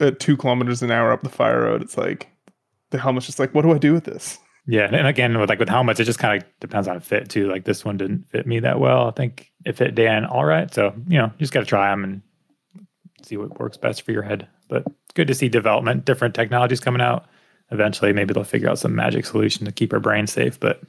at 0.00 0.18
two 0.20 0.36
kilometers 0.36 0.82
an 0.82 0.90
hour 0.90 1.12
up 1.12 1.22
the 1.22 1.28
fire 1.28 1.62
road, 1.62 1.82
it's 1.82 1.96
like 1.96 2.28
the 2.90 2.98
helmet's 2.98 3.26
just 3.26 3.38
like, 3.38 3.54
what 3.54 3.62
do 3.62 3.72
I 3.72 3.78
do 3.78 3.92
with 3.92 4.04
this? 4.04 4.38
Yeah, 4.66 4.88
and 4.92 5.06
again 5.06 5.38
with 5.38 5.48
like 5.48 5.58
with 5.58 5.68
helmets, 5.68 6.00
it 6.00 6.04
just 6.04 6.18
kind 6.18 6.42
of 6.42 6.48
depends 6.60 6.86
on 6.88 7.00
fit 7.00 7.28
too. 7.28 7.48
Like 7.48 7.64
this 7.64 7.84
one 7.84 7.96
didn't 7.96 8.28
fit 8.28 8.46
me 8.46 8.60
that 8.60 8.78
well. 8.80 9.08
I 9.08 9.10
think 9.12 9.50
it 9.64 9.76
fit 9.76 9.94
Dan 9.94 10.24
all 10.24 10.44
right. 10.44 10.72
So 10.72 10.94
you 11.08 11.18
know, 11.18 11.26
you 11.26 11.38
just 11.38 11.52
got 11.52 11.60
to 11.60 11.66
try 11.66 11.90
them 11.90 12.04
and 12.04 12.22
see 13.22 13.36
what 13.36 13.58
works 13.60 13.76
best 13.76 14.02
for 14.02 14.12
your 14.12 14.22
head. 14.22 14.46
But 14.68 14.82
it's 14.86 15.12
good 15.14 15.28
to 15.28 15.34
see 15.34 15.48
development, 15.48 16.04
different 16.04 16.34
technologies 16.34 16.80
coming 16.80 17.00
out. 17.02 17.26
Eventually, 17.72 18.12
maybe 18.12 18.32
they'll 18.34 18.44
figure 18.44 18.68
out 18.70 18.78
some 18.78 18.94
magic 18.94 19.24
solution 19.26 19.64
to 19.66 19.72
keep 19.72 19.92
our 19.92 20.00
brain 20.00 20.26
safe. 20.26 20.58
But 20.58 20.80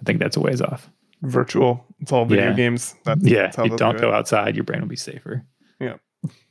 I 0.00 0.04
think 0.04 0.18
that's 0.20 0.36
a 0.36 0.40
ways 0.40 0.60
off. 0.60 0.90
virtual. 1.22 1.84
It's 2.00 2.12
all 2.12 2.24
video 2.24 2.46
Yeah. 2.48 2.52
games. 2.54 2.94
That's, 3.04 3.22
Yeah, 3.22 3.42
that's 3.48 3.58
you 3.58 3.76
don't 3.76 3.96
do 3.96 4.00
go 4.02 4.08
it. 4.08 4.14
outside. 4.14 4.56
Your 4.56 4.64
brain 4.64 4.80
will 4.80 4.88
be 4.88 4.96
safer. 4.96 5.44
Yeah. 5.78 5.96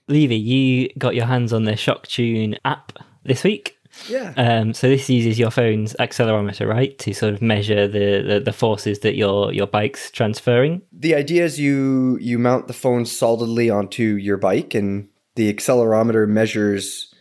Levy, 0.08 0.36
you 0.36 0.90
got 1.00 1.16
your 1.16 1.26
hands 1.26 1.54
on 1.54 1.64
the 1.64 1.76
Shock 1.76 2.06
Tune 2.08 2.56
app 2.66 2.94
this 3.24 3.44
week. 3.44 3.79
Yeah. 4.08 4.34
Um, 4.38 4.74
so 4.74 4.88
this 4.88 5.10
uses 5.10 5.40
your 5.40 5.52
phone's 5.52 5.96
accelerometer, 6.00 6.68
right, 6.68 6.98
to 7.00 7.14
sort 7.14 7.34
of 7.34 7.42
measure 7.42 7.88
the, 7.88 8.22
the, 8.22 8.40
the 8.40 8.54
forces 8.54 9.00
that 9.00 9.16
your 9.16 9.52
your 9.54 9.68
bike's 9.68 10.12
transferring. 10.12 10.82
the 10.92 11.16
idea 11.16 11.44
is 11.44 11.60
you 11.60 12.18
you 12.22 12.38
mount 12.40 12.68
the 12.68 12.74
phone 12.74 13.06
solidly 13.06 13.70
onto 13.70 14.04
your 14.04 14.38
bike 14.38 14.74
and 14.74 15.08
the 15.36 15.52
accelerometer 15.54 16.28
measures 16.28 17.14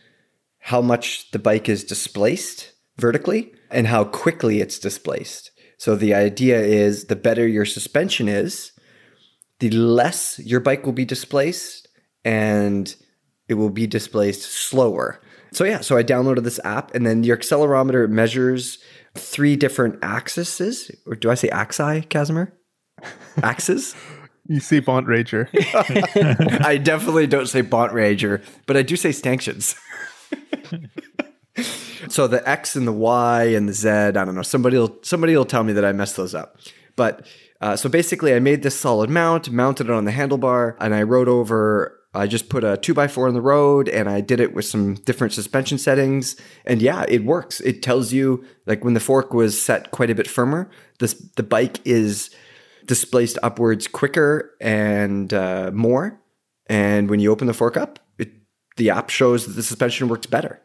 how 0.59 0.81
much 0.81 1.31
the 1.31 1.39
bike 1.39 1.69
is 1.69 1.83
displaced 1.83 2.73
vertically 2.97 3.51
and 3.71 3.87
how 3.87 4.03
quickly 4.03 4.61
it's 4.61 4.77
displaced 4.79 5.51
so 5.77 5.95
the 5.95 6.13
idea 6.13 6.59
is 6.59 7.05
the 7.05 7.15
better 7.15 7.47
your 7.47 7.65
suspension 7.65 8.27
is 8.27 8.71
the 9.59 9.69
less 9.71 10.39
your 10.39 10.59
bike 10.59 10.85
will 10.85 10.93
be 10.93 11.05
displaced 11.05 11.87
and 12.25 12.95
it 13.47 13.53
will 13.55 13.69
be 13.69 13.87
displaced 13.87 14.41
slower 14.43 15.21
so 15.51 15.63
yeah 15.63 15.81
so 15.81 15.97
i 15.97 16.03
downloaded 16.03 16.43
this 16.43 16.59
app 16.63 16.93
and 16.95 17.05
then 17.05 17.23
your 17.23 17.37
accelerometer 17.37 18.09
measures 18.09 18.79
three 19.15 19.55
different 19.55 19.97
axes 20.01 20.91
or 21.05 21.15
do 21.15 21.29
i 21.29 21.35
say 21.35 21.49
axi 21.49 22.05
kazimer 22.07 22.51
axes 23.43 23.95
You 24.49 24.59
see 24.59 24.79
Bont 24.79 25.05
Rager. 25.05 25.47
I 26.65 26.77
definitely 26.77 27.27
don't 27.27 27.47
say 27.47 27.61
Bont 27.61 27.93
Rager, 27.93 28.43
but 28.65 28.75
I 28.75 28.81
do 28.81 28.95
say 28.95 29.11
stanchions. 29.11 29.75
so 32.09 32.27
the 32.27 32.41
X 32.49 32.75
and 32.75 32.87
the 32.87 32.91
Y 32.91 33.43
and 33.43 33.69
the 33.69 33.73
Z, 33.73 33.87
I 33.87 34.11
don't 34.11 34.33
know. 34.33 34.41
Somebody 34.41 34.77
will 34.77 34.97
somebody 35.03 35.37
will 35.37 35.45
tell 35.45 35.63
me 35.63 35.73
that 35.73 35.85
I 35.85 35.91
messed 35.91 36.17
those 36.17 36.33
up. 36.33 36.57
But 36.95 37.27
uh, 37.61 37.75
so 37.75 37.89
basically, 37.89 38.33
I 38.33 38.39
made 38.39 38.63
this 38.63 38.77
solid 38.77 39.11
mount, 39.11 39.51
mounted 39.51 39.87
it 39.87 39.93
on 39.93 40.05
the 40.05 40.11
handlebar, 40.11 40.75
and 40.79 40.95
I 40.95 41.03
rode 41.03 41.27
over. 41.27 41.98
I 42.13 42.25
just 42.25 42.49
put 42.49 42.63
a 42.63 42.75
two 42.77 42.93
by 42.93 43.07
four 43.07 43.27
on 43.27 43.35
the 43.35 43.41
road, 43.41 43.87
and 43.87 44.09
I 44.09 44.21
did 44.21 44.39
it 44.39 44.53
with 44.53 44.65
some 44.65 44.95
different 44.95 45.33
suspension 45.33 45.77
settings. 45.77 46.35
And 46.65 46.81
yeah, 46.81 47.05
it 47.07 47.23
works. 47.23 47.61
It 47.61 47.83
tells 47.83 48.11
you 48.11 48.43
like 48.65 48.83
when 48.83 48.95
the 48.95 48.99
fork 48.99 49.33
was 49.33 49.61
set 49.61 49.91
quite 49.91 50.09
a 50.09 50.15
bit 50.15 50.27
firmer, 50.27 50.69
this 50.97 51.13
the 51.35 51.43
bike 51.43 51.79
is 51.85 52.31
displaced 52.85 53.37
upwards 53.43 53.87
quicker 53.87 54.55
and 54.59 55.31
uh, 55.33 55.69
more. 55.71 56.19
And 56.65 57.09
when 57.09 57.19
you 57.19 57.31
open 57.31 57.47
the 57.47 57.53
fork 57.53 57.77
up, 57.77 57.99
it, 58.17 58.31
the 58.77 58.89
app 58.89 59.09
shows 59.09 59.45
that 59.45 59.53
the 59.53 59.63
suspension 59.63 60.07
works 60.07 60.25
better. 60.25 60.61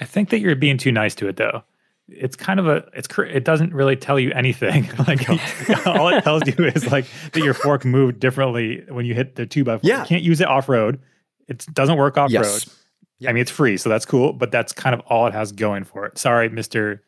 I 0.00 0.04
think 0.04 0.30
that 0.30 0.40
you're 0.40 0.56
being 0.56 0.78
too 0.78 0.92
nice 0.92 1.14
to 1.16 1.28
it, 1.28 1.36
though. 1.36 1.62
It's 2.10 2.36
kind 2.36 2.60
of 2.60 2.66
a 2.66 2.84
it's 2.94 3.08
it 3.18 3.44
doesn't 3.44 3.72
really 3.72 3.96
tell 3.96 4.18
you 4.18 4.32
anything. 4.32 4.90
like 5.06 5.28
all 5.86 6.08
it 6.08 6.22
tells 6.22 6.42
you 6.46 6.64
is 6.64 6.90
like 6.90 7.06
that 7.32 7.42
your 7.42 7.54
fork 7.54 7.84
moved 7.84 8.20
differently 8.20 8.84
when 8.88 9.06
you 9.06 9.14
hit 9.14 9.36
the 9.36 9.46
two 9.46 9.64
by 9.64 9.78
four. 9.78 9.88
Yeah. 9.88 10.00
You 10.02 10.06
can't 10.06 10.22
use 10.22 10.40
it 10.40 10.48
off 10.48 10.68
road. 10.68 11.00
It 11.48 11.66
doesn't 11.72 11.96
work 11.96 12.16
off 12.16 12.32
road. 12.32 12.42
Yes. 12.42 12.76
I 13.28 13.32
mean, 13.32 13.42
it's 13.42 13.50
free, 13.50 13.76
so 13.76 13.88
that's 13.90 14.06
cool. 14.06 14.32
But 14.32 14.50
that's 14.50 14.72
kind 14.72 14.94
of 14.94 15.00
all 15.06 15.26
it 15.26 15.34
has 15.34 15.52
going 15.52 15.84
for 15.84 16.06
it. 16.06 16.16
Sorry, 16.16 16.48
Mister 16.48 17.02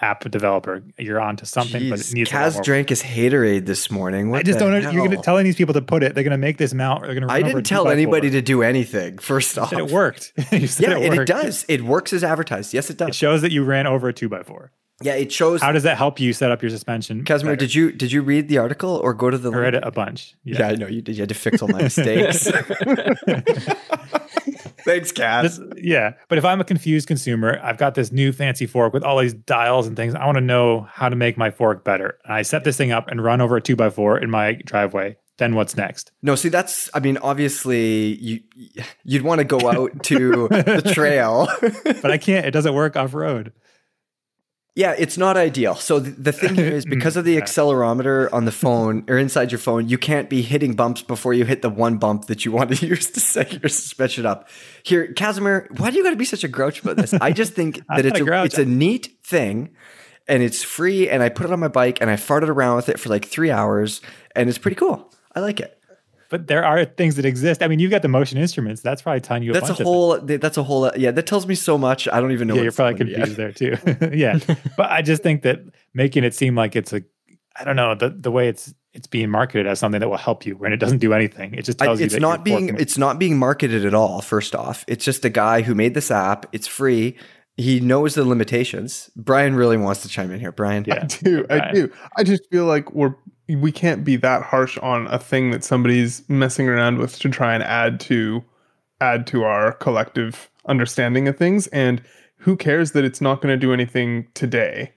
App 0.00 0.28
Developer, 0.28 0.82
you're 0.98 1.20
onto 1.20 1.46
something, 1.46 1.88
but 1.88 2.00
it 2.00 2.02
Jeez, 2.02 2.14
needs 2.14 2.30
Kaz 2.30 2.62
drank 2.62 2.88
his 2.88 3.00
haterade 3.02 3.66
this 3.66 3.90
morning. 3.92 4.28
What 4.28 4.40
I 4.40 4.42
just 4.42 4.58
don't 4.58 4.70
know. 4.72 4.90
You're 4.90 5.06
gonna 5.06 5.22
telling 5.22 5.44
these 5.44 5.54
people 5.54 5.74
to 5.74 5.82
put 5.82 6.02
it. 6.02 6.14
They're 6.14 6.24
gonna 6.24 6.36
make 6.36 6.58
this 6.58 6.74
mount. 6.74 7.02
They're 7.02 7.14
gonna. 7.14 7.32
I 7.32 7.42
didn't 7.42 7.62
tell 7.62 7.88
anybody 7.88 8.30
to 8.30 8.42
do 8.42 8.62
anything. 8.62 9.18
First 9.18 9.56
off, 9.56 9.72
it 9.72 9.90
worked. 9.90 10.32
you 10.52 10.66
said 10.66 10.90
yeah, 10.90 10.98
it 10.98 11.12
and 11.12 11.20
it 11.20 11.26
does. 11.26 11.64
It 11.68 11.82
works 11.82 12.12
as 12.12 12.24
advertised. 12.24 12.74
Yes, 12.74 12.90
it 12.90 12.96
does. 12.96 13.10
It 13.10 13.14
shows 13.14 13.42
that 13.42 13.52
you 13.52 13.62
ran 13.62 13.86
over 13.86 14.08
a 14.08 14.12
two 14.12 14.28
by 14.28 14.42
four. 14.42 14.72
Yeah, 15.02 15.14
it 15.14 15.32
shows. 15.32 15.60
How 15.60 15.72
does 15.72 15.82
that 15.82 15.96
help 15.96 16.20
you 16.20 16.32
set 16.32 16.50
up 16.50 16.62
your 16.62 16.70
suspension? 16.70 17.24
Kazimer, 17.24 17.58
did 17.58 17.74
you 17.74 17.92
did 17.92 18.12
you 18.12 18.22
read 18.22 18.48
the 18.48 18.58
article 18.58 18.96
or 18.96 19.12
go 19.12 19.28
to 19.28 19.36
the? 19.36 19.50
I 19.50 19.56
read 19.56 19.74
link? 19.74 19.84
it 19.84 19.88
a 19.88 19.90
bunch. 19.90 20.36
Yeah, 20.44 20.68
I 20.68 20.74
know 20.76 20.86
you 20.86 21.02
did. 21.02 21.16
You 21.16 21.22
had 21.22 21.28
to 21.30 21.34
fix 21.34 21.60
all 21.60 21.68
my 21.68 21.82
mistakes. 21.82 22.46
Thanks, 24.84 25.12
Kaz. 25.12 25.42
This- 25.42 25.60
yeah, 25.82 26.12
but 26.28 26.38
if 26.38 26.44
I'm 26.44 26.60
a 26.60 26.64
confused 26.64 27.08
consumer, 27.08 27.58
I've 27.62 27.78
got 27.78 27.94
this 27.94 28.12
new 28.12 28.32
fancy 28.32 28.66
fork 28.66 28.92
with 28.92 29.02
all 29.02 29.18
these 29.18 29.34
dials 29.34 29.86
and 29.86 29.96
things. 29.96 30.14
I 30.14 30.26
want 30.26 30.36
to 30.36 30.42
know 30.42 30.86
how 30.90 31.08
to 31.08 31.16
make 31.16 31.36
my 31.36 31.50
fork 31.50 31.84
better. 31.84 32.18
And 32.24 32.34
I 32.34 32.42
set 32.42 32.64
this 32.64 32.76
thing 32.76 32.92
up 32.92 33.08
and 33.08 33.22
run 33.22 33.40
over 33.40 33.56
a 33.56 33.60
two 33.60 33.76
by 33.76 33.90
four 33.90 34.18
in 34.18 34.30
my 34.30 34.52
driveway. 34.52 35.16
Then 35.38 35.56
what's 35.56 35.76
next? 35.76 36.12
No, 36.22 36.36
see, 36.36 36.48
that's. 36.48 36.88
I 36.94 37.00
mean, 37.00 37.16
obviously, 37.16 38.14
you 38.20 38.40
you'd 39.02 39.22
want 39.22 39.40
to 39.40 39.44
go 39.44 39.68
out 39.68 40.04
to 40.04 40.46
the 40.48 40.92
trail. 40.94 41.48
But 41.60 42.12
I 42.12 42.18
can't. 42.18 42.46
It 42.46 42.52
doesn't 42.52 42.74
work 42.74 42.96
off 42.96 43.14
road. 43.14 43.52
Yeah, 44.76 44.92
it's 44.98 45.16
not 45.16 45.36
ideal. 45.36 45.76
So 45.76 46.00
th- 46.00 46.16
the 46.18 46.32
thing 46.32 46.56
here 46.56 46.72
is 46.72 46.84
because 46.96 47.16
of 47.16 47.24
the 47.24 47.36
accelerometer 47.36 48.28
on 48.32 48.44
the 48.44 48.50
phone 48.50 49.04
or 49.08 49.16
inside 49.16 49.52
your 49.52 49.60
phone, 49.60 49.88
you 49.88 49.98
can't 49.98 50.28
be 50.28 50.42
hitting 50.42 50.74
bumps 50.74 51.02
before 51.02 51.32
you 51.32 51.44
hit 51.44 51.62
the 51.62 51.70
one 51.70 51.98
bump 51.98 52.26
that 52.26 52.44
you 52.44 52.50
want 52.50 52.74
to 52.76 52.86
use 52.88 53.08
to 53.12 53.20
set 53.20 53.52
your 53.52 53.68
suspension 53.68 54.26
up. 54.26 54.48
Here, 54.82 55.12
Kazimer, 55.12 55.70
why 55.78 55.90
do 55.90 55.96
you 55.96 56.02
got 56.02 56.10
to 56.10 56.16
be 56.16 56.24
such 56.24 56.42
a 56.42 56.48
grouch 56.48 56.82
about 56.82 56.96
this? 56.96 57.14
I 57.14 57.30
just 57.30 57.54
think 57.54 57.82
that 57.88 58.04
it's 58.04 58.18
a 58.18 58.24
a, 58.24 58.44
it's 58.44 58.58
a 58.58 58.64
neat 58.64 59.10
thing 59.22 59.70
and 60.26 60.42
it's 60.42 60.64
free 60.64 61.08
and 61.08 61.22
I 61.22 61.28
put 61.28 61.46
it 61.46 61.52
on 61.52 61.60
my 61.60 61.68
bike 61.68 61.98
and 62.00 62.10
I 62.10 62.14
farted 62.14 62.48
around 62.48 62.76
with 62.76 62.88
it 62.88 62.98
for 62.98 63.10
like 63.10 63.26
3 63.26 63.52
hours 63.52 64.00
and 64.34 64.48
it's 64.48 64.58
pretty 64.58 64.76
cool. 64.76 65.12
I 65.36 65.40
like 65.40 65.60
it. 65.60 65.78
But 66.34 66.48
there 66.48 66.64
are 66.64 66.84
things 66.84 67.14
that 67.14 67.24
exist. 67.24 67.62
I 67.62 67.68
mean, 67.68 67.78
you've 67.78 67.92
got 67.92 68.02
the 68.02 68.08
motion 68.08 68.38
instruments. 68.38 68.82
That's 68.82 69.02
probably 69.02 69.20
telling 69.20 69.44
you 69.44 69.52
a 69.52 69.54
That's 69.54 69.66
a 69.66 69.68
bunch 69.68 69.80
of 69.80 69.86
whole 69.86 70.18
that's 70.18 70.56
a 70.56 70.64
whole 70.64 70.86
uh, 70.86 70.90
yeah, 70.96 71.12
that 71.12 71.28
tells 71.28 71.46
me 71.46 71.54
so 71.54 71.78
much. 71.78 72.08
I 72.08 72.20
don't 72.20 72.32
even 72.32 72.48
know 72.48 72.54
yeah, 72.54 72.62
what 72.62 72.62
you're 72.64 72.68
it's 72.70 72.76
probably 72.76 72.98
confused 72.98 73.38
yet. 73.38 73.54
there 73.56 74.08
too. 74.08 74.10
yeah, 74.16 74.40
but 74.76 74.90
I 74.90 75.00
just 75.00 75.22
think 75.22 75.42
that 75.42 75.60
making 75.94 76.24
it 76.24 76.34
seem 76.34 76.56
like 76.56 76.74
it's 76.74 76.92
a, 76.92 77.02
I 77.56 77.62
don't 77.62 77.76
know, 77.76 77.94
the 77.94 78.08
the 78.10 78.32
way 78.32 78.48
it's 78.48 78.74
it's 78.94 79.06
being 79.06 79.30
marketed 79.30 79.68
as 79.68 79.78
something 79.78 80.00
that 80.00 80.08
will 80.08 80.16
help 80.16 80.44
you 80.44 80.56
when 80.56 80.72
it 80.72 80.78
doesn't 80.78 80.98
do 80.98 81.12
anything. 81.12 81.54
It 81.54 81.64
just 81.64 81.80
I- 81.80 81.84
tells 81.86 82.00
you 82.00 82.06
it's 82.06 82.14
that 82.14 82.20
not 82.20 82.28
your 82.28 82.36
fork 82.38 82.44
being 82.44 82.66
moves. 82.72 82.82
it's 82.82 82.98
not 82.98 83.20
being 83.20 83.38
marketed 83.38 83.86
at 83.86 83.94
all 83.94 84.20
first 84.20 84.56
off 84.56 84.84
it's 84.88 85.04
just 85.04 85.24
a 85.24 85.30
guy 85.30 85.62
who 85.62 85.76
made 85.76 85.94
this 85.94 86.10
app 86.10 86.46
it's 86.52 86.66
free 86.66 87.16
he 87.56 87.78
knows 87.78 88.16
the 88.16 88.24
limitations 88.24 89.08
brian 89.14 89.54
really 89.54 89.76
wants 89.76 90.02
to 90.02 90.08
chime 90.08 90.32
in 90.32 90.40
here 90.40 90.50
brian 90.50 90.84
Yeah. 90.84 91.02
I 91.02 91.06
do. 91.06 91.46
I 91.48 91.72
do. 91.72 91.92
I 92.16 92.24
just 92.24 92.42
feel 92.50 92.64
like 92.64 92.92
we're 92.92 93.14
we 93.48 93.72
can't 93.72 94.04
be 94.04 94.16
that 94.16 94.42
harsh 94.42 94.78
on 94.78 95.06
a 95.08 95.18
thing 95.18 95.50
that 95.50 95.64
somebody's 95.64 96.26
messing 96.28 96.68
around 96.68 96.98
with 96.98 97.18
to 97.20 97.28
try 97.28 97.54
and 97.54 97.62
add 97.62 98.00
to 98.00 98.44
add 99.00 99.26
to 99.26 99.42
our 99.44 99.72
collective 99.72 100.50
understanding 100.66 101.28
of 101.28 101.36
things. 101.36 101.66
And 101.68 102.02
who 102.38 102.56
cares 102.56 102.92
that 102.92 103.04
it's 103.04 103.20
not 103.20 103.40
going 103.40 103.52
to 103.52 103.58
do 103.58 103.72
anything 103.72 104.28
today? 104.34 104.92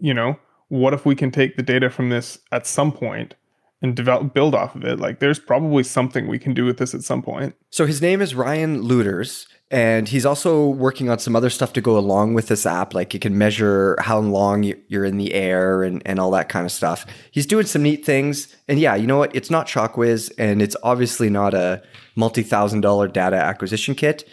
You 0.00 0.14
know, 0.14 0.38
what 0.68 0.94
if 0.94 1.04
we 1.04 1.14
can 1.14 1.30
take 1.30 1.56
the 1.56 1.62
data 1.62 1.90
from 1.90 2.10
this 2.10 2.38
at 2.52 2.66
some 2.66 2.92
point 2.92 3.34
and 3.82 3.96
develop 3.96 4.34
build 4.34 4.54
off 4.54 4.74
of 4.76 4.84
it? 4.84 5.00
Like, 5.00 5.18
there's 5.18 5.38
probably 5.38 5.82
something 5.82 6.28
we 6.28 6.38
can 6.38 6.54
do 6.54 6.64
with 6.64 6.78
this 6.78 6.94
at 6.94 7.02
some 7.02 7.22
point. 7.22 7.54
so 7.70 7.86
his 7.86 8.00
name 8.00 8.20
is 8.20 8.34
ryan 8.34 8.82
looters 8.82 9.46
and 9.72 10.08
he's 10.08 10.26
also 10.26 10.68
working 10.68 11.08
on 11.08 11.18
some 11.20 11.36
other 11.36 11.48
stuff 11.50 11.72
to 11.74 11.80
go 11.80 11.96
along 11.96 12.34
with 12.34 12.48
this 12.48 12.66
app 12.66 12.92
like 12.94 13.14
you 13.14 13.20
can 13.20 13.38
measure 13.38 13.96
how 14.00 14.18
long 14.18 14.62
you- 14.64 14.80
you're 14.88 15.04
in 15.04 15.16
the 15.16 15.32
air 15.32 15.82
and, 15.82 16.02
and 16.04 16.18
all 16.18 16.30
that 16.32 16.48
kind 16.48 16.66
of 16.66 16.72
stuff 16.72 17.06
he's 17.30 17.46
doing 17.46 17.66
some 17.66 17.82
neat 17.82 18.04
things 18.04 18.54
and 18.68 18.78
yeah 18.80 18.94
you 18.94 19.06
know 19.06 19.18
what 19.18 19.34
it's 19.34 19.50
not 19.50 19.66
shockwiz 19.68 20.30
and 20.38 20.60
it's 20.60 20.76
obviously 20.82 21.30
not 21.30 21.54
a 21.54 21.82
multi-thousand 22.16 22.80
dollar 22.80 23.06
data 23.08 23.36
acquisition 23.36 23.94
kit 23.94 24.28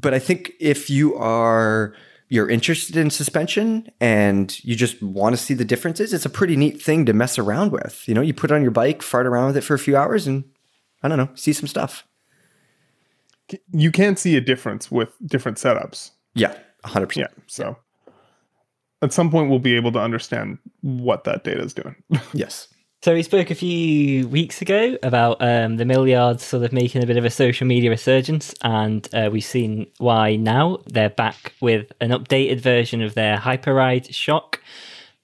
but 0.00 0.14
I 0.14 0.18
think 0.20 0.52
if 0.60 0.88
you 0.90 1.16
are 1.16 1.92
you're 2.28 2.48
interested 2.48 2.96
in 2.96 3.10
suspension 3.10 3.90
and 4.00 4.62
you 4.62 4.76
just 4.76 5.02
want 5.02 5.34
to 5.34 5.42
see 5.42 5.54
the 5.54 5.64
differences, 5.64 6.12
it's 6.12 6.26
a 6.26 6.30
pretty 6.30 6.56
neat 6.56 6.80
thing 6.80 7.06
to 7.06 7.12
mess 7.14 7.38
around 7.38 7.72
with. 7.72 8.06
You 8.06 8.14
know, 8.14 8.20
you 8.20 8.34
put 8.34 8.50
it 8.50 8.54
on 8.54 8.60
your 8.62 8.70
bike, 8.70 9.00
fart 9.02 9.26
around 9.26 9.46
with 9.46 9.56
it 9.56 9.62
for 9.62 9.72
a 9.74 9.78
few 9.78 9.96
hours, 9.96 10.26
and 10.26 10.44
I 11.02 11.08
don't 11.08 11.16
know, 11.16 11.30
see 11.34 11.54
some 11.54 11.66
stuff. 11.66 12.04
You 13.72 13.90
can 13.90 14.16
see 14.16 14.36
a 14.36 14.40
difference 14.40 14.90
with 14.90 15.10
different 15.26 15.58
setups. 15.58 16.10
Yeah, 16.34 16.54
100%. 16.84 17.16
Yeah. 17.16 17.26
So 17.46 17.76
at 19.02 19.12
some 19.12 19.30
point, 19.30 19.50
we'll 19.50 19.58
be 19.58 19.76
able 19.76 19.92
to 19.92 20.00
understand 20.00 20.58
what 20.80 21.24
that 21.24 21.44
data 21.44 21.62
is 21.62 21.74
doing. 21.74 21.96
Yes. 22.32 22.68
So 23.00 23.14
we 23.14 23.22
spoke 23.22 23.52
a 23.52 23.54
few 23.54 24.26
weeks 24.26 24.60
ago 24.60 24.98
about 25.04 25.40
um, 25.40 25.76
the 25.76 25.84
Millyards 25.84 26.40
sort 26.40 26.64
of 26.64 26.72
making 26.72 27.00
a 27.00 27.06
bit 27.06 27.16
of 27.16 27.24
a 27.24 27.30
social 27.30 27.64
media 27.64 27.90
resurgence, 27.90 28.52
and 28.62 29.08
uh, 29.14 29.30
we've 29.30 29.44
seen 29.44 29.86
why 29.98 30.34
now 30.34 30.78
they're 30.86 31.08
back 31.08 31.52
with 31.60 31.92
an 32.00 32.10
updated 32.10 32.60
version 32.60 33.00
of 33.00 33.14
their 33.14 33.36
Hyperride 33.36 34.12
Shock. 34.12 34.60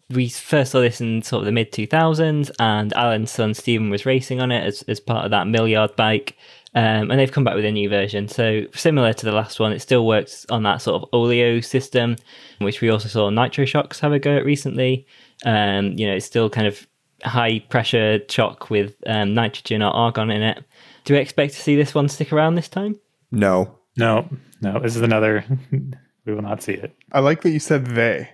We 0.09 0.29
first 0.29 0.71
saw 0.71 0.83
this 0.83 1.01
in 1.01 1.23
sort 1.23 1.41
of 1.41 1.47
the 1.47 1.53
mid 1.53 1.73
2000s, 1.73 2.53
and 2.61 2.93
Alan's 2.93 3.33
son 3.33 3.55
Stephen 3.55 3.91
was 3.91 4.07
racing 4.07 4.41
on 4.41 4.53
it 4.53 4.65
as, 4.65 4.83
as 4.83 5.01
part 5.01 5.25
of 5.25 5.33
that 5.33 5.49
Millyard 5.49 5.97
bike. 5.97 6.37
Um, 6.77 7.11
and 7.11 7.21
they've 7.21 7.31
come 7.31 7.45
back 7.45 7.55
with 7.55 7.65
a 7.65 7.71
new 7.71 7.89
version. 7.89 8.27
So 8.27 8.63
similar 8.75 9.13
to 9.13 9.25
the 9.25 9.31
last 9.33 9.61
one, 9.61 9.73
it 9.73 9.79
still 9.81 10.05
works 10.07 10.45
on 10.51 10.65
that 10.65 10.83
sort 10.83 11.01
of 11.03 11.09
oleo 11.13 11.61
system, 11.61 12.17
which 12.59 12.81
we 12.81 12.89
also 12.91 13.09
saw 13.09 13.31
Nitro 13.31 13.65
Shocks 13.65 14.01
have 14.01 14.13
a 14.13 14.19
go 14.19 14.37
at 14.37 14.45
recently. 14.45 15.07
Um, 15.45 15.93
you 15.93 16.07
know, 16.07 16.15
it's 16.15 16.27
still 16.27 16.51
kind 16.51 16.67
of 16.67 16.85
high 17.23 17.61
pressure 17.69 18.19
shock 18.29 18.71
with 18.71 18.97
um, 19.07 19.35
nitrogen 19.35 19.83
or 19.83 19.91
argon 19.91 20.31
in 20.31 20.43
it. 20.43 20.65
Do 21.05 21.15
we 21.15 21.21
expect 21.21 21.55
to 21.55 21.61
see 21.61 21.77
this 21.77 21.95
one 21.95 22.09
stick 22.09 22.33
around 22.33 22.57
this 22.57 22.69
time? 22.69 22.99
No. 23.31 23.79
no, 23.97 24.29
no. 24.61 24.81
This 24.81 24.97
is 24.97 25.03
another. 25.03 25.45
we 25.71 26.35
will 26.35 26.43
not 26.43 26.63
see 26.63 26.73
it. 26.73 26.97
I 27.13 27.21
like 27.21 27.43
that 27.43 27.51
you 27.51 27.61
said 27.61 27.87
they 27.87 28.31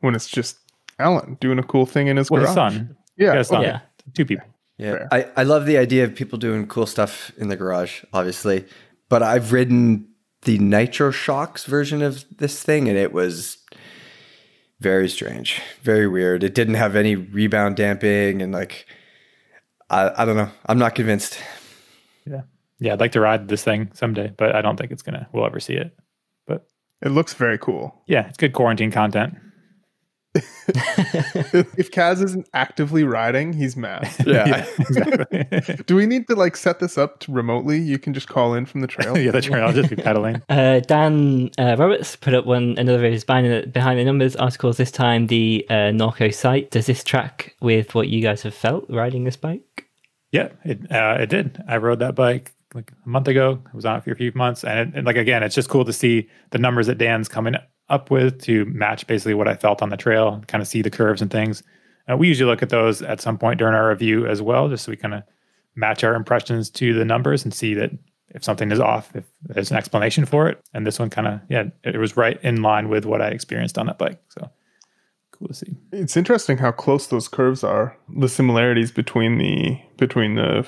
when 0.00 0.14
it's 0.14 0.28
just 0.28 0.58
Alan 0.98 1.36
doing 1.40 1.58
a 1.58 1.62
cool 1.64 1.86
thing 1.86 2.06
in 2.06 2.16
his 2.16 2.30
Well, 2.30 2.42
garage. 2.42 2.50
his 2.50 2.54
son. 2.54 2.96
Yeah, 3.16 3.34
it's 3.34 3.50
not 3.50 3.62
yeah. 3.62 3.80
two 4.14 4.24
people. 4.24 4.46
Yeah, 4.82 4.90
Fair. 4.92 5.08
I, 5.12 5.26
I 5.36 5.42
love 5.44 5.66
the 5.66 5.78
idea 5.78 6.04
of 6.04 6.14
people 6.14 6.38
doing 6.38 6.66
cool 6.66 6.86
stuff 6.86 7.30
in 7.36 7.48
the 7.48 7.56
garage, 7.56 8.04
obviously. 8.12 8.64
But 9.08 9.22
I've 9.22 9.52
ridden 9.52 10.08
the 10.42 10.58
Nitro 10.58 11.10
Shocks 11.10 11.64
version 11.64 12.02
of 12.02 12.24
this 12.36 12.62
thing, 12.62 12.88
and 12.88 12.98
it 12.98 13.12
was 13.12 13.58
very 14.80 15.08
strange, 15.08 15.62
very 15.82 16.08
weird. 16.08 16.42
It 16.42 16.54
didn't 16.54 16.74
have 16.74 16.96
any 16.96 17.14
rebound 17.14 17.76
damping, 17.76 18.42
and 18.42 18.52
like, 18.52 18.86
I, 19.90 20.10
I 20.16 20.24
don't 20.24 20.36
know. 20.36 20.50
I'm 20.66 20.78
not 20.78 20.94
convinced. 20.94 21.38
Yeah, 22.26 22.42
yeah. 22.80 22.94
I'd 22.94 23.00
like 23.00 23.12
to 23.12 23.20
ride 23.20 23.48
this 23.48 23.62
thing 23.62 23.90
someday, 23.94 24.32
but 24.36 24.54
I 24.56 24.62
don't 24.62 24.76
think 24.76 24.90
it's 24.90 25.02
gonna. 25.02 25.28
We'll 25.32 25.46
ever 25.46 25.60
see 25.60 25.74
it. 25.74 25.96
But 26.46 26.66
It 27.02 27.10
looks 27.10 27.34
very 27.34 27.58
cool. 27.58 28.02
yeah, 28.06 28.26
it's 28.28 28.38
good 28.38 28.52
quarantine 28.52 28.90
content. 28.90 29.34
if 30.34 31.90
Kaz 31.90 32.22
isn't 32.22 32.48
actively 32.54 33.04
riding, 33.04 33.52
he's 33.52 33.76
mad. 33.76 34.08
Yeah, 34.26 34.66
exactly. 34.78 35.84
Do 35.86 35.96
we 35.96 36.06
need 36.06 36.26
to 36.28 36.34
like 36.34 36.56
set 36.56 36.78
this 36.78 36.96
up 36.96 37.20
to 37.20 37.32
remotely? 37.32 37.78
You 37.78 37.98
can 37.98 38.14
just 38.14 38.28
call 38.28 38.54
in 38.54 38.64
from 38.64 38.80
the 38.80 38.86
trail. 38.86 39.18
yeah, 39.18 39.30
the 39.30 39.42
trail. 39.42 39.66
I'll 39.66 39.72
just 39.72 39.90
be 39.90 39.96
pedaling. 39.96 40.40
Uh, 40.48 40.80
Dan 40.80 41.50
uh, 41.58 41.76
Roberts 41.78 42.16
put 42.16 42.32
up 42.32 42.46
one 42.46 42.78
another 42.78 43.04
of 43.04 43.12
his 43.12 43.24
behind 43.24 43.46
the, 43.46 43.66
behind 43.66 43.98
the 43.98 44.04
numbers 44.04 44.36
articles. 44.36 44.78
This 44.78 44.90
time, 44.90 45.26
the 45.26 45.66
uh, 45.68 45.92
Norco 45.92 46.32
Sight. 46.32 46.70
Does 46.70 46.86
this 46.86 47.04
track 47.04 47.54
with 47.60 47.94
what 47.94 48.08
you 48.08 48.22
guys 48.22 48.42
have 48.42 48.54
felt 48.54 48.86
riding 48.88 49.24
this 49.24 49.36
bike? 49.36 49.88
Yeah, 50.30 50.48
it 50.64 50.90
uh, 50.90 51.18
it 51.20 51.28
did. 51.28 51.62
I 51.68 51.76
rode 51.76 51.98
that 51.98 52.14
bike 52.14 52.54
like 52.74 52.92
a 53.04 53.08
month 53.08 53.28
ago. 53.28 53.62
I 53.70 53.76
was 53.76 53.84
on 53.84 53.98
it 53.98 54.04
for 54.04 54.12
a 54.12 54.16
few 54.16 54.32
months, 54.34 54.64
and, 54.64 54.78
it, 54.78 54.96
and 54.96 55.06
like 55.06 55.16
again, 55.16 55.42
it's 55.42 55.54
just 55.54 55.68
cool 55.68 55.84
to 55.84 55.92
see 55.92 56.28
the 56.50 56.58
numbers 56.58 56.86
that 56.86 56.96
Dan's 56.96 57.28
coming 57.28 57.54
up 57.92 58.10
with 58.10 58.40
to 58.42 58.64
match 58.64 59.06
basically 59.06 59.34
what 59.34 59.48
I 59.48 59.54
felt 59.54 59.82
on 59.82 59.90
the 59.90 59.96
trail. 59.96 60.42
Kind 60.48 60.62
of 60.62 60.68
see 60.68 60.82
the 60.82 60.90
curves 60.90 61.22
and 61.22 61.30
things. 61.30 61.62
Uh, 62.10 62.16
we 62.16 62.26
usually 62.26 62.50
look 62.50 62.62
at 62.62 62.70
those 62.70 63.02
at 63.02 63.20
some 63.20 63.38
point 63.38 63.58
during 63.58 63.74
our 63.74 63.88
review 63.88 64.26
as 64.26 64.42
well, 64.42 64.68
just 64.68 64.84
so 64.84 64.90
we 64.90 64.96
kind 64.96 65.14
of 65.14 65.22
match 65.76 66.02
our 66.02 66.14
impressions 66.14 66.70
to 66.70 66.92
the 66.94 67.04
numbers 67.04 67.44
and 67.44 67.54
see 67.54 67.74
that 67.74 67.90
if 68.34 68.42
something 68.42 68.72
is 68.72 68.80
off, 68.80 69.14
if 69.14 69.24
there's 69.42 69.70
an 69.70 69.76
explanation 69.76 70.24
for 70.24 70.48
it. 70.48 70.60
And 70.74 70.86
this 70.86 70.98
one 70.98 71.10
kind 71.10 71.28
of 71.28 71.40
yeah, 71.48 71.64
it 71.84 71.98
was 71.98 72.16
right 72.16 72.42
in 72.42 72.62
line 72.62 72.88
with 72.88 73.04
what 73.04 73.22
I 73.22 73.28
experienced 73.28 73.78
on 73.78 73.86
that 73.86 73.98
bike. 73.98 74.20
So 74.28 74.50
cool 75.32 75.48
to 75.48 75.54
see. 75.54 75.76
It's 75.92 76.16
interesting 76.16 76.58
how 76.58 76.72
close 76.72 77.06
those 77.06 77.28
curves 77.28 77.62
are. 77.62 77.96
The 78.16 78.28
similarities 78.28 78.90
between 78.90 79.38
the 79.38 79.78
between 79.98 80.34
the 80.36 80.66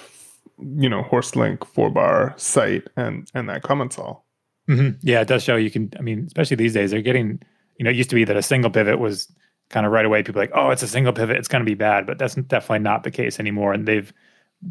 you 0.59 0.89
know 0.89 1.03
Horst 1.03 1.37
link 1.37 1.65
four 1.65 1.91
bar 1.91 2.35
Sight 2.37 2.87
and 2.97 3.29
and 3.35 3.49
that 3.49 3.63
Commensal. 3.63 4.24
Hmm 4.67 4.91
Yeah, 5.03 5.21
it 5.21 5.29
does 5.29 5.43
show 5.43 5.57
you 5.57 5.71
can. 5.71 5.93
I 5.99 6.03
mean, 6.03 6.25
especially 6.27 6.57
these 6.57 6.75
days, 6.75 6.91
they're 6.91 7.03
getting. 7.03 7.41
You 7.79 7.85
know, 7.85 7.91
it 7.91 7.97
used 7.97 8.11
to 8.11 8.15
be 8.15 8.25
that 8.25 8.37
a 8.37 8.43
single 8.43 8.71
pivot 8.71 9.01
was 9.01 9.33
kind 9.71 9.85
of 9.85 9.93
right 9.93 10.05
away. 10.05 10.23
People 10.23 10.41
like, 10.41 10.53
oh, 10.55 10.71
it's 10.71 10.83
a 10.83 10.89
single 10.89 11.13
pivot, 11.13 11.37
it's 11.37 11.49
going 11.49 11.61
to 11.65 11.69
be 11.69 11.75
bad, 11.75 12.07
but 12.07 12.19
that's 12.19 12.35
definitely 12.37 12.79
not 12.81 13.03
the 13.03 13.11
case 13.11 13.41
anymore. 13.41 13.73
And 13.73 13.87
they've 13.87 14.13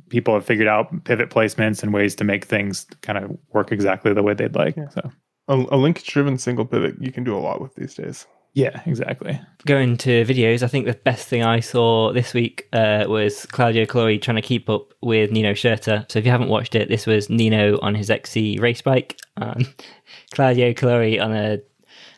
people 0.09 0.33
have 0.33 0.45
figured 0.45 0.67
out 0.67 1.03
pivot 1.03 1.29
placements 1.29 1.83
and 1.83 1.93
ways 1.93 2.15
to 2.15 2.23
make 2.23 2.45
things 2.45 2.85
kind 3.01 3.17
of 3.17 3.37
work 3.53 3.71
exactly 3.71 4.13
the 4.13 4.23
way 4.23 4.33
they'd 4.33 4.55
like. 4.55 4.77
Yeah. 4.77 4.89
So 4.89 5.11
A, 5.47 5.55
a 5.71 5.77
link 5.77 6.03
driven 6.03 6.37
single 6.37 6.65
pivot 6.65 6.95
you 7.01 7.11
can 7.11 7.23
do 7.23 7.35
a 7.35 7.39
lot 7.39 7.61
with 7.61 7.75
these 7.75 7.93
days. 7.95 8.25
Yeah, 8.53 8.81
exactly. 8.85 9.41
Going 9.65 9.97
to 9.97 10.23
videos, 10.25 10.61
I 10.61 10.67
think 10.67 10.85
the 10.85 10.93
best 10.93 11.27
thing 11.27 11.43
I 11.43 11.59
saw 11.59 12.13
this 12.13 12.35
week 12.35 12.67
uh, 12.71 13.05
was 13.07 13.47
Claudio 13.47 13.85
Caluori 13.85 14.21
trying 14.21 14.35
to 14.35 14.43
keep 14.43 14.69
up 14.69 14.93
with 15.01 15.31
Nino 15.31 15.53
Schurter. 15.53 16.09
So 16.11 16.19
if 16.19 16.25
you 16.25 16.31
haven't 16.31 16.49
watched 16.49 16.75
it, 16.75 16.87
this 16.87 17.07
was 17.07 17.29
Nino 17.29 17.79
on 17.81 17.95
his 17.95 18.11
XC 18.11 18.59
race 18.59 18.81
bike, 18.81 19.19
um, 19.37 19.65
Claudio 20.31 20.73
Caluori 20.73 21.21
on 21.21 21.33
a 21.33 21.59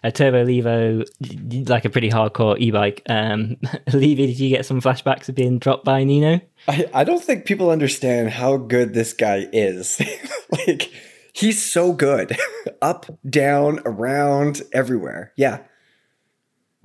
a 0.04 0.12
Turbo 0.12 0.46
Levo, 0.46 1.04
like 1.68 1.84
a 1.84 1.90
pretty 1.90 2.12
hardcore 2.12 2.60
e-bike. 2.60 3.02
Um, 3.10 3.58
Levy, 3.92 4.28
did 4.28 4.40
you 4.40 4.50
get 4.50 4.66
some 4.66 4.80
flashbacks 4.80 5.30
of 5.30 5.36
being 5.36 5.58
dropped 5.58 5.84
by 5.84 6.04
Nino? 6.04 6.40
I, 6.68 6.88
I 6.94 7.04
don't 7.04 7.24
think 7.24 7.46
people 7.46 7.72
understand 7.72 8.30
how 8.30 8.58
good 8.58 8.94
this 8.94 9.14
guy 9.14 9.48
is. 9.52 10.00
like, 10.52 10.92
he's 11.34 11.60
so 11.60 11.92
good. 11.92 12.38
Up, 12.84 13.08
down, 13.28 13.80
around, 13.84 14.62
everywhere. 14.74 15.34
Yeah. 15.36 15.62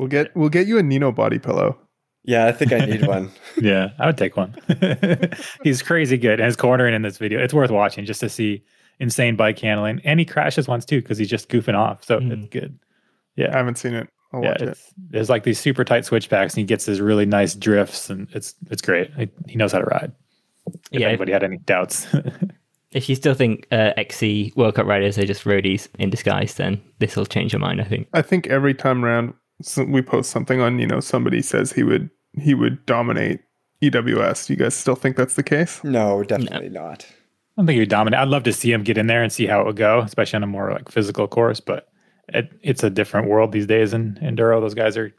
We'll 0.00 0.08
get 0.08 0.34
we'll 0.34 0.48
get 0.48 0.66
you 0.66 0.78
a 0.78 0.82
Nino 0.82 1.12
body 1.12 1.38
pillow. 1.38 1.76
Yeah, 2.24 2.46
I 2.46 2.52
think 2.52 2.72
I 2.72 2.78
need 2.86 3.06
one. 3.06 3.30
Yeah, 3.60 3.90
I 3.98 4.06
would 4.06 4.16
take 4.16 4.34
one. 4.34 4.54
He's 5.62 5.82
crazy 5.82 6.16
good, 6.16 6.40
and 6.40 6.46
his 6.46 6.56
cornering 6.56 6.94
in 6.94 7.02
this 7.02 7.18
video, 7.18 7.38
it's 7.38 7.52
worth 7.52 7.70
watching 7.70 8.06
just 8.06 8.20
to 8.20 8.30
see 8.30 8.64
insane 8.98 9.36
bike 9.36 9.58
handling. 9.58 10.00
And 10.04 10.18
he 10.18 10.24
crashes 10.24 10.66
once 10.66 10.86
too 10.86 11.02
because 11.02 11.18
he's 11.18 11.28
just 11.28 11.50
goofing 11.50 11.74
off. 11.76 12.02
So 12.04 12.18
Mm. 12.18 12.32
it's 12.32 12.48
good. 12.48 12.78
Yeah. 13.36 13.52
I 13.52 13.58
haven't 13.58 13.76
seen 13.76 13.92
it. 13.92 14.08
I'll 14.32 14.42
yeah. 14.42 14.50
watch 14.52 14.62
it. 14.62 14.68
It's, 14.70 14.94
there's 15.10 15.28
like 15.28 15.42
these 15.44 15.58
super 15.60 15.84
tight 15.84 16.06
switchbacks, 16.06 16.54
and 16.54 16.60
he 16.60 16.64
gets 16.64 16.86
his 16.86 16.98
really 17.02 17.26
nice 17.26 17.54
drifts, 17.54 18.08
and 18.08 18.26
it's 18.32 18.54
it's 18.70 18.80
great. 18.80 19.12
He, 19.18 19.28
he 19.48 19.56
knows 19.56 19.72
how 19.72 19.80
to 19.80 19.84
ride. 19.84 20.12
If 20.92 21.00
Yeah. 21.00 21.08
anybody 21.08 21.32
had 21.32 21.44
any 21.44 21.58
doubts, 21.58 22.06
If 22.92 23.08
you 23.08 23.14
still 23.14 23.34
think 23.34 23.66
uh, 23.70 23.92
XC 23.98 24.52
World 24.56 24.74
Cup 24.76 24.86
riders 24.86 25.16
are 25.18 25.24
just 25.26 25.44
roadies 25.44 25.88
in 26.00 26.10
disguise, 26.10 26.54
then 26.54 26.80
this 27.00 27.14
will 27.16 27.26
change 27.26 27.52
your 27.52 27.60
mind, 27.60 27.80
I 27.80 27.84
think. 27.84 28.08
I 28.14 28.22
think 28.22 28.48
every 28.48 28.74
time 28.74 29.04
around 29.04 29.34
so 29.62 29.84
we 29.84 30.02
post 30.02 30.30
something 30.30 30.60
on, 30.60 30.78
you 30.78 30.86
know, 30.86 31.00
somebody 31.00 31.42
says 31.42 31.72
he 31.72 31.82
would 31.82 32.10
he 32.38 32.54
would 32.54 32.84
dominate 32.86 33.40
EWS. 33.82 34.46
Do 34.46 34.52
you 34.52 34.58
guys 34.58 34.74
still 34.74 34.94
think 34.94 35.16
that's 35.16 35.34
the 35.34 35.42
case? 35.42 35.82
No, 35.82 36.22
definitely 36.22 36.68
not. 36.68 37.06
I 37.10 37.62
don't 37.62 37.66
think 37.66 37.78
he'd 37.78 37.88
dominate. 37.88 38.20
I'd 38.20 38.28
love 38.28 38.44
to 38.44 38.52
see 38.52 38.72
him 38.72 38.84
get 38.84 38.98
in 38.98 39.06
there 39.06 39.22
and 39.22 39.32
see 39.32 39.46
how 39.46 39.60
it 39.60 39.66
would 39.66 39.76
go, 39.76 40.00
especially 40.00 40.36
on 40.38 40.42
a 40.44 40.46
more 40.46 40.70
like 40.70 40.90
physical 40.90 41.26
course. 41.26 41.60
But 41.60 41.88
it, 42.28 42.50
it's 42.62 42.84
a 42.84 42.90
different 42.90 43.28
world 43.28 43.52
these 43.52 43.66
days 43.66 43.92
in 43.92 44.18
enduro. 44.22 44.60
Those 44.60 44.74
guys 44.74 44.96
are 44.96 45.12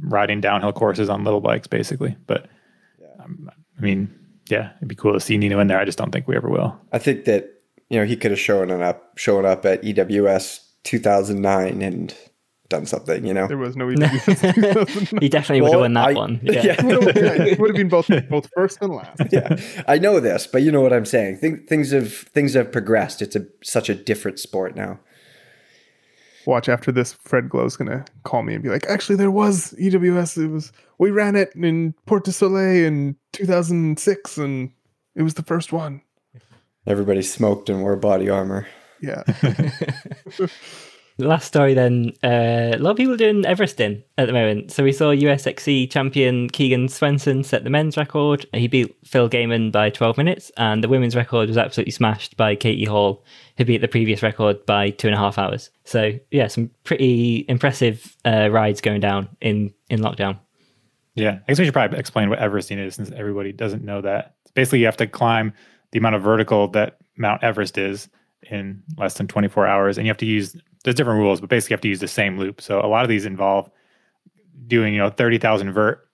riding 0.00 0.40
downhill 0.40 0.72
courses 0.72 1.08
on 1.08 1.24
little 1.24 1.40
bikes, 1.40 1.66
basically. 1.66 2.16
But 2.26 2.48
um, 3.20 3.50
I 3.78 3.80
mean, 3.80 4.14
yeah, 4.48 4.72
it'd 4.76 4.88
be 4.88 4.94
cool 4.94 5.12
to 5.12 5.20
see 5.20 5.36
Nino 5.36 5.58
in 5.60 5.66
there. 5.66 5.78
I 5.78 5.84
just 5.84 5.98
don't 5.98 6.12
think 6.12 6.28
we 6.28 6.36
ever 6.36 6.48
will. 6.48 6.78
I 6.92 6.98
think 6.98 7.24
that 7.24 7.62
you 7.88 7.98
know 7.98 8.06
he 8.06 8.16
could 8.16 8.30
have 8.30 8.40
shown 8.40 8.70
up, 8.70 9.18
shown 9.18 9.44
up 9.44 9.66
at 9.66 9.82
EWS 9.82 10.60
2009 10.84 11.82
and 11.82 12.14
done 12.72 12.86
something. 12.86 13.24
You 13.24 13.34
know, 13.34 13.46
There 13.46 13.58
was 13.58 13.76
no 13.76 13.86
EWS. 13.92 15.20
He 15.22 15.28
definitely 15.28 15.60
would 15.62 15.72
have 15.72 15.80
won 15.80 15.94
that 15.94 16.08
I- 16.08 16.12
one. 16.14 16.40
yeah. 16.44 16.62
Yeah. 16.64 16.74
it 17.52 17.58
would 17.60 17.70
have 17.70 17.76
been 17.76 17.88
both 17.88 18.08
both 18.28 18.48
first 18.56 18.78
and 18.80 18.92
last. 18.94 19.20
yeah, 19.30 19.56
I 19.86 19.98
know 19.98 20.18
this, 20.20 20.46
but 20.46 20.62
you 20.62 20.72
know 20.72 20.80
what 20.80 20.92
I'm 20.92 21.04
saying. 21.06 21.36
Think, 21.36 21.68
things 21.68 21.90
have 21.92 22.12
things 22.34 22.54
have 22.54 22.72
progressed. 22.72 23.22
It's 23.22 23.36
a 23.36 23.44
such 23.62 23.88
a 23.88 23.94
different 23.94 24.38
sport 24.40 24.74
now. 24.74 24.98
Watch 26.44 26.68
after 26.68 26.90
this, 26.90 27.12
Fred 27.12 27.48
Glo's 27.48 27.76
gonna 27.76 28.04
call 28.24 28.42
me 28.42 28.54
and 28.54 28.62
be 28.64 28.68
like, 28.68 28.86
"Actually, 28.88 29.16
there 29.16 29.30
was 29.30 29.74
EWS. 29.78 30.36
It 30.42 30.48
was 30.48 30.72
we 30.98 31.10
ran 31.12 31.36
it 31.36 31.52
in 31.54 31.94
Portes 32.06 32.24
du 32.24 32.32
Soleil 32.32 32.84
in 32.86 33.16
2006, 33.32 34.38
and 34.38 34.70
it 35.14 35.22
was 35.22 35.34
the 35.34 35.44
first 35.44 35.72
one." 35.72 36.02
Everybody 36.84 37.22
smoked 37.22 37.68
and 37.70 37.80
wore 37.82 37.94
body 37.96 38.28
armor. 38.28 38.66
Yeah, 39.00 39.22
Last 41.22 41.46
story 41.46 41.74
then, 41.74 42.12
uh, 42.22 42.72
a 42.74 42.78
lot 42.78 42.90
of 42.90 42.96
people 42.96 43.16
doing 43.16 43.44
Everesting 43.44 44.02
at 44.18 44.26
the 44.26 44.32
moment. 44.32 44.72
So 44.72 44.82
we 44.82 44.92
saw 44.92 45.14
USXC 45.14 45.90
champion 45.90 46.48
Keegan 46.50 46.88
Swenson 46.88 47.44
set 47.44 47.64
the 47.64 47.70
men's 47.70 47.96
record. 47.96 48.44
He 48.52 48.66
beat 48.66 48.94
Phil 49.04 49.28
Gaimon 49.28 49.70
by 49.70 49.90
12 49.90 50.18
minutes, 50.18 50.50
and 50.56 50.82
the 50.82 50.88
women's 50.88 51.14
record 51.14 51.48
was 51.48 51.56
absolutely 51.56 51.92
smashed 51.92 52.36
by 52.36 52.56
Katie 52.56 52.84
Hall, 52.84 53.24
who 53.56 53.64
beat 53.64 53.80
the 53.80 53.88
previous 53.88 54.22
record 54.22 54.64
by 54.66 54.90
two 54.90 55.06
and 55.06 55.14
a 55.14 55.18
half 55.18 55.38
hours. 55.38 55.70
So 55.84 56.12
yeah, 56.30 56.48
some 56.48 56.70
pretty 56.84 57.44
impressive 57.48 58.16
uh, 58.24 58.48
rides 58.50 58.80
going 58.80 59.00
down 59.00 59.28
in, 59.40 59.72
in 59.88 60.00
lockdown. 60.00 60.38
Yeah, 61.14 61.38
I 61.42 61.44
guess 61.48 61.58
we 61.58 61.66
should 61.66 61.74
probably 61.74 61.98
explain 61.98 62.30
what 62.30 62.40
Everesting 62.40 62.78
is 62.78 62.94
since 62.94 63.10
everybody 63.12 63.52
doesn't 63.52 63.84
know 63.84 64.00
that. 64.00 64.34
Basically, 64.54 64.80
you 64.80 64.86
have 64.86 64.96
to 64.96 65.06
climb 65.06 65.52
the 65.92 65.98
amount 65.98 66.16
of 66.16 66.22
vertical 66.22 66.68
that 66.68 66.98
Mount 67.16 67.42
Everest 67.44 67.78
is 67.78 68.08
in 68.50 68.82
less 68.96 69.14
than 69.14 69.26
24 69.28 69.66
hours, 69.66 69.98
and 69.98 70.06
you 70.06 70.10
have 70.10 70.16
to 70.18 70.26
use 70.26 70.56
there's 70.84 70.94
different 70.96 71.20
rules, 71.20 71.40
but 71.40 71.48
basically 71.48 71.72
you 71.72 71.76
have 71.76 71.80
to 71.82 71.88
use 71.88 72.00
the 72.00 72.08
same 72.08 72.38
loop. 72.38 72.60
So 72.60 72.80
a 72.80 72.88
lot 72.88 73.04
of 73.04 73.08
these 73.08 73.24
involve 73.26 73.70
doing 74.66 74.94
you 74.94 74.98
know 75.00 75.10
30,000 75.10 75.72
vert, 75.72 76.08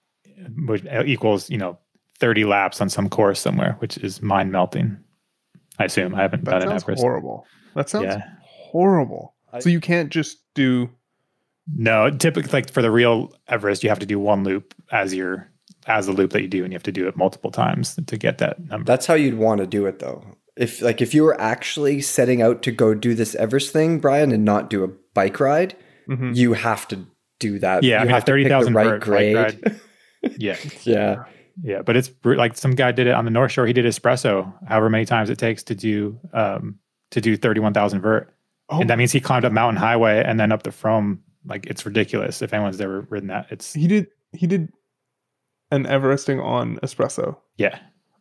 which 0.66 0.84
uh, 0.86 1.02
equals 1.06 1.48
you 1.50 1.58
know 1.58 1.78
30 2.18 2.44
laps 2.44 2.80
on 2.80 2.88
some 2.88 3.08
course 3.08 3.40
somewhere, 3.40 3.76
which 3.78 3.96
is 3.98 4.20
mind 4.22 4.52
melting. 4.52 4.96
I 5.78 5.84
assume 5.84 6.14
I 6.14 6.22
haven't 6.22 6.44
that 6.44 6.50
done 6.50 6.62
an 6.62 6.68
sounds 6.70 6.82
Everest. 6.82 7.00
horrible. 7.02 7.46
That 7.74 7.88
sounds 7.88 8.04
Yeah. 8.06 8.22
horrible. 8.42 9.34
I- 9.52 9.60
so 9.60 9.68
you 9.70 9.80
can't 9.80 10.10
just 10.10 10.38
do. 10.54 10.90
No, 11.76 12.10
typically, 12.10 12.50
like 12.50 12.70
for 12.72 12.82
the 12.82 12.90
real 12.90 13.32
Everest, 13.48 13.82
you 13.82 13.88
have 13.90 13.98
to 13.98 14.06
do 14.06 14.18
one 14.18 14.42
loop 14.44 14.74
as 14.90 15.14
your 15.14 15.50
as 15.86 16.06
the 16.06 16.12
loop 16.12 16.32
that 16.32 16.42
you 16.42 16.48
do, 16.48 16.64
and 16.64 16.72
you 16.72 16.76
have 16.76 16.82
to 16.82 16.92
do 16.92 17.06
it 17.08 17.16
multiple 17.16 17.50
times 17.50 17.94
to 18.06 18.16
get 18.18 18.38
that 18.38 18.58
number. 18.66 18.84
That's 18.84 19.06
how 19.06 19.14
you'd 19.14 19.34
want 19.38 19.60
to 19.60 19.66
do 19.66 19.86
it, 19.86 19.98
though. 20.00 20.22
If 20.58 20.82
like 20.82 21.00
if 21.00 21.14
you 21.14 21.22
were 21.24 21.40
actually 21.40 22.00
setting 22.00 22.42
out 22.42 22.62
to 22.62 22.72
go 22.72 22.94
do 22.94 23.14
this 23.14 23.34
Everest 23.36 23.72
thing, 23.72 23.98
Brian, 24.00 24.32
and 24.32 24.44
not 24.44 24.70
do 24.70 24.84
a 24.84 24.88
bike 25.14 25.38
ride, 25.40 25.76
Mhm. 26.08 26.34
you 26.36 26.54
have 26.54 26.88
to 26.88 27.06
do 27.38 27.58
that. 27.60 27.82
Yeah, 27.84 27.96
I 27.96 28.00
you 28.00 28.06
mean, 28.06 28.14
have 28.14 28.24
to 28.24 28.32
pick 28.32 28.44
the 28.44 28.48
30,000 28.50 28.74
right 28.74 28.84
vert 28.86 29.00
bike 29.00 29.04
grade. 29.04 29.36
ride. 29.36 29.80
yeah, 30.38 30.56
yeah, 30.82 31.24
yeah, 31.62 31.82
but 31.82 31.96
it's 31.96 32.10
like 32.24 32.56
some 32.56 32.72
guy 32.74 32.90
did 32.92 33.06
it 33.06 33.12
on 33.14 33.24
the 33.24 33.30
North 33.30 33.52
Shore. 33.52 33.66
He 33.66 33.72
did 33.72 33.84
Expresso, 33.84 34.52
however 34.66 34.90
many 34.90 35.04
times 35.04 35.30
it 35.30 35.38
takes 35.38 35.62
to 35.64 35.74
do 35.74 36.18
um 36.32 36.78
to 37.12 37.20
do 37.20 37.36
thirty 37.36 37.60
one 37.60 37.72
thousand 37.72 38.00
vert, 38.00 38.34
Oh, 38.68 38.80
and 38.80 38.90
that 38.90 38.98
means 38.98 39.12
he 39.12 39.20
climbed 39.20 39.44
up 39.44 39.52
Mountain 39.52 39.76
Highway 39.80 40.22
and 40.26 40.38
then 40.40 40.50
up 40.52 40.62
the 40.64 40.72
From. 40.72 41.22
Like 41.46 41.66
it's 41.66 41.86
ridiculous. 41.86 42.42
If 42.42 42.52
anyone's 42.52 42.80
ever 42.80 43.02
ridden 43.08 43.28
that, 43.28 43.46
it's 43.50 43.72
he 43.72 43.86
did. 43.86 44.08
He 44.32 44.46
did 44.46 44.70
an 45.70 45.84
Everesting 45.86 46.42
on 46.44 46.76
Expresso. 46.78 47.36
Yeah, 47.56 47.78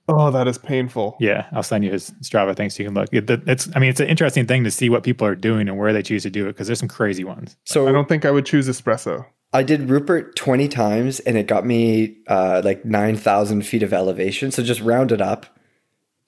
Oh, 0.10 0.32
that 0.32 0.48
is 0.48 0.58
painful. 0.58 1.18
yeah. 1.20 1.48
I'll 1.52 1.64
send 1.64 1.84
you 1.84 1.92
his 1.92 2.12
Strava 2.22 2.56
thing 2.56 2.70
so 2.70 2.82
you 2.84 2.90
can 2.90 2.96
look. 2.96 3.10
It, 3.12 3.30
it's, 3.30 3.70
I 3.76 3.80
mean, 3.80 3.90
it's 3.90 4.00
an 4.00 4.08
interesting 4.08 4.46
thing 4.46 4.64
to 4.64 4.72
see 4.72 4.90
what 4.90 5.04
people 5.04 5.28
are 5.28 5.36
doing 5.36 5.68
and 5.68 5.78
where 5.78 5.92
they 5.92 6.02
choose 6.02 6.24
to 6.24 6.30
do 6.30 6.46
it 6.46 6.54
because 6.54 6.68
there's 6.68 6.80
some 6.80 6.88
crazy 6.88 7.24
ones. 7.24 7.58
So 7.66 7.88
I 7.88 7.92
don't 7.92 8.08
think 8.08 8.24
I 8.24 8.32
would 8.32 8.46
choose 8.46 8.68
Expresso. 8.68 9.26
I 9.54 9.64
did 9.64 9.90
Rupert 9.90 10.36
20 10.36 10.68
times 10.68 11.20
and 11.22 11.38
it 11.38 11.48
got 11.48 11.66
me 11.66 12.18
uh, 12.28 12.62
like 12.64 12.86
9,000 12.86 13.64
feet 13.64 13.84
of 13.84 13.94
elevation. 13.94 14.52
So 14.52 14.64
just 14.64 14.82
round 14.82 15.12
it 15.12 15.22
up. 15.22 15.46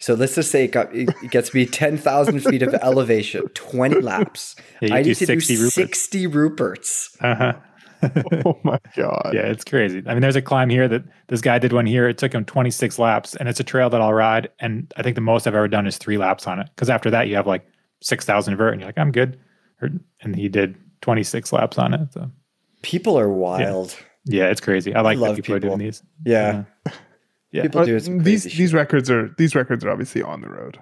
So 0.01 0.13
let's 0.13 0.35
just 0.35 0.49
say 0.51 0.63
it, 0.65 0.71
got, 0.71 0.93
it 0.95 1.09
gets 1.29 1.53
me 1.53 1.65
10,000 1.65 2.39
feet 2.45 2.61
of 2.61 2.73
elevation, 2.75 3.47
20 3.49 3.99
laps. 4.01 4.55
Yeah, 4.81 4.89
you 4.89 4.95
I 4.95 5.03
do 5.03 5.09
need 5.09 5.15
to 5.15 5.25
do 5.25 5.39
60 5.41 5.55
Ruperts. 5.57 5.71
60 5.71 6.27
Ruperts. 6.27 7.17
Uh 7.21 7.35
huh. 7.35 7.53
Oh 8.45 8.57
my 8.63 8.79
god. 8.95 9.31
Yeah, 9.33 9.41
it's 9.41 9.63
crazy. 9.63 10.01
I 10.07 10.13
mean, 10.13 10.21
there's 10.21 10.35
a 10.35 10.41
climb 10.41 10.69
here 10.69 10.87
that 10.87 11.03
this 11.27 11.41
guy 11.41 11.59
did 11.59 11.73
one 11.73 11.85
here. 11.85 12.07
It 12.07 12.17
took 12.17 12.33
him 12.33 12.45
26 12.45 12.97
laps, 12.99 13.35
and 13.35 13.49
it's 13.49 13.59
a 13.59 13.63
trail 13.63 13.89
that 13.89 14.01
I'll 14.01 14.13
ride. 14.13 14.49
And 14.59 14.91
I 14.97 15.03
think 15.03 15.15
the 15.15 15.21
most 15.21 15.47
I've 15.47 15.55
ever 15.55 15.67
done 15.67 15.85
is 15.87 15.97
three 15.97 16.17
laps 16.17 16.47
on 16.47 16.59
it. 16.59 16.69
Because 16.75 16.89
after 16.89 17.09
that, 17.11 17.27
you 17.27 17.35
have 17.35 17.47
like 17.47 17.65
6,000 18.01 18.55
vert, 18.57 18.71
and 18.71 18.81
you're 18.81 18.87
like, 18.87 18.97
I'm 18.97 19.11
good. 19.11 19.39
And 20.21 20.35
he 20.35 20.47
did 20.49 20.75
26 21.01 21.51
laps 21.53 21.77
on 21.77 21.93
it. 21.93 22.13
So 22.13 22.31
People 22.81 23.17
are 23.19 23.29
wild. 23.29 23.95
yeah, 24.25 24.49
it's 24.49 24.61
crazy. 24.61 24.93
I 24.95 25.01
like 25.01 25.17
love 25.17 25.35
that 25.35 25.43
people, 25.43 25.55
are 25.55 25.59
doing 25.59 25.79
these. 25.79 26.01
Yeah. 26.25 26.63
Yeah. 27.51 27.63
People 27.63 27.81
But 27.81 27.85
do 27.87 27.99
some 27.99 28.19
these 28.23 28.43
crazy 28.43 28.57
these 28.57 28.69
shit. 28.69 28.75
records 28.75 29.09
are 29.09 29.33
these 29.37 29.55
records 29.55 29.83
are 29.83 29.89
obviously 29.89 30.21
on 30.21 30.41
the 30.41 30.49
road. 30.49 30.79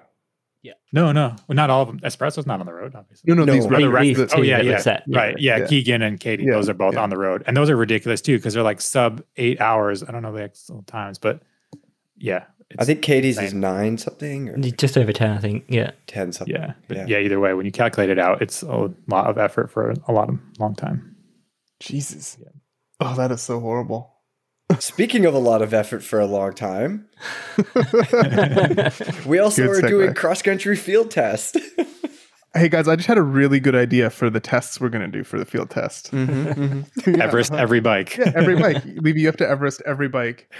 No, 0.92 1.12
no, 1.12 1.36
well, 1.46 1.54
not 1.54 1.68
all 1.70 1.82
of 1.82 1.88
them. 1.88 2.00
Expresso's 2.00 2.46
not 2.46 2.60
on 2.60 2.66
the 2.66 2.72
road, 2.72 2.94
obviously. 2.94 3.28
No, 3.28 3.34
no, 3.34 3.44
No. 3.44 3.52
these 3.52 3.64
He- 3.64 3.70
records. 3.70 4.02
He- 4.08 4.14
that- 4.14 4.32
Oh 4.32 4.36
Two 4.38 4.44
yeah, 4.44 4.60
yeah, 4.62 4.78
set, 4.78 5.02
right. 5.08 5.36
Yeah, 5.38 5.58
Yeah. 5.58 5.66
Keegan 5.66 6.00
and 6.02 6.18
Katie, 6.18 6.44
Yeah, 6.44 6.52
those 6.52 6.68
are 6.70 6.74
both 6.74 6.94
yeah. 6.94 7.02
on 7.02 7.10
the 7.10 7.18
road, 7.18 7.42
and 7.46 7.54
those 7.56 7.68
are 7.68 7.76
ridiculous 7.76 8.20
too 8.22 8.38
because 8.38 8.54
they're 8.54 8.62
like 8.62 8.80
sub 8.80 9.22
eight 9.36 9.60
hours. 9.60 10.02
I 10.02 10.10
don't 10.12 10.22
know 10.22 10.32
the 10.32 10.44
actual 10.44 10.82
times, 10.86 11.18
but 11.18 11.42
yeah, 12.16 12.44
I 12.78 12.84
think 12.86 13.02
Katie's 13.02 13.38
is 13.38 13.52
nine 13.54 13.98
something 13.98 14.48
or 14.48 14.56
Just 14.58 14.96
over 14.98 15.12
10, 15.12 15.30
I 15.30 15.38
think. 15.38 15.64
Yeah. 15.68 15.90
10 16.06 16.32
something. 16.32 16.54
yeah, 16.56 16.72
but 16.88 16.96
Yeah. 16.96 17.04
yeah. 17.06 17.18
Either 17.18 17.38
way, 17.38 17.52
when 17.54 17.66
you 17.66 17.72
calculate 17.72 18.08
it 18.10 18.18
out, 18.18 18.40
it's 18.42 18.62
a 18.62 18.90
lot 19.06 19.26
of 19.26 19.36
effort 19.38 19.70
for 19.70 19.90
a 20.06 20.12
lot 20.12 20.28
of 20.30 20.38
long 20.58 20.74
time. 20.74 21.16
Jesus. 21.80 22.38
Oh, 23.00 23.14
that 23.16 23.30
is 23.30 23.40
so 23.42 23.60
horrible. 23.60 24.14
Speaking 24.78 25.24
of 25.24 25.34
a 25.34 25.38
lot 25.38 25.62
of 25.62 25.72
effort 25.72 26.02
for 26.04 26.20
a 26.20 26.26
long 26.26 26.52
time, 26.52 27.08
we 29.26 29.38
also 29.38 29.66
Good 29.66 29.84
are 29.84 29.88
doing 29.88 30.14
cross 30.14 30.42
country 30.42 30.76
field 30.76 31.10
test. 31.10 31.56
Hey 32.54 32.68
guys, 32.68 32.86
I 32.86 32.96
just 32.96 33.08
had 33.08 33.18
a 33.18 33.22
really 33.22 33.60
good 33.60 33.74
idea 33.74 34.10
for 34.10 34.28
the 34.30 34.40
tests 34.40 34.80
we're 34.80 34.90
gonna 34.90 35.08
do 35.08 35.24
for 35.24 35.38
the 35.38 35.44
field 35.46 35.70
test. 35.70 36.12
Mm-hmm, 36.12 37.10
Yeah. 37.14 37.24
Everest, 37.24 37.52
every 37.52 37.80
bike. 37.80 38.16
Yeah, 38.18 38.32
every 38.34 38.56
bike. 38.60 38.82
Leave 38.84 39.16
you 39.16 39.28
up 39.28 39.36
to 39.36 39.48
Everest 39.48 39.82
every 39.86 40.08
bike. 40.08 40.52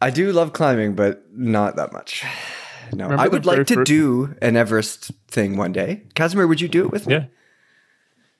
I 0.00 0.10
do 0.10 0.30
love 0.32 0.52
climbing, 0.52 0.94
but 0.94 1.24
not 1.32 1.76
that 1.76 1.92
much. 1.92 2.24
No, 2.92 3.04
Remember 3.04 3.22
I 3.24 3.28
would 3.28 3.46
like 3.46 3.66
to 3.68 3.74
first- 3.76 3.86
do 3.86 4.34
an 4.42 4.56
Everest 4.56 5.12
thing 5.28 5.56
one 5.56 5.72
day. 5.72 6.02
Kazimer, 6.14 6.46
would 6.48 6.60
you 6.60 6.68
do 6.68 6.84
it 6.84 6.90
with 6.92 7.06
me? 7.06 7.14
Yeah. 7.14 7.24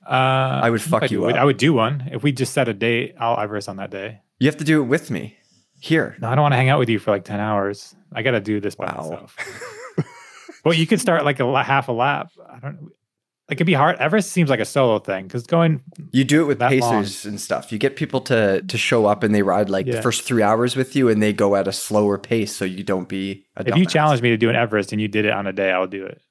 Uh, 0.05 0.59
I 0.63 0.69
would 0.69 0.81
fuck 0.81 1.09
you 1.11 1.25
up. 1.25 1.35
I 1.35 1.43
would 1.45 1.57
do 1.57 1.73
one 1.73 2.09
if 2.11 2.21
we 2.23 2.31
just 2.33 2.53
set 2.53 2.67
a 2.67 2.73
date. 2.73 3.15
I'll 3.19 3.39
Everest 3.39 3.67
on 3.69 3.77
that 3.77 3.89
day. 3.89 4.19
You 4.43 4.49
have 4.49 4.57
to 4.57 4.65
do 4.65 4.81
it 4.81 4.85
with 4.87 5.09
me 5.09 5.37
here. 5.79 6.17
No, 6.21 6.27
I 6.27 6.35
don't 6.35 6.41
want 6.41 6.51
to 6.51 6.57
hang 6.57 6.67
out 6.67 6.77
with 6.79 6.89
you 6.89 6.99
for 6.99 7.11
like 7.11 7.23
ten 7.23 7.39
hours. 7.39 7.95
I 8.11 8.23
got 8.23 8.31
to 8.31 8.41
do 8.41 8.59
this 8.59 8.75
by 8.75 8.85
Wow. 8.85 9.09
myself. 9.09 9.37
well, 10.65 10.73
you 10.73 10.85
could 10.85 10.99
start 10.99 11.23
like 11.23 11.39
a 11.39 11.63
half 11.63 11.87
a 11.87 11.91
lap. 11.93 12.29
I 12.49 12.59
don't. 12.59 12.91
Like 13.49 13.57
it'd 13.57 13.67
be 13.67 13.73
hard. 13.73 13.97
Everest 13.99 14.31
seems 14.31 14.49
like 14.49 14.59
a 14.61 14.65
solo 14.65 14.99
thing 14.99 15.25
because 15.27 15.45
going. 15.47 15.81
You 16.11 16.23
do 16.23 16.41
it 16.41 16.45
with 16.45 16.59
That 16.59 16.69
pacers 16.69 17.25
and 17.25 17.39
stuff. 17.39 17.71
You 17.71 17.77
get 17.77 17.95
people 17.95 18.19
to 18.21 18.61
to 18.63 18.77
show 18.77 19.05
up 19.05 19.23
and 19.23 19.33
they 19.35 19.43
ride 19.43 19.69
like 19.69 19.85
the 19.85 20.01
first 20.01 20.23
three 20.23 20.41
hours 20.43 20.75
with 20.75 20.95
you, 20.95 21.07
and 21.09 21.21
they 21.23 21.31
go 21.33 21.55
at 21.55 21.67
a 21.67 21.73
slower 21.73 22.17
pace, 22.17 22.55
so 22.55 22.65
you 22.65 22.83
don't 22.83 23.07
be 23.07 23.45
a 23.55 23.61
If 23.67 23.77
you 23.77 23.85
dumbass. 23.85 23.89
challenge 23.91 24.21
me 24.21 24.29
to 24.29 24.37
do 24.37 24.49
an 24.49 24.55
Everest 24.57 24.91
and 24.91 25.01
you 25.01 25.07
did 25.07 25.23
it 25.25 25.31
on 25.31 25.47
a 25.47 25.53
day, 25.53 25.71
I'll 25.71 25.87
do 25.87 26.05
it. 26.05 26.21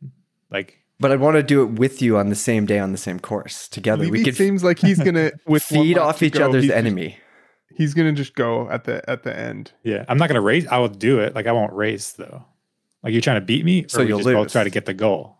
Like 0.50 0.78
But 1.00 1.12
I 1.12 1.16
want 1.16 1.36
to 1.36 1.42
do 1.42 1.62
it 1.62 1.72
with 1.78 2.00
you 2.02 2.16
on 2.18 2.28
the 2.28 2.34
same 2.34 2.66
day 2.66 2.78
on 2.78 2.92
the 2.92 2.98
same 2.98 3.20
course 3.20 3.68
together. 3.68 4.08
we 4.08 4.22
could 4.24 4.36
seems 4.36 4.62
like 4.64 4.78
he's 4.78 4.98
gonna 4.98 5.32
with 5.46 5.62
feed 5.62 5.96
off 5.98 6.22
each 6.22 6.34
go, 6.34 6.48
other's 6.48 6.64
he's- 6.64 6.76
enemy. 6.76 7.18
He's 7.76 7.94
gonna 7.94 8.12
just 8.12 8.34
go 8.34 8.68
at 8.70 8.84
the 8.84 9.08
at 9.08 9.22
the 9.22 9.36
end. 9.36 9.72
yeah, 9.82 10.04
I'm 10.08 10.18
not 10.18 10.28
gonna 10.28 10.40
race. 10.40 10.66
I 10.70 10.78
will 10.78 10.88
do 10.88 11.20
it. 11.20 11.34
Like 11.34 11.46
I 11.46 11.52
won't 11.52 11.72
race 11.72 12.12
though. 12.12 12.44
Like 13.02 13.12
you're 13.12 13.22
trying 13.22 13.40
to 13.40 13.46
beat 13.46 13.64
me, 13.64 13.84
or 13.84 13.88
So 13.88 14.02
you'll 14.02 14.20
just 14.20 14.32
both 14.32 14.52
try 14.52 14.64
to 14.64 14.70
get 14.70 14.86
the 14.86 14.94
goal. 14.94 15.36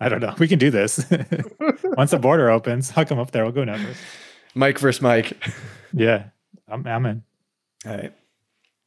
I 0.00 0.08
don't 0.08 0.20
know. 0.20 0.34
We 0.38 0.48
can 0.48 0.58
do 0.58 0.70
this. 0.70 1.04
Once 1.84 2.10
the 2.10 2.18
border 2.18 2.50
opens, 2.50 2.92
I'll 2.96 3.04
come 3.06 3.18
up 3.18 3.30
there. 3.30 3.44
We'll 3.44 3.52
go 3.52 3.64
to 3.64 3.72
Everest. 3.72 4.00
Mike 4.54 4.78
versus 4.78 5.02
Mike. 5.02 5.32
Yeah, 5.92 6.24
I'm, 6.68 6.86
I'm 6.86 7.06
in. 7.06 7.22
All 7.86 7.94
right. 7.96 8.12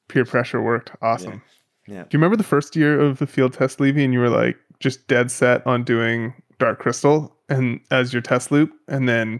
Peer 0.07 0.25
pressure 0.25 0.61
worked. 0.61 0.91
Awesome. 1.01 1.41
Yeah. 1.87 2.03
Do 2.03 2.07
you 2.11 2.19
remember 2.19 2.35
the 2.37 2.43
first 2.43 2.75
year 2.75 2.99
of 2.99 3.19
the 3.19 3.27
field 3.27 3.53
test, 3.53 3.79
Levy, 3.79 4.03
and 4.03 4.13
you 4.13 4.19
were 4.19 4.29
like 4.29 4.57
just 4.79 5.07
dead 5.07 5.31
set 5.31 5.65
on 5.65 5.83
doing 5.83 6.33
Dark 6.59 6.79
Crystal 6.79 7.35
and 7.49 7.79
as 7.91 8.13
your 8.13 8.21
test 8.21 8.51
loop, 8.51 8.71
and 8.87 9.09
then 9.09 9.39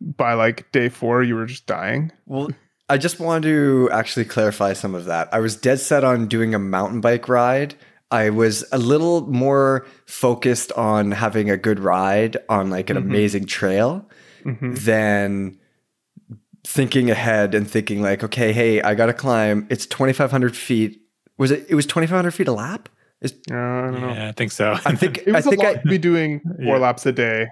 by 0.00 0.34
like 0.34 0.70
day 0.72 0.88
four 0.88 1.22
you 1.22 1.34
were 1.34 1.46
just 1.46 1.66
dying? 1.66 2.12
Well, 2.26 2.48
I 2.88 2.96
just 2.98 3.20
wanted 3.20 3.42
to 3.48 3.90
actually 3.92 4.24
clarify 4.24 4.72
some 4.72 4.94
of 4.94 5.04
that. 5.06 5.28
I 5.32 5.40
was 5.40 5.56
dead 5.56 5.80
set 5.80 6.04
on 6.04 6.26
doing 6.26 6.54
a 6.54 6.58
mountain 6.58 7.00
bike 7.00 7.28
ride. 7.28 7.74
I 8.10 8.30
was 8.30 8.64
a 8.72 8.78
little 8.78 9.26
more 9.30 9.86
focused 10.06 10.72
on 10.72 11.10
having 11.10 11.50
a 11.50 11.56
good 11.58 11.78
ride 11.80 12.38
on 12.48 12.70
like 12.70 12.88
an 12.90 12.96
amazing 12.96 13.46
trail 13.46 14.08
Mm-hmm. 14.44 14.74
than 14.76 15.58
thinking 16.64 17.10
ahead 17.10 17.54
and 17.54 17.68
thinking 17.68 18.00
like, 18.02 18.22
okay, 18.24 18.52
hey, 18.52 18.80
I 18.80 18.94
got 18.94 19.06
to 19.06 19.12
climb. 19.12 19.66
It's 19.70 19.84
2,500 19.86 20.56
feet. 20.56 21.00
Was 21.38 21.50
it? 21.50 21.66
It 21.68 21.74
was 21.74 21.86
2,500 21.86 22.30
feet 22.32 22.48
a 22.48 22.52
lap. 22.52 22.88
Is 23.20 23.32
Uh, 23.50 23.54
I 23.56 23.90
don't 23.90 24.00
know. 24.00 24.08
Yeah, 24.12 24.28
I 24.28 24.32
think 24.32 24.52
so. 24.52 24.72
I 24.84 24.94
think 24.94 25.18
It 25.26 25.32
was 25.32 25.46
I 25.46 25.50
think 25.50 25.62
a 25.62 25.66
lot 25.66 25.76
I, 25.76 25.80
to 25.82 25.88
be 25.88 25.98
doing 25.98 26.40
four 26.40 26.54
Yeah. 26.64 26.76
laps 26.78 27.04
a 27.06 27.12
day 27.12 27.48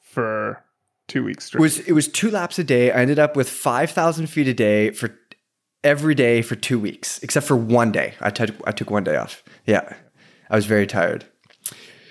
for 0.00 0.62
two 1.08 1.24
weeks 1.24 1.46
straight. 1.46 1.58
It 1.58 1.62
was 1.62 1.78
it 1.80 1.92
was 1.92 2.06
two 2.06 2.30
laps 2.30 2.58
a 2.58 2.64
day. 2.64 2.92
I 2.92 3.00
ended 3.00 3.18
up 3.18 3.34
with 3.34 3.48
five 3.48 3.90
thousand 3.90 4.28
feet 4.28 4.46
a 4.46 4.54
day 4.54 4.90
for 4.90 5.18
every 5.82 6.14
day 6.14 6.42
for 6.42 6.54
two 6.54 6.78
weeks, 6.78 7.18
except 7.22 7.46
for 7.46 7.56
one 7.56 7.90
day. 7.90 8.14
I 8.20 8.30
took 8.30 8.50
I 8.66 8.72
took 8.72 8.90
one 8.90 9.04
day 9.04 9.16
off. 9.16 9.42
Yeah, 9.66 9.94
I 10.50 10.56
was 10.56 10.66
very 10.66 10.86
tired. 10.86 11.24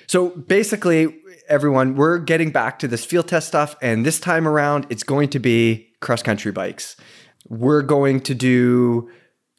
So 0.07 0.29
basically, 0.29 1.15
everyone, 1.49 1.95
we're 1.95 2.17
getting 2.17 2.51
back 2.51 2.79
to 2.79 2.87
this 2.87 3.05
field 3.05 3.27
test 3.27 3.47
stuff, 3.47 3.75
and 3.81 4.05
this 4.05 4.19
time 4.19 4.47
around, 4.47 4.87
it's 4.89 5.03
going 5.03 5.29
to 5.29 5.39
be 5.39 5.89
cross 6.01 6.23
country 6.23 6.51
bikes. 6.51 6.95
We're 7.49 7.81
going 7.81 8.21
to 8.21 8.35
do 8.35 9.09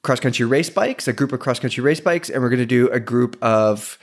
cross 0.03 0.21
country 0.21 0.47
race 0.47 0.71
bikes, 0.71 1.09
a 1.09 1.13
group 1.13 1.33
of 1.33 1.41
cross 1.41 1.59
country 1.59 1.83
race 1.83 2.01
bikes, 2.01 2.31
and 2.31 2.43
we're 2.43 2.49
going 2.49 2.61
to 2.61 2.67
do 2.67 2.89
a 2.91 3.01
group 3.01 3.37
of 3.43 3.99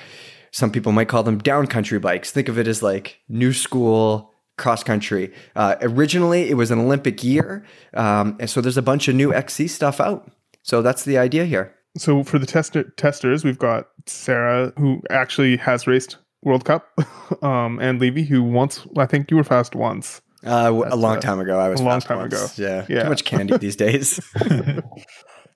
some 0.52 0.72
people 0.72 0.92
might 0.92 1.10
call 1.10 1.24
them 1.24 1.40
down 1.40 1.68
country 1.68 2.00
bikes. 2.00 2.32
Think 2.32 2.48
of 2.48 2.58
it 2.58 2.68
as 2.68 2.82
like 2.82 3.20
new 3.28 3.52
school 3.52 4.32
cross 4.58 4.84
country. 4.84 5.34
Uh, 5.56 5.76
originally, 5.82 6.50
it 6.50 6.56
was 6.56 6.72
an 6.72 6.80
Olympic 6.80 7.24
year, 7.24 7.66
um, 7.94 8.36
and 8.40 8.50
so 8.50 8.62
there's 8.62 8.78
a 8.78 8.82
bunch 8.82 9.08
of 9.08 9.16
new 9.16 9.34
XC 9.34 9.68
stuff 9.68 10.00
out. 10.00 10.32
So 10.64 10.82
that's 10.82 11.04
the 11.06 11.18
idea 11.18 11.46
here. 11.46 11.76
so 11.98 12.24
for 12.24 12.40
the 12.40 12.46
tester, 12.46 12.84
testers, 12.98 13.44
we've 13.44 13.60
got 13.60 13.88
Sarah, 14.06 14.74
who 14.78 15.02
actually 15.10 15.58
has 15.58 15.86
raced 15.88 16.18
World 16.42 16.66
Cup, 16.66 16.90
um, 17.44 17.80
and 17.80 18.00
Levy, 18.00 18.24
who 18.24 18.42
once 18.44 18.86
I 18.98 19.06
think 19.06 19.30
you 19.32 19.38
were 19.38 19.44
fast 19.44 19.76
once. 19.76 20.22
Uh, 20.46 20.72
a 20.88 20.96
long 20.96 21.20
time 21.20 21.40
ago, 21.40 21.58
I 21.60 21.70
was 21.70 21.82
a 21.82 21.84
long 21.84 22.00
time 22.02 22.20
once. 22.20 22.34
ago. 22.34 22.48
Yeah, 22.68 22.86
Yeah. 22.88 23.04
too 23.04 23.10
much 23.10 23.26
candy 23.26 23.58
these 23.66 23.76
days. 23.76 24.20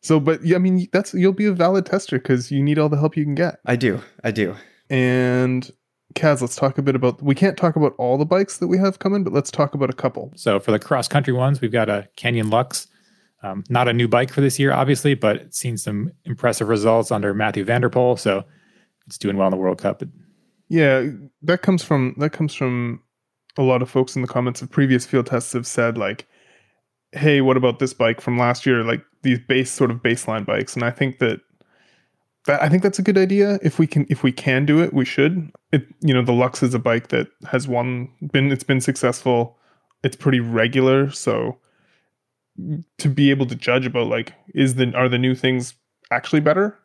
So, 0.02 0.18
but 0.20 0.46
yeah, 0.46 0.56
I 0.56 0.60
mean, 0.60 0.88
that's 0.94 1.14
you'll 1.14 1.34
be 1.34 1.46
a 1.46 1.52
valid 1.52 1.86
tester 1.86 2.20
because 2.20 2.52
you 2.52 2.64
need 2.64 2.80
all 2.80 2.88
the 2.88 2.98
help 2.98 3.18
you 3.18 3.26
can 3.26 3.36
get. 3.36 3.60
I 3.66 3.76
do, 3.76 4.00
I 4.24 4.32
do. 4.32 4.56
And 4.90 5.70
Kaz, 6.16 6.42
let's 6.42 6.56
talk 6.56 6.78
a 6.78 6.82
bit 6.82 6.96
about. 6.96 7.22
We 7.22 7.36
can't 7.36 7.58
talk 7.58 7.76
about 7.76 7.94
all 7.98 8.18
the 8.18 8.26
bikes 8.26 8.58
that 8.58 8.68
we 8.68 8.78
have 8.78 9.00
coming, 9.00 9.24
but 9.24 9.34
let's 9.34 9.52
talk 9.52 9.74
about 9.74 9.90
a 9.90 9.94
couple. 9.94 10.32
So 10.36 10.60
for 10.60 10.72
the 10.72 10.80
cross 10.80 11.08
country 11.08 11.34
ones, 11.34 11.62
we've 11.62 11.72
got 11.72 11.90
a 11.90 12.08
Canyon 12.16 12.50
Lux. 12.50 12.88
Um, 13.42 13.64
not 13.70 13.88
a 13.88 13.94
new 13.94 14.08
bike 14.08 14.34
for 14.34 14.42
this 14.42 14.60
year, 14.60 14.74
obviously, 14.74 15.14
but 15.14 15.38
it's 15.38 15.58
seen 15.58 15.78
some 15.78 16.12
impressive 16.26 16.68
results 16.68 17.12
under 17.12 17.34
Mathieu 17.34 17.64
van 17.64 17.82
der 17.82 17.90
Poel. 17.90 18.20
So 18.20 18.44
it's 19.08 19.18
doing 19.18 19.38
well 19.38 19.48
in 19.48 19.52
the 19.52 19.58
World 19.58 19.78
Cup. 19.78 20.04
Yeah, 20.68 21.08
that 21.44 21.62
comes 21.62 21.84
from 21.84 22.16
that 22.18 22.32
comes 22.32 22.54
from 22.54 23.02
a 23.58 23.64
lot 23.64 23.82
of 23.82 23.90
folks 23.90 24.16
in 24.16 24.22
the 24.22 24.28
comments 24.28 24.62
of 24.62 24.70
previous 24.70 25.06
field 25.06 25.28
tests 25.28 25.54
have 25.54 25.66
said 25.66 25.98
like, 25.98 26.28
"Hey, 27.12 27.42
what 27.42 27.58
about 27.58 27.80
this 27.80 27.94
bike 27.94 28.20
from 28.20 28.38
last 28.38 28.66
year? 28.66 28.84
Like 28.84 29.04
these 29.24 29.40
base 29.48 29.72
sort 29.72 29.92
of 29.92 29.98
baseline 29.98 30.46
bikes." 30.46 30.76
And 30.76 30.84
I 30.84 30.92
think 30.92 31.20
that 31.20 31.40
that 32.46 32.62
I 32.62 32.70
think 32.70 32.84
that's 32.84 33.00
a 33.00 33.04
good 33.04 33.18
idea. 33.18 33.60
If 33.62 33.80
we 33.80 33.88
can 33.88 34.06
if 34.10 34.24
we 34.24 34.32
can 34.32 34.66
do 34.66 34.82
it, 34.82 34.94
we 34.94 35.06
should. 35.06 35.52
It 35.72 35.88
you 36.02 36.14
know 36.14 36.22
the 36.22 36.34
Lux 36.34 36.64
is 36.64 36.74
a 36.74 36.80
bike 36.80 37.10
that 37.10 37.28
has 37.48 37.68
won 37.68 38.10
been 38.32 38.52
it's 38.52 38.64
been 38.64 38.82
successful. 38.82 39.58
It's 40.04 40.16
pretty 40.16 40.40
regular, 40.40 41.12
so 41.12 41.58
to 42.98 43.10
be 43.10 43.30
able 43.30 43.46
to 43.48 43.56
judge 43.56 43.86
about 43.86 44.08
like 44.08 44.34
is 44.54 44.76
the 44.76 44.94
are 44.96 45.10
the 45.10 45.18
new 45.18 45.36
things 45.36 45.74
actually 46.12 46.42
better? 46.42 46.78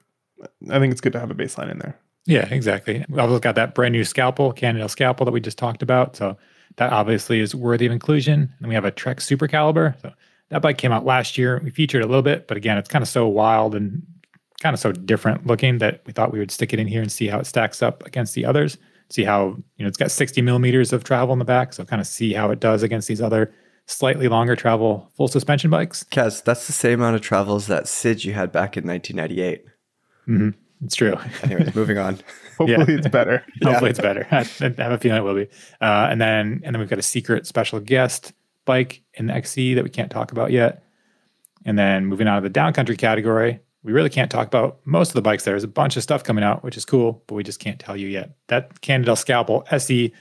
I 0.70 0.78
think 0.78 0.92
it's 0.92 1.00
good 1.00 1.12
to 1.12 1.20
have 1.20 1.30
a 1.30 1.34
baseline 1.34 1.70
in 1.70 1.78
there. 1.78 1.98
Yeah, 2.26 2.46
exactly. 2.50 3.04
We've 3.08 3.18
also 3.18 3.38
got 3.38 3.54
that 3.54 3.74
brand 3.74 3.92
new 3.92 4.04
scalpel, 4.04 4.52
Cannondale 4.52 4.88
scalpel 4.88 5.26
that 5.26 5.32
we 5.32 5.40
just 5.40 5.58
talked 5.58 5.82
about. 5.82 6.16
So 6.16 6.36
that 6.76 6.92
obviously 6.92 7.40
is 7.40 7.54
worthy 7.54 7.86
of 7.86 7.92
inclusion. 7.92 8.52
And 8.58 8.68
we 8.68 8.74
have 8.74 8.84
a 8.84 8.90
Trek 8.90 9.20
Super 9.20 9.46
Caliber. 9.46 9.94
So 10.00 10.12
That 10.48 10.62
bike 10.62 10.78
came 10.78 10.92
out 10.92 11.04
last 11.04 11.36
year. 11.36 11.60
We 11.62 11.70
featured 11.70 12.02
a 12.02 12.06
little 12.06 12.22
bit, 12.22 12.48
but 12.48 12.56
again, 12.56 12.78
it's 12.78 12.88
kind 12.88 13.02
of 13.02 13.08
so 13.08 13.28
wild 13.28 13.74
and 13.74 14.02
kind 14.64 14.72
of 14.72 14.80
so 14.80 14.92
different 14.92 15.46
looking 15.46 15.76
that 15.76 16.00
we 16.06 16.12
thought 16.14 16.32
we 16.32 16.38
would 16.38 16.50
stick 16.50 16.72
it 16.72 16.80
in 16.80 16.86
here 16.86 17.02
and 17.02 17.12
see 17.12 17.28
how 17.28 17.38
it 17.38 17.44
stacks 17.44 17.82
up 17.82 18.04
against 18.06 18.34
the 18.34 18.46
others. 18.46 18.78
See 19.10 19.22
how, 19.22 19.48
you 19.76 19.84
know, 19.84 19.88
it's 19.88 19.98
got 19.98 20.10
60 20.10 20.40
millimeters 20.40 20.90
of 20.90 21.04
travel 21.04 21.34
in 21.34 21.38
the 21.38 21.44
back. 21.44 21.74
So 21.74 21.84
kind 21.84 22.00
of 22.00 22.06
see 22.06 22.32
how 22.32 22.50
it 22.50 22.60
does 22.60 22.82
against 22.82 23.06
these 23.06 23.20
other 23.20 23.52
slightly 23.86 24.26
longer 24.26 24.56
travel 24.56 25.10
full 25.18 25.28
suspension 25.28 25.68
bikes. 25.70 26.02
Kaz, 26.04 26.42
that's 26.42 26.66
the 26.66 26.72
same 26.72 27.00
amount 27.02 27.14
of 27.14 27.20
travel 27.20 27.56
as 27.56 27.66
that 27.66 27.86
Sid 27.86 28.24
you 28.24 28.32
had 28.32 28.52
back 28.52 28.78
in 28.78 28.86
1998. 28.86 29.66
Mm-hmm. 30.26 30.48
It's 30.86 30.96
true. 30.96 31.14
Anyways, 31.42 31.74
moving 31.74 31.98
on. 31.98 32.18
Hopefully 32.56 32.94
it's 32.94 33.08
better. 33.08 33.44
Hopefully 33.62 33.90
it's 33.90 34.00
better. 34.00 34.26
I 34.30 34.44
have 34.82 34.92
a 34.92 34.98
feeling 34.98 35.18
it 35.18 35.24
will 35.24 35.34
be. 35.34 35.48
Uh, 35.82 36.08
and 36.10 36.18
then 36.18 36.62
and 36.64 36.74
then 36.74 36.78
we've 36.80 36.88
got 36.88 36.98
a 36.98 37.02
secret 37.02 37.46
special 37.46 37.80
guest 37.80 38.32
bike 38.64 39.02
in 39.12 39.26
the 39.26 39.34
XC 39.34 39.74
that 39.74 39.84
we 39.84 39.90
can't 39.90 40.10
talk 40.10 40.32
about 40.32 40.52
yet. 40.52 40.82
And 41.66 41.78
then 41.78 42.06
moving 42.06 42.28
out 42.28 42.38
of 42.38 42.44
the 42.44 42.58
downcountry 42.58 42.96
category, 42.96 43.60
we 43.84 43.92
really 43.92 44.10
can't 44.10 44.30
talk 44.30 44.46
about 44.46 44.80
most 44.84 45.10
of 45.10 45.14
the 45.14 45.22
bikes. 45.22 45.44
There's 45.44 45.62
a 45.62 45.68
bunch 45.68 45.96
of 45.96 46.02
stuff 46.02 46.24
coming 46.24 46.42
out, 46.42 46.64
which 46.64 46.76
is 46.76 46.84
cool, 46.84 47.22
but 47.26 47.34
we 47.34 47.44
just 47.44 47.60
can't 47.60 47.78
tell 47.78 47.96
you 47.96 48.08
yet. 48.08 48.36
That 48.48 48.80
Cannondale 48.80 49.14
Scalpel 49.14 49.64
SE 49.70 50.12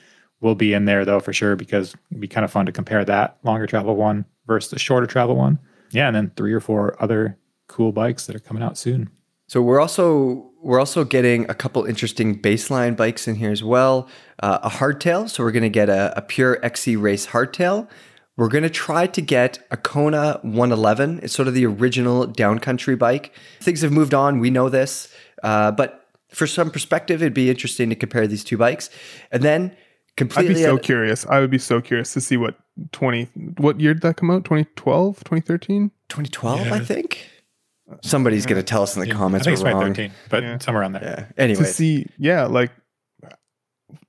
will 0.41 0.56
be 0.56 0.73
in 0.73 0.86
there 0.86 1.06
though 1.06 1.21
for 1.21 1.32
sure 1.32 1.56
because 1.56 1.95
it'd 2.12 2.19
be 2.19 2.28
kind 2.28 2.43
of 2.43 2.52
fun 2.52 2.65
to 2.65 2.71
compare 2.73 3.04
that 3.06 3.38
longer 3.43 3.65
travel 3.65 3.95
one 3.95 4.26
versus 4.45 4.69
the 4.69 4.78
shorter 4.78 5.08
travel 5.08 5.36
one. 5.36 5.58
Yeah, 5.91 6.08
and 6.08 6.15
then 6.15 6.32
three 6.36 6.54
or 6.54 6.60
four 6.60 7.02
other 7.02 7.38
cool 7.67 7.93
bikes 7.93 8.28
that 8.28 8.36
are 8.36 8.39
coming 8.39 8.62
out 8.62 8.78
soon. 8.78 9.10
So 9.47 9.62
we're 9.62 9.80
also 9.80 10.52
we're 10.62 10.80
also 10.80 11.06
getting 11.06 11.49
a 11.49 11.54
couple 11.54 11.86
interesting 11.86 12.41
baseline 12.41 12.97
bikes 12.97 13.28
in 13.28 13.36
here 13.36 13.52
as 13.52 13.63
well. 13.63 14.10
Uh, 14.41 14.60
a 14.63 14.69
hardtail, 14.69 15.30
so 15.30 15.43
we're 15.43 15.52
going 15.52 15.63
to 15.63 15.69
get 15.69 15.89
a, 15.89 16.13
a 16.17 16.21
pure 16.21 16.63
XC 16.65 16.95
race 16.97 17.28
hardtail. 17.28 17.88
We're 18.36 18.48
going 18.50 18.63
to 18.63 18.69
try 18.69 19.06
to 19.08 19.22
get 19.22 19.60
a 19.69 19.78
Kona 19.78 20.39
111. 20.41 21.19
It's 21.22 21.34
sort 21.34 21.48
of 21.48 21.54
the 21.54 21.65
original 21.67 22.28
downcountry 22.28 22.98
bike. 22.98 23.32
Things 23.62 23.82
have 23.82 23.91
moved 23.91 24.13
on. 24.13 24.39
We 24.39 24.50
know 24.50 24.69
this, 24.69 25.13
uh, 25.43 25.72
but 25.72 26.08
for 26.30 26.48
some 26.48 26.72
perspective, 26.72 27.22
it'd 27.22 27.34
be 27.36 27.50
interesting 27.50 27.89
to 27.89 27.96
compare 27.96 28.26
these 28.26 28.43
two 28.43 28.58
bikes. 28.58 28.89
And 29.32 29.43
then 29.43 29.76
completely, 30.17 30.56
I'd 30.56 30.58
be 30.58 30.63
so 30.63 30.78
curious. 30.80 31.26
I 31.28 31.39
would 31.39 31.52
be 31.52 31.60
so 31.60 31.80
curious 31.80 32.12
to 32.13 32.22
see 32.22 32.38
what 32.38 32.56
20 32.91 33.26
what 33.58 33.80
year 33.80 33.93
did 33.93 34.02
that 34.02 34.17
come 34.17 34.32
out? 34.32 34.46
2012, 34.46 35.17
2013? 35.17 35.91
2012, 36.10 36.72
I 36.72 36.80
think. 36.80 37.30
Somebody's 38.02 38.48
going 38.48 38.60
to 38.60 38.63
tell 38.63 38.82
us 38.82 38.96
in 38.96 39.02
the 39.08 39.12
comments 39.12 39.46
I 39.46 39.52
think 39.54 39.63
we're 39.63 39.69
it's 39.69 39.76
wrong. 39.76 39.93
2013, 39.93 40.12
but 40.30 40.41
Yeah. 40.43 40.58
somewhere 40.58 40.82
around 40.82 40.93
there. 40.93 41.32
Yeah. 41.38 41.48
To 41.54 41.65
see, 41.65 42.08
yeah, 42.17 42.46
like 42.46 42.72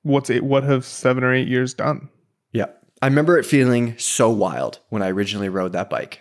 what's 0.02 0.30
it? 0.30 0.42
What 0.44 0.64
have 0.64 0.86
seven 0.86 1.24
or 1.24 1.34
eight 1.34 1.48
years 1.48 1.74
done? 1.74 2.08
Yeah. 2.52 2.66
I 3.02 3.06
remember 3.06 3.38
it 3.38 3.44
feeling 3.44 3.96
so 3.98 4.30
wild 4.30 4.78
when 4.88 5.02
I 5.02 5.10
originally 5.10 5.48
rode 5.48 5.72
that 5.72 5.90
bike. 5.90 6.20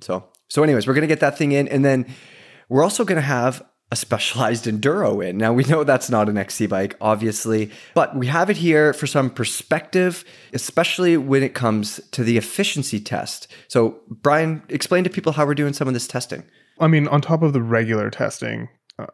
So, 0.00 0.28
so 0.48 0.62
anyways, 0.62 0.86
we're 0.86 0.94
going 0.94 1.02
to 1.02 1.08
get 1.08 1.20
that 1.20 1.38
thing 1.38 1.52
in 1.52 1.68
and 1.68 1.84
then 1.84 2.06
we're 2.68 2.82
also 2.82 3.04
going 3.04 3.16
to 3.16 3.22
have 3.22 3.64
a 3.90 3.96
specialized 3.96 4.66
enduro 4.66 5.26
in. 5.26 5.38
Now 5.38 5.52
we 5.52 5.64
know 5.64 5.82
that's 5.82 6.10
not 6.10 6.28
an 6.28 6.36
XC 6.36 6.66
bike 6.66 6.96
obviously, 7.00 7.70
but 7.94 8.14
we 8.16 8.26
have 8.26 8.50
it 8.50 8.58
here 8.58 8.92
for 8.92 9.06
some 9.06 9.30
perspective, 9.30 10.24
especially 10.52 11.16
when 11.16 11.42
it 11.42 11.54
comes 11.54 12.00
to 12.12 12.22
the 12.22 12.36
efficiency 12.36 13.00
test. 13.00 13.48
So, 13.68 14.00
Brian, 14.08 14.62
explain 14.68 15.04
to 15.04 15.10
people 15.10 15.32
how 15.32 15.46
we're 15.46 15.54
doing 15.54 15.72
some 15.72 15.88
of 15.88 15.94
this 15.94 16.06
testing. 16.06 16.44
I 16.80 16.86
mean, 16.86 17.08
on 17.08 17.20
top 17.20 17.42
of 17.42 17.52
the 17.52 17.62
regular 17.62 18.10
testing, 18.10 18.68
uh, 18.98 19.06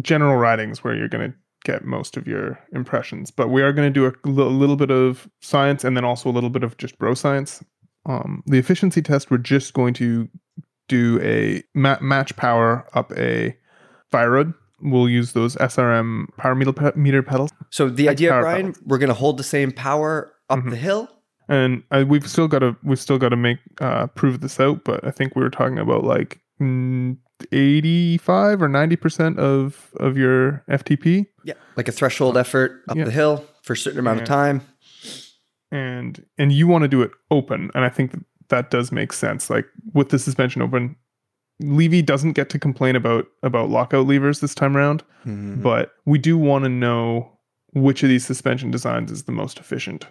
general 0.00 0.36
ridings 0.36 0.82
where 0.82 0.94
you're 0.94 1.08
going 1.08 1.32
to 1.32 1.36
get 1.64 1.84
most 1.84 2.16
of 2.16 2.26
your 2.26 2.58
impressions. 2.72 3.30
But 3.30 3.48
we 3.48 3.62
are 3.62 3.72
going 3.72 3.92
to 3.92 3.92
do 3.92 4.06
a 4.06 4.12
l- 4.26 4.50
little 4.50 4.76
bit 4.76 4.90
of 4.90 5.28
science 5.40 5.84
and 5.84 5.96
then 5.96 6.04
also 6.04 6.28
a 6.28 6.32
little 6.32 6.50
bit 6.50 6.62
of 6.62 6.76
just 6.76 6.98
bro 6.98 7.14
science. 7.14 7.62
Um, 8.06 8.42
the 8.46 8.58
efficiency 8.58 9.02
test, 9.02 9.30
we're 9.30 9.38
just 9.38 9.74
going 9.74 9.94
to 9.94 10.28
do 10.88 11.20
a 11.22 11.62
ma- 11.74 11.98
match 12.00 12.34
power 12.36 12.88
up 12.94 13.12
a 13.16 13.56
fire 14.10 14.30
road. 14.30 14.54
We'll 14.80 15.08
use 15.08 15.32
those 15.32 15.56
SRM 15.56 16.26
power 16.36 16.54
meter, 16.54 16.72
pe- 16.72 16.92
meter 16.94 17.22
pedals. 17.22 17.50
So 17.70 17.88
the 17.88 18.08
idea, 18.08 18.30
Brian, 18.30 18.72
pedals. 18.72 18.82
we're 18.86 18.98
going 18.98 19.08
to 19.08 19.14
hold 19.14 19.36
the 19.36 19.44
same 19.44 19.72
power 19.72 20.32
up 20.48 20.60
mm-hmm. 20.60 20.70
the 20.70 20.76
hill. 20.76 21.08
And 21.48 21.82
I, 21.90 22.04
we've 22.04 22.28
still 22.28 22.46
got 22.46 22.58
to 22.60 22.76
we've 22.82 23.00
still 23.00 23.18
got 23.18 23.30
to 23.30 23.36
make 23.36 23.58
uh, 23.80 24.06
prove 24.08 24.40
this 24.40 24.60
out. 24.60 24.84
But 24.84 25.04
I 25.04 25.10
think 25.10 25.34
we 25.34 25.42
were 25.42 25.50
talking 25.50 25.78
about 25.78 26.04
like 26.04 26.40
85 27.52 28.62
or 28.62 28.68
90% 28.68 29.38
of 29.38 29.90
of 29.98 30.16
your 30.16 30.64
FTP. 30.68 31.26
Yeah. 31.44 31.54
Like 31.76 31.88
a 31.88 31.92
threshold 31.92 32.36
effort 32.36 32.82
up 32.88 32.96
yeah. 32.96 33.04
the 33.04 33.10
hill 33.10 33.44
for 33.62 33.72
a 33.74 33.76
certain 33.76 33.98
amount 33.98 34.20
of 34.20 34.26
time. 34.26 34.62
And 35.70 36.24
and 36.38 36.52
you 36.52 36.66
want 36.66 36.82
to 36.82 36.88
do 36.88 37.02
it 37.02 37.10
open 37.30 37.70
and 37.74 37.84
I 37.84 37.88
think 37.88 38.12
that, 38.12 38.24
that 38.48 38.70
does 38.70 38.90
make 38.90 39.12
sense 39.12 39.50
like 39.50 39.66
with 39.92 40.08
the 40.08 40.18
suspension 40.18 40.62
open 40.62 40.96
Levy 41.60 42.02
doesn't 42.02 42.32
get 42.32 42.50
to 42.50 42.58
complain 42.58 42.94
about 42.94 43.26
about 43.42 43.68
lockout 43.68 44.06
levers 44.06 44.40
this 44.40 44.54
time 44.54 44.76
around, 44.76 45.02
mm-hmm. 45.20 45.60
but 45.60 45.92
we 46.04 46.18
do 46.18 46.38
want 46.38 46.64
to 46.64 46.68
know 46.68 47.32
which 47.74 48.02
of 48.02 48.08
these 48.08 48.24
suspension 48.24 48.70
designs 48.70 49.10
is 49.10 49.24
the 49.24 49.32
most 49.32 49.58
efficient. 49.58 50.06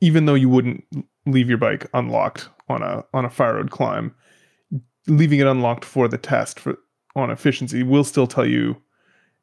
Even 0.00 0.26
though 0.26 0.34
you 0.34 0.48
wouldn't 0.48 0.84
leave 1.26 1.48
your 1.48 1.58
bike 1.58 1.86
unlocked 1.92 2.48
on 2.68 2.82
a 2.82 3.04
on 3.12 3.26
a 3.26 3.30
fire 3.30 3.56
road 3.56 3.70
climb, 3.70 4.14
leaving 5.06 5.40
it 5.40 5.46
unlocked 5.46 5.84
for 5.84 6.08
the 6.08 6.18
test 6.18 6.60
for 6.60 6.78
on 7.14 7.30
efficiency 7.30 7.82
will 7.82 8.04
still 8.04 8.26
tell 8.26 8.46
you 8.46 8.76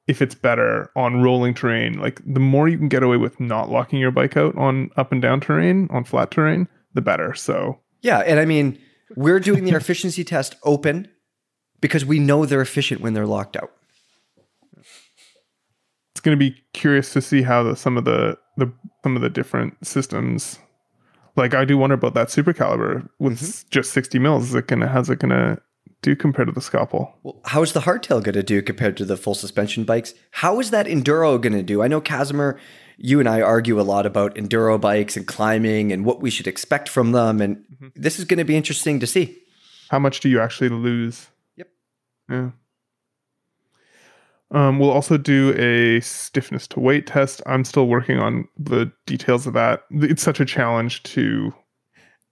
if 0.07 0.21
it's 0.21 0.35
better 0.35 0.91
on 0.95 1.21
rolling 1.21 1.53
terrain. 1.53 1.99
Like 1.99 2.21
the 2.25 2.39
more 2.39 2.67
you 2.67 2.77
can 2.77 2.89
get 2.89 3.03
away 3.03 3.17
with 3.17 3.39
not 3.39 3.69
locking 3.69 3.99
your 3.99 4.11
bike 4.11 4.37
out 4.37 4.55
on 4.57 4.89
up 4.97 5.11
and 5.11 5.21
down 5.21 5.39
terrain, 5.39 5.87
on 5.91 6.03
flat 6.03 6.31
terrain, 6.31 6.67
the 6.93 7.01
better. 7.01 7.33
So 7.33 7.79
Yeah, 8.01 8.19
and 8.19 8.39
I 8.39 8.45
mean, 8.45 8.77
we're 9.15 9.39
doing 9.39 9.63
the 9.63 9.75
efficiency 9.75 10.23
test 10.23 10.55
open 10.63 11.07
because 11.81 12.05
we 12.05 12.19
know 12.19 12.45
they're 12.45 12.61
efficient 12.61 13.01
when 13.01 13.13
they're 13.13 13.27
locked 13.27 13.55
out. 13.55 13.71
it's 16.11 16.21
going 16.21 16.37
to 16.37 16.39
be 16.39 16.55
curious 16.73 17.13
to 17.13 17.21
see 17.21 17.41
how 17.41 17.63
the, 17.63 17.75
some 17.75 17.97
of 17.97 18.05
the, 18.05 18.37
the 18.57 18.71
some 19.03 19.15
of 19.15 19.21
the 19.21 19.29
different 19.29 19.85
systems 19.85 20.59
like 21.35 21.53
i 21.53 21.65
do 21.65 21.77
wonder 21.77 21.95
about 21.95 22.13
that 22.13 22.27
Supercaliber 22.27 23.07
with 23.19 23.39
mm-hmm. 23.39 23.69
just 23.69 23.91
60 23.93 24.19
mils 24.19 24.49
is 24.49 24.55
it 24.55 24.67
gonna 24.67 24.87
how's 24.87 25.09
it 25.09 25.19
gonna 25.19 25.59
do 26.03 26.15
compared 26.15 26.47
to 26.47 26.51
the 26.51 26.61
scalpel 26.61 27.17
Well, 27.23 27.41
how's 27.45 27.73
the 27.73 27.79
hardtail 27.81 28.21
going 28.21 28.33
to 28.35 28.43
do 28.43 28.61
compared 28.61 28.97
to 28.97 29.05
the 29.05 29.17
full 29.17 29.33
suspension 29.33 29.85
bikes? 29.85 30.13
How 30.31 30.59
is 30.59 30.69
that 30.71 30.85
enduro 30.85 31.41
going 31.41 31.53
to 31.53 31.63
do? 31.63 31.81
I 31.81 31.87
know 31.87 32.01
Kazimer, 32.01 32.59
you 32.97 33.19
and 33.19 33.27
I 33.27 33.41
argue 33.41 33.79
a 33.79 33.83
lot 33.83 34.05
about 34.05 34.35
enduro 34.35 34.79
bikes 34.79 35.17
and 35.17 35.25
climbing 35.25 35.91
and 35.91 36.05
what 36.05 36.21
we 36.21 36.29
should 36.29 36.45
expect 36.45 36.89
from 36.89 37.13
them, 37.13 37.41
and 37.41 37.57
mm-hmm. 37.57 37.87
this 37.95 38.19
is 38.19 38.25
going 38.25 38.37
to 38.37 38.43
be 38.43 38.57
interesting 38.57 38.99
to 38.99 39.07
see. 39.07 39.39
how 39.89 39.97
much 39.97 40.19
do 40.19 40.29
you 40.29 40.39
actually 40.39 40.69
lose 40.69 41.27
Yep. 41.55 41.69
yeah 42.29 42.49
um, 44.53 44.79
we'll 44.79 44.91
also 44.91 45.17
do 45.17 45.53
a 45.57 45.99
stiffness 46.01 46.67
to 46.69 46.79
weight 46.79 47.05
test. 47.07 47.41
I'm 47.45 47.63
still 47.65 47.87
working 47.87 48.19
on 48.19 48.47
the 48.57 48.91
details 49.05 49.45
of 49.47 49.53
that. 49.53 49.83
It's 49.91 50.23
such 50.23 50.39
a 50.39 50.45
challenge 50.45 51.03
to 51.03 51.53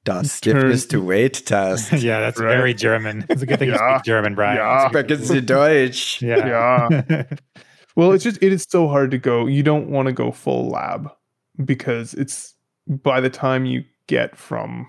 Das 0.03 0.31
stiffness 0.31 0.86
to 0.88 1.01
weight 1.01 1.34
test. 1.45 1.91
yeah, 1.93 2.19
that's 2.19 2.39
Right. 2.39 2.55
very 2.55 2.73
German. 2.73 3.25
It's 3.29 3.41
a 3.41 3.45
good 3.45 3.60
thing 3.60 3.69
you 3.69 3.75
speak 3.75 4.03
German, 4.03 4.34
Brian. 4.36 4.57
Yeah. 4.57 4.89
Sprechen 4.89 5.17
Sie 5.21 5.41
Deutsch. 5.41 6.21
Yeah. 6.21 6.88
Yeah. 7.10 7.23
Well, 7.95 8.12
it's 8.13 8.23
just 8.23 8.41
it 8.41 8.53
is 8.53 8.65
so 8.69 8.88
hard 8.88 9.12
to 9.12 9.17
go. 9.17 9.45
You 9.47 9.63
don't 9.63 9.89
want 9.89 10.07
to 10.07 10.13
go 10.13 10.31
full 10.31 10.69
lab 10.69 11.10
because 11.65 12.13
it's 12.13 12.55
by 12.88 13.19
the 13.19 13.29
time 13.29 13.65
you 13.65 13.84
get 14.07 14.36
from 14.38 14.88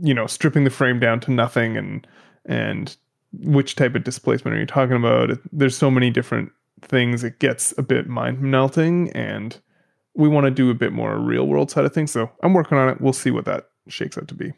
you 0.00 0.12
know 0.14 0.26
stripping 0.26 0.64
the 0.64 0.70
frame 0.70 1.00
down 1.00 1.18
to 1.20 1.30
nothing 1.32 1.76
and 1.76 2.06
and 2.44 2.96
which 3.40 3.76
type 3.76 3.94
of 3.94 4.04
displacement 4.04 4.56
are 4.56 4.60
you 4.60 4.66
talking 4.66 4.96
about? 4.96 5.38
There's 5.52 5.76
so 5.76 5.90
many 5.90 6.10
different 6.10 6.52
things. 6.82 7.24
It 7.24 7.38
gets 7.38 7.74
a 7.78 7.82
bit 7.82 8.08
mind 8.08 8.40
melting, 8.40 9.10
and 9.12 9.58
we 10.14 10.28
want 10.28 10.44
to 10.44 10.50
do 10.50 10.70
a 10.70 10.74
bit 10.74 10.92
more 10.92 11.18
real 11.18 11.46
world 11.46 11.70
side 11.70 11.84
of 11.84 11.92
things. 11.92 12.10
So 12.10 12.30
I'm 12.42 12.54
working 12.54 12.78
on 12.78 12.88
it. 12.88 13.00
We'll 13.00 13.12
see 13.12 13.30
what 13.30 13.44
that 13.44 13.68
shakes 13.88 14.16
out 14.16 14.28
to 14.28 14.34
be. 14.34 14.52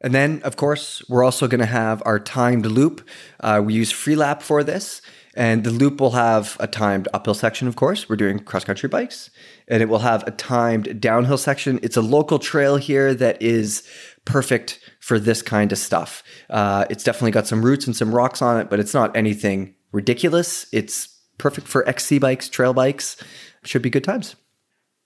And 0.00 0.14
then, 0.14 0.40
of 0.42 0.56
course, 0.56 1.02
we're 1.08 1.24
also 1.24 1.48
going 1.48 1.60
to 1.60 1.66
have 1.66 2.02
our 2.04 2.20
timed 2.20 2.66
loop. 2.66 3.08
Uh, 3.40 3.62
we 3.64 3.74
use 3.74 3.92
Freelap 3.92 4.42
for 4.42 4.62
this. 4.62 5.00
And 5.34 5.64
the 5.64 5.70
loop 5.70 6.00
will 6.00 6.12
have 6.12 6.56
a 6.60 6.66
timed 6.66 7.08
uphill 7.12 7.34
section, 7.34 7.68
of 7.68 7.76
course. 7.76 8.08
We're 8.08 8.16
doing 8.16 8.38
cross 8.38 8.64
country 8.64 8.88
bikes. 8.88 9.30
And 9.68 9.82
it 9.82 9.88
will 9.88 9.98
have 9.98 10.26
a 10.26 10.30
timed 10.30 10.98
downhill 11.00 11.36
section. 11.36 11.78
It's 11.82 11.96
a 11.96 12.02
local 12.02 12.38
trail 12.38 12.76
here 12.76 13.14
that 13.14 13.40
is 13.42 13.86
perfect 14.24 14.80
for 15.06 15.20
this 15.20 15.40
kind 15.40 15.70
of 15.70 15.78
stuff. 15.78 16.24
Uh, 16.50 16.84
it's 16.90 17.04
definitely 17.04 17.30
got 17.30 17.46
some 17.46 17.64
roots 17.64 17.86
and 17.86 17.94
some 17.94 18.12
rocks 18.12 18.42
on 18.42 18.60
it, 18.60 18.68
but 18.68 18.80
it's 18.80 18.92
not 18.92 19.16
anything 19.16 19.72
ridiculous. 19.92 20.66
It's 20.72 21.16
perfect 21.38 21.68
for 21.68 21.88
XC 21.88 22.18
bikes, 22.18 22.48
trail 22.48 22.74
bikes. 22.74 23.16
Should 23.62 23.82
be 23.82 23.90
good 23.90 24.02
times. 24.02 24.34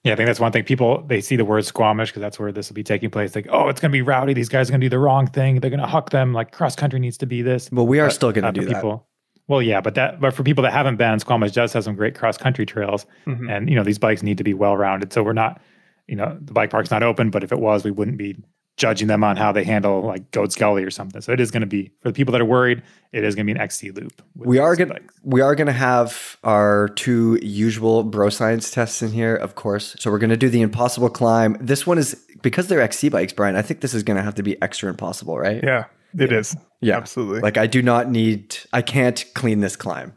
Yeah, 0.04 0.14
I 0.14 0.16
think 0.16 0.26
that's 0.26 0.40
one 0.40 0.52
thing. 0.52 0.64
People 0.64 1.02
they 1.06 1.20
see 1.20 1.36
the 1.36 1.44
word 1.44 1.66
Squamish 1.66 2.08
because 2.10 2.22
that's 2.22 2.38
where 2.38 2.50
this 2.50 2.70
will 2.70 2.74
be 2.74 2.82
taking 2.82 3.10
place. 3.10 3.34
Like, 3.34 3.46
oh, 3.50 3.68
it's 3.68 3.78
going 3.82 3.90
to 3.90 3.96
be 3.96 4.00
rowdy. 4.00 4.32
These 4.32 4.48
guys 4.48 4.70
are 4.70 4.72
going 4.72 4.80
to 4.80 4.86
do 4.86 4.88
the 4.90 4.98
wrong 4.98 5.26
thing. 5.26 5.60
They're 5.60 5.68
going 5.70 5.80
to 5.80 5.86
huck 5.86 6.08
them. 6.08 6.32
Like 6.32 6.50
cross 6.52 6.74
country 6.74 6.98
needs 6.98 7.18
to 7.18 7.26
be 7.26 7.42
this. 7.42 7.70
Well, 7.70 7.86
we 7.86 8.00
are 8.00 8.06
But, 8.06 8.14
still 8.14 8.32
going 8.32 8.44
uh, 8.44 8.52
to 8.52 8.60
do 8.60 8.66
for 8.66 8.72
that. 8.72 8.74
people. 8.76 9.06
Well, 9.48 9.60
yeah, 9.60 9.82
but 9.82 9.96
that 9.96 10.18
but 10.18 10.32
for 10.32 10.42
people 10.44 10.62
that 10.62 10.72
haven't 10.72 10.96
been, 10.96 11.18
Squamish 11.18 11.52
does 11.52 11.74
have 11.74 11.84
some 11.84 11.94
great 11.96 12.14
cross 12.14 12.38
country 12.38 12.64
trails, 12.64 13.04
Mhm. 13.26 13.50
and 13.54 13.68
you 13.68 13.76
know 13.76 13.82
these 13.84 13.98
bikes 13.98 14.22
need 14.22 14.38
to 14.38 14.44
be 14.44 14.54
well 14.54 14.76
rounded. 14.78 15.12
So 15.12 15.22
we're 15.22 15.34
not, 15.34 15.60
you 16.08 16.16
know, 16.16 16.38
the 16.40 16.54
bike 16.54 16.70
park's 16.70 16.90
not 16.90 17.02
open, 17.02 17.28
but 17.28 17.44
if 17.44 17.52
it 17.52 17.58
was, 17.58 17.84
we 17.84 17.90
wouldn't 17.90 18.16
be 18.16 18.36
judging 18.80 19.08
them 19.08 19.22
on 19.22 19.36
how 19.36 19.52
they 19.52 19.62
handle 19.62 20.00
like 20.00 20.30
Goat 20.30 20.52
Scully 20.52 20.82
or 20.82 20.90
something. 20.90 21.20
So 21.20 21.32
it 21.32 21.38
is 21.38 21.50
going 21.50 21.60
to 21.60 21.66
be 21.66 21.92
for 22.00 22.08
the 22.08 22.14
people 22.14 22.32
that 22.32 22.40
are 22.40 22.46
worried. 22.46 22.82
It 23.12 23.24
is 23.24 23.34
going 23.34 23.46
to 23.46 23.52
be 23.52 23.56
an 23.56 23.62
XC 23.62 23.90
loop. 23.90 24.22
We 24.34 24.58
are 24.58 24.74
gonna 24.74 24.98
we 25.22 25.42
are 25.42 25.54
gonna 25.54 25.72
have 25.72 26.38
our 26.42 26.88
two 26.88 27.38
usual 27.42 28.02
bro 28.04 28.30
science 28.30 28.70
tests 28.70 29.02
in 29.02 29.10
here, 29.10 29.36
of 29.36 29.54
course. 29.54 29.94
So 29.98 30.10
we're 30.10 30.18
gonna 30.18 30.36
do 30.36 30.48
the 30.48 30.62
impossible 30.62 31.10
climb. 31.10 31.58
This 31.60 31.86
one 31.86 31.98
is 31.98 32.14
because 32.40 32.68
they're 32.68 32.80
XC 32.80 33.10
bikes, 33.10 33.34
Brian. 33.34 33.54
I 33.54 33.62
think 33.62 33.82
this 33.82 33.92
is 33.92 34.02
gonna 34.02 34.22
have 34.22 34.36
to 34.36 34.42
be 34.42 34.60
extra 34.62 34.88
impossible, 34.88 35.38
right? 35.38 35.62
Yeah, 35.62 35.84
it 36.18 36.32
is. 36.32 36.56
Yeah. 36.80 36.96
absolutely. 36.96 37.40
Like 37.40 37.58
I 37.58 37.66
do 37.66 37.82
not 37.82 38.10
need. 38.10 38.56
I 38.72 38.80
can't 38.80 39.22
clean 39.34 39.60
this 39.60 39.76
climb. 39.76 40.14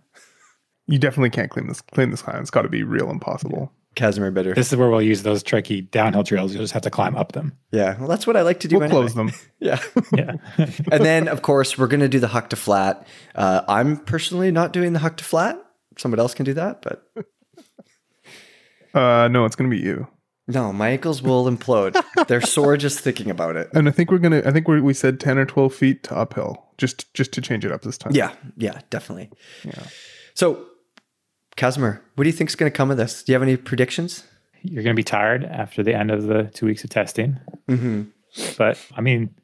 you 0.88 1.00
definitely 1.00 1.32
can't 1.32 1.52
clean 1.52 1.68
this. 1.68 1.82
Clean 1.82 2.10
this 2.12 2.22
climb. 2.22 2.40
It's 2.40 2.52
got 2.52 2.62
to 2.62 2.70
be 2.70 2.84
real 2.84 3.10
impossible. 3.10 3.74
Kazimer 3.96 4.34
bitter. 4.34 4.54
This 4.54 4.72
is 4.72 4.78
where 4.78 4.90
we'll 4.90 5.02
use 5.02 5.24
those 5.24 5.44
tricky 5.44 5.82
downhill 5.82 6.24
trails. 6.24 6.54
You'll 6.54 6.64
just 6.64 6.74
have 6.74 6.82
to 6.84 6.90
climb 6.90 7.16
up 7.16 7.32
them. 7.34 7.58
Yeah. 7.72 7.98
Well, 8.00 8.08
that's 8.08 8.26
what 8.28 8.36
I 8.36 8.42
like 8.42 8.60
to 8.62 8.68
do. 8.68 8.78
We'll 8.78 8.86
anyway. 8.86 9.02
close 9.02 9.14
them. 9.16 9.32
Yeah. 9.60 9.80
Yeah. 10.18 10.34
and 10.92 11.06
then 11.06 11.28
of 11.28 11.42
course 11.42 11.78
we're 11.78 11.88
gonna 11.88 12.08
do 12.10 12.20
the 12.20 12.28
huck 12.28 12.50
to 12.50 12.56
flat. 12.56 13.08
Uh, 13.36 13.62
I'm 13.68 13.98
personally 13.98 14.52
not 14.52 14.74
doing 14.74 14.94
the 14.94 15.00
huck 15.00 15.18
to 15.18 15.24
flat. 15.24 15.58
Someone 15.98 16.20
else 16.20 16.34
can 16.34 16.46
do 16.46 16.54
that, 16.56 16.82
but 16.82 17.08
Uh, 18.94 19.28
no, 19.32 19.46
it's 19.46 19.56
gonna 19.56 19.70
be 19.70 19.80
you. 19.80 20.08
no, 20.48 20.72
my 20.74 20.90
ankles 20.90 21.22
will 21.22 21.46
implode. 21.46 22.00
They're 22.28 22.42
sore 22.42 22.78
just 22.78 23.00
thinking 23.00 23.30
about 23.32 23.56
it. 23.56 23.70
And 23.74 23.88
I 23.88 23.92
think 23.92 24.12
we're 24.12 24.20
gonna. 24.20 24.42
I 24.46 24.52
think 24.52 24.68
we 24.68 24.82
we 24.82 24.94
said 24.94 25.20
ten 25.20 25.38
or 25.38 25.46
twelve 25.46 25.74
feet 25.74 26.04
to 26.04 26.16
uphill, 26.16 26.64
just 26.78 27.12
just 27.14 27.32
to 27.34 27.42
change 27.42 27.66
it 27.66 27.72
up 27.72 27.82
this 27.82 27.98
time. 27.98 28.12
Yeah, 28.14 28.34
yeah, 28.58 28.82
definitely. 28.90 29.32
Yeah. 29.64 29.84
So, 30.36 30.66
Kazimer, 31.58 32.02
what 32.16 32.24
do 32.24 32.30
you 32.30 32.34
think 32.36 32.50
is 32.50 32.56
going 32.56 32.72
to 32.72 32.76
come 32.76 32.92
of 32.92 32.98
this? 32.98 33.24
Do 33.24 33.32
you 33.32 33.36
have 33.36 33.44
any 33.44 33.58
predictions? 33.58 34.24
You're 34.62 34.84
going 34.84 34.96
to 34.96 35.00
be 35.00 35.04
tired 35.04 35.44
after 35.44 35.84
the 35.84 35.94
end 35.94 36.10
of 36.10 36.24
the 36.24 36.46
two 36.54 36.66
weeks 36.66 36.84
of 36.84 36.90
testing. 36.90 37.40
Mm-hmm. 37.70 38.04
But 38.58 38.80
I 38.96 39.02
mean, 39.02 39.36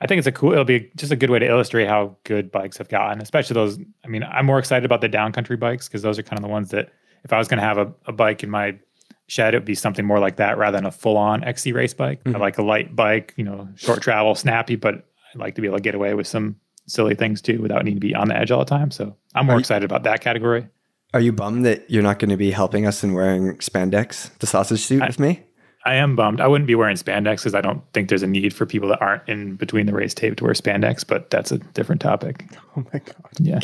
I 0.00 0.06
think 0.06 0.18
it's 0.18 0.26
a 0.26 0.32
cool. 0.32 0.52
It'll 0.52 0.64
be 0.64 0.90
just 0.96 1.12
a 1.12 1.16
good 1.16 1.28
way 1.28 1.38
to 1.38 1.46
illustrate 1.46 1.86
how 1.86 2.16
good 2.24 2.50
bikes 2.50 2.78
have 2.78 2.88
gotten, 2.88 3.20
especially 3.20 3.54
those. 3.54 3.78
I 4.04 4.08
mean, 4.08 4.22
I'm 4.22 4.46
more 4.46 4.58
excited 4.58 4.84
about 4.84 5.00
the 5.00 5.08
downcountry 5.08 5.58
bikes 5.58 5.88
because 5.88 6.02
those 6.02 6.18
are 6.18 6.22
kind 6.22 6.38
of 6.38 6.42
the 6.42 6.48
ones 6.48 6.70
that, 6.70 6.90
if 7.24 7.32
I 7.32 7.38
was 7.38 7.48
going 7.48 7.58
to 7.58 7.64
have 7.64 7.76
a, 7.78 7.92
a 8.06 8.12
bike 8.12 8.42
in 8.42 8.50
my 8.50 8.78
shed, 9.26 9.54
it 9.54 9.58
would 9.58 9.64
be 9.66 9.74
something 9.74 10.06
more 10.06 10.18
like 10.18 10.36
that 10.36 10.56
rather 10.56 10.78
than 10.78 10.86
a 10.86 10.90
full-on 10.90 11.44
XC 11.44 11.72
race 11.72 11.94
bike. 11.94 12.20
I 12.26 12.30
like 12.30 12.58
a 12.58 12.62
light 12.62 12.96
bike, 12.96 13.34
you 13.36 13.44
know, 13.44 13.68
short 13.76 14.00
travel, 14.00 14.34
snappy, 14.34 14.76
but 14.76 14.94
I 15.34 15.38
like 15.38 15.54
to 15.56 15.60
be 15.60 15.66
able 15.66 15.76
to 15.76 15.82
get 15.82 15.94
away 15.94 16.14
with 16.14 16.26
some 16.26 16.56
silly 16.86 17.14
things 17.14 17.40
too 17.42 17.60
without 17.60 17.84
needing 17.84 18.00
to 18.00 18.06
be 18.06 18.14
on 18.14 18.28
the 18.28 18.36
edge 18.36 18.50
all 18.50 18.58
the 18.58 18.64
time. 18.64 18.90
So 18.90 19.14
I'm 19.34 19.46
more 19.46 19.58
excited 19.58 19.84
about 19.84 20.02
that 20.04 20.20
category. 20.20 20.66
Are 21.12 21.20
you 21.20 21.32
bummed 21.32 21.66
that 21.66 21.90
you're 21.90 22.02
not 22.02 22.18
going 22.18 22.30
to 22.30 22.36
be 22.36 22.50
helping 22.50 22.86
us 22.86 23.02
in 23.02 23.14
wearing 23.14 23.56
spandex, 23.56 24.36
the 24.38 24.46
sausage 24.46 24.80
suit, 24.80 25.02
with 25.04 25.18
me? 25.18 25.42
I 25.84 25.94
am 25.94 26.14
bummed. 26.14 26.40
I 26.40 26.46
wouldn't 26.46 26.68
be 26.68 26.74
wearing 26.74 26.96
spandex 26.96 27.38
because 27.38 27.54
I 27.54 27.60
don't 27.60 27.82
think 27.92 28.08
there's 28.08 28.22
a 28.22 28.26
need 28.26 28.54
for 28.54 28.66
people 28.66 28.88
that 28.90 29.00
aren't 29.00 29.28
in 29.28 29.56
between 29.56 29.86
the 29.86 29.92
race 29.92 30.14
tape 30.14 30.36
to 30.36 30.44
wear 30.44 30.52
spandex, 30.52 31.06
but 31.06 31.30
that's 31.30 31.50
a 31.50 31.58
different 31.58 32.00
topic. 32.00 32.44
Oh 32.76 32.84
my 32.92 33.00
god. 33.00 33.30
Yeah. 33.38 33.60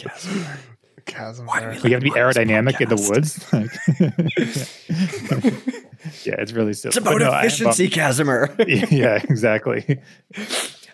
Chasm. 1.05 1.47
You 1.47 1.61
have 1.61 1.82
to 1.82 2.01
be 2.01 2.11
aerodynamic 2.11 2.80
in 2.80 2.88
the 2.88 2.97
woods. 2.97 3.47
yeah, 6.26 6.34
it's 6.38 6.53
really 6.53 6.72
silly. 6.72 6.90
It's 6.90 6.97
about 6.97 7.20
no, 7.20 7.30
I 7.30 7.42
am 7.42 7.47
efficiency, 7.47 7.88
Kazimer. 7.88 8.53
yeah, 8.90 9.20
exactly. 9.22 10.01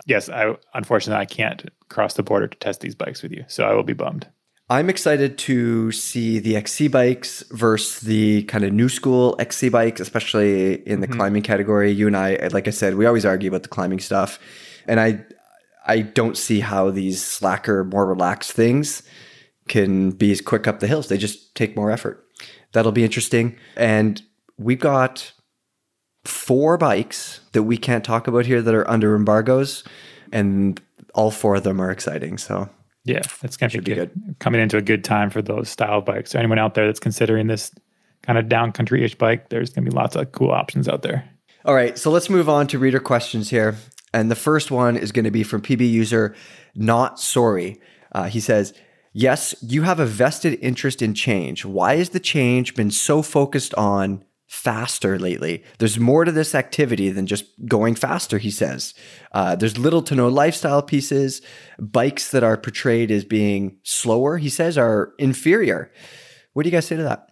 Yes, 0.04 0.28
I 0.28 0.54
unfortunately 0.74 1.22
I 1.22 1.24
can't 1.24 1.70
cross 1.88 2.14
the 2.14 2.22
border 2.22 2.46
to 2.46 2.58
test 2.58 2.80
these 2.80 2.94
bikes 2.94 3.22
with 3.22 3.32
you, 3.32 3.44
so 3.48 3.64
I 3.64 3.72
will 3.72 3.84
be 3.84 3.94
bummed. 3.94 4.26
I'm 4.72 4.88
excited 4.88 5.36
to 5.36 5.92
see 5.92 6.38
the 6.38 6.56
XC 6.56 6.88
bikes 6.88 7.44
versus 7.50 8.00
the 8.00 8.44
kind 8.44 8.64
of 8.64 8.72
new 8.72 8.88
school 8.88 9.36
XC 9.38 9.68
bikes, 9.68 10.00
especially 10.00 10.76
in 10.88 11.00
the 11.00 11.06
mm-hmm. 11.06 11.16
climbing 11.16 11.42
category. 11.42 11.90
You 11.90 12.06
and 12.06 12.16
I, 12.16 12.36
like 12.52 12.66
I 12.66 12.70
said, 12.70 12.94
we 12.94 13.04
always 13.04 13.26
argue 13.26 13.50
about 13.50 13.64
the 13.64 13.68
climbing 13.68 14.00
stuff, 14.00 14.38
and 14.88 14.98
I, 14.98 15.26
I 15.86 16.00
don't 16.00 16.38
see 16.38 16.60
how 16.60 16.90
these 16.90 17.22
slacker, 17.22 17.84
more 17.84 18.06
relaxed 18.06 18.52
things 18.52 19.02
can 19.68 20.10
be 20.10 20.32
as 20.32 20.40
quick 20.40 20.66
up 20.66 20.80
the 20.80 20.86
hills. 20.86 21.08
They 21.08 21.18
just 21.18 21.54
take 21.54 21.76
more 21.76 21.90
effort. 21.90 22.26
That'll 22.72 22.92
be 22.92 23.04
interesting. 23.04 23.58
And 23.76 24.22
we've 24.56 24.80
got 24.80 25.32
four 26.24 26.78
bikes 26.78 27.40
that 27.52 27.64
we 27.64 27.76
can't 27.76 28.04
talk 28.04 28.26
about 28.26 28.46
here 28.46 28.62
that 28.62 28.74
are 28.74 28.88
under 28.88 29.14
embargoes, 29.16 29.84
and 30.32 30.80
all 31.12 31.30
four 31.30 31.56
of 31.56 31.62
them 31.62 31.78
are 31.78 31.90
exciting. 31.90 32.38
So 32.38 32.70
Yeah, 33.04 33.22
it's 33.42 33.56
going 33.56 33.70
to 33.70 33.78
be 33.78 33.84
be 33.84 33.94
good. 33.94 34.36
Coming 34.38 34.60
into 34.60 34.76
a 34.76 34.82
good 34.82 35.04
time 35.04 35.30
for 35.30 35.42
those 35.42 35.68
style 35.68 36.00
bikes. 36.00 36.30
So 36.30 36.38
anyone 36.38 36.58
out 36.58 36.74
there 36.74 36.86
that's 36.86 37.00
considering 37.00 37.48
this 37.48 37.72
kind 38.22 38.38
of 38.38 38.46
downcountry-ish 38.46 39.16
bike, 39.16 39.48
there's 39.48 39.70
going 39.70 39.84
to 39.84 39.90
be 39.90 39.96
lots 39.96 40.14
of 40.14 40.30
cool 40.32 40.50
options 40.50 40.88
out 40.88 41.02
there. 41.02 41.28
All 41.64 41.74
right, 41.74 41.98
so 41.98 42.10
let's 42.10 42.30
move 42.30 42.48
on 42.48 42.66
to 42.68 42.78
reader 42.78 43.00
questions 43.00 43.50
here. 43.50 43.76
And 44.14 44.30
the 44.30 44.36
first 44.36 44.70
one 44.70 44.96
is 44.96 45.10
going 45.10 45.24
to 45.24 45.30
be 45.30 45.42
from 45.42 45.62
PB 45.62 45.88
user 45.90 46.34
Not 46.74 47.18
Sorry. 47.18 47.80
Uh, 48.12 48.24
he 48.24 48.40
says, 48.40 48.72
Yes, 49.14 49.54
you 49.60 49.82
have 49.82 50.00
a 50.00 50.06
vested 50.06 50.58
interest 50.62 51.02
in 51.02 51.12
change. 51.12 51.64
Why 51.64 51.96
has 51.96 52.10
the 52.10 52.20
change 52.20 52.74
been 52.74 52.90
so 52.90 53.20
focused 53.20 53.74
on 53.74 54.24
faster 54.52 55.18
lately? 55.18 55.64
There's 55.78 55.98
more 55.98 56.24
to 56.26 56.30
this 56.32 56.54
activity 56.54 57.08
than 57.10 57.26
just 57.26 57.44
going 57.66 57.94
faster, 57.94 58.36
he 58.38 58.50
says. 58.50 58.92
Uh, 59.32 59.56
there's 59.56 59.78
little 59.78 60.02
to 60.02 60.14
no 60.14 60.28
lifestyle 60.28 60.82
pieces. 60.82 61.40
Bikes 61.80 62.30
that 62.32 62.42
are 62.44 62.56
portrayed 62.58 63.10
as 63.10 63.24
being 63.24 63.78
slower, 63.82 64.36
he 64.36 64.50
says, 64.50 64.76
are 64.76 65.14
inferior. 65.18 65.90
What 66.52 66.64
do 66.64 66.68
you 66.68 66.72
guys 66.76 66.86
say 66.86 66.96
to 66.96 67.02
that? 67.04 67.28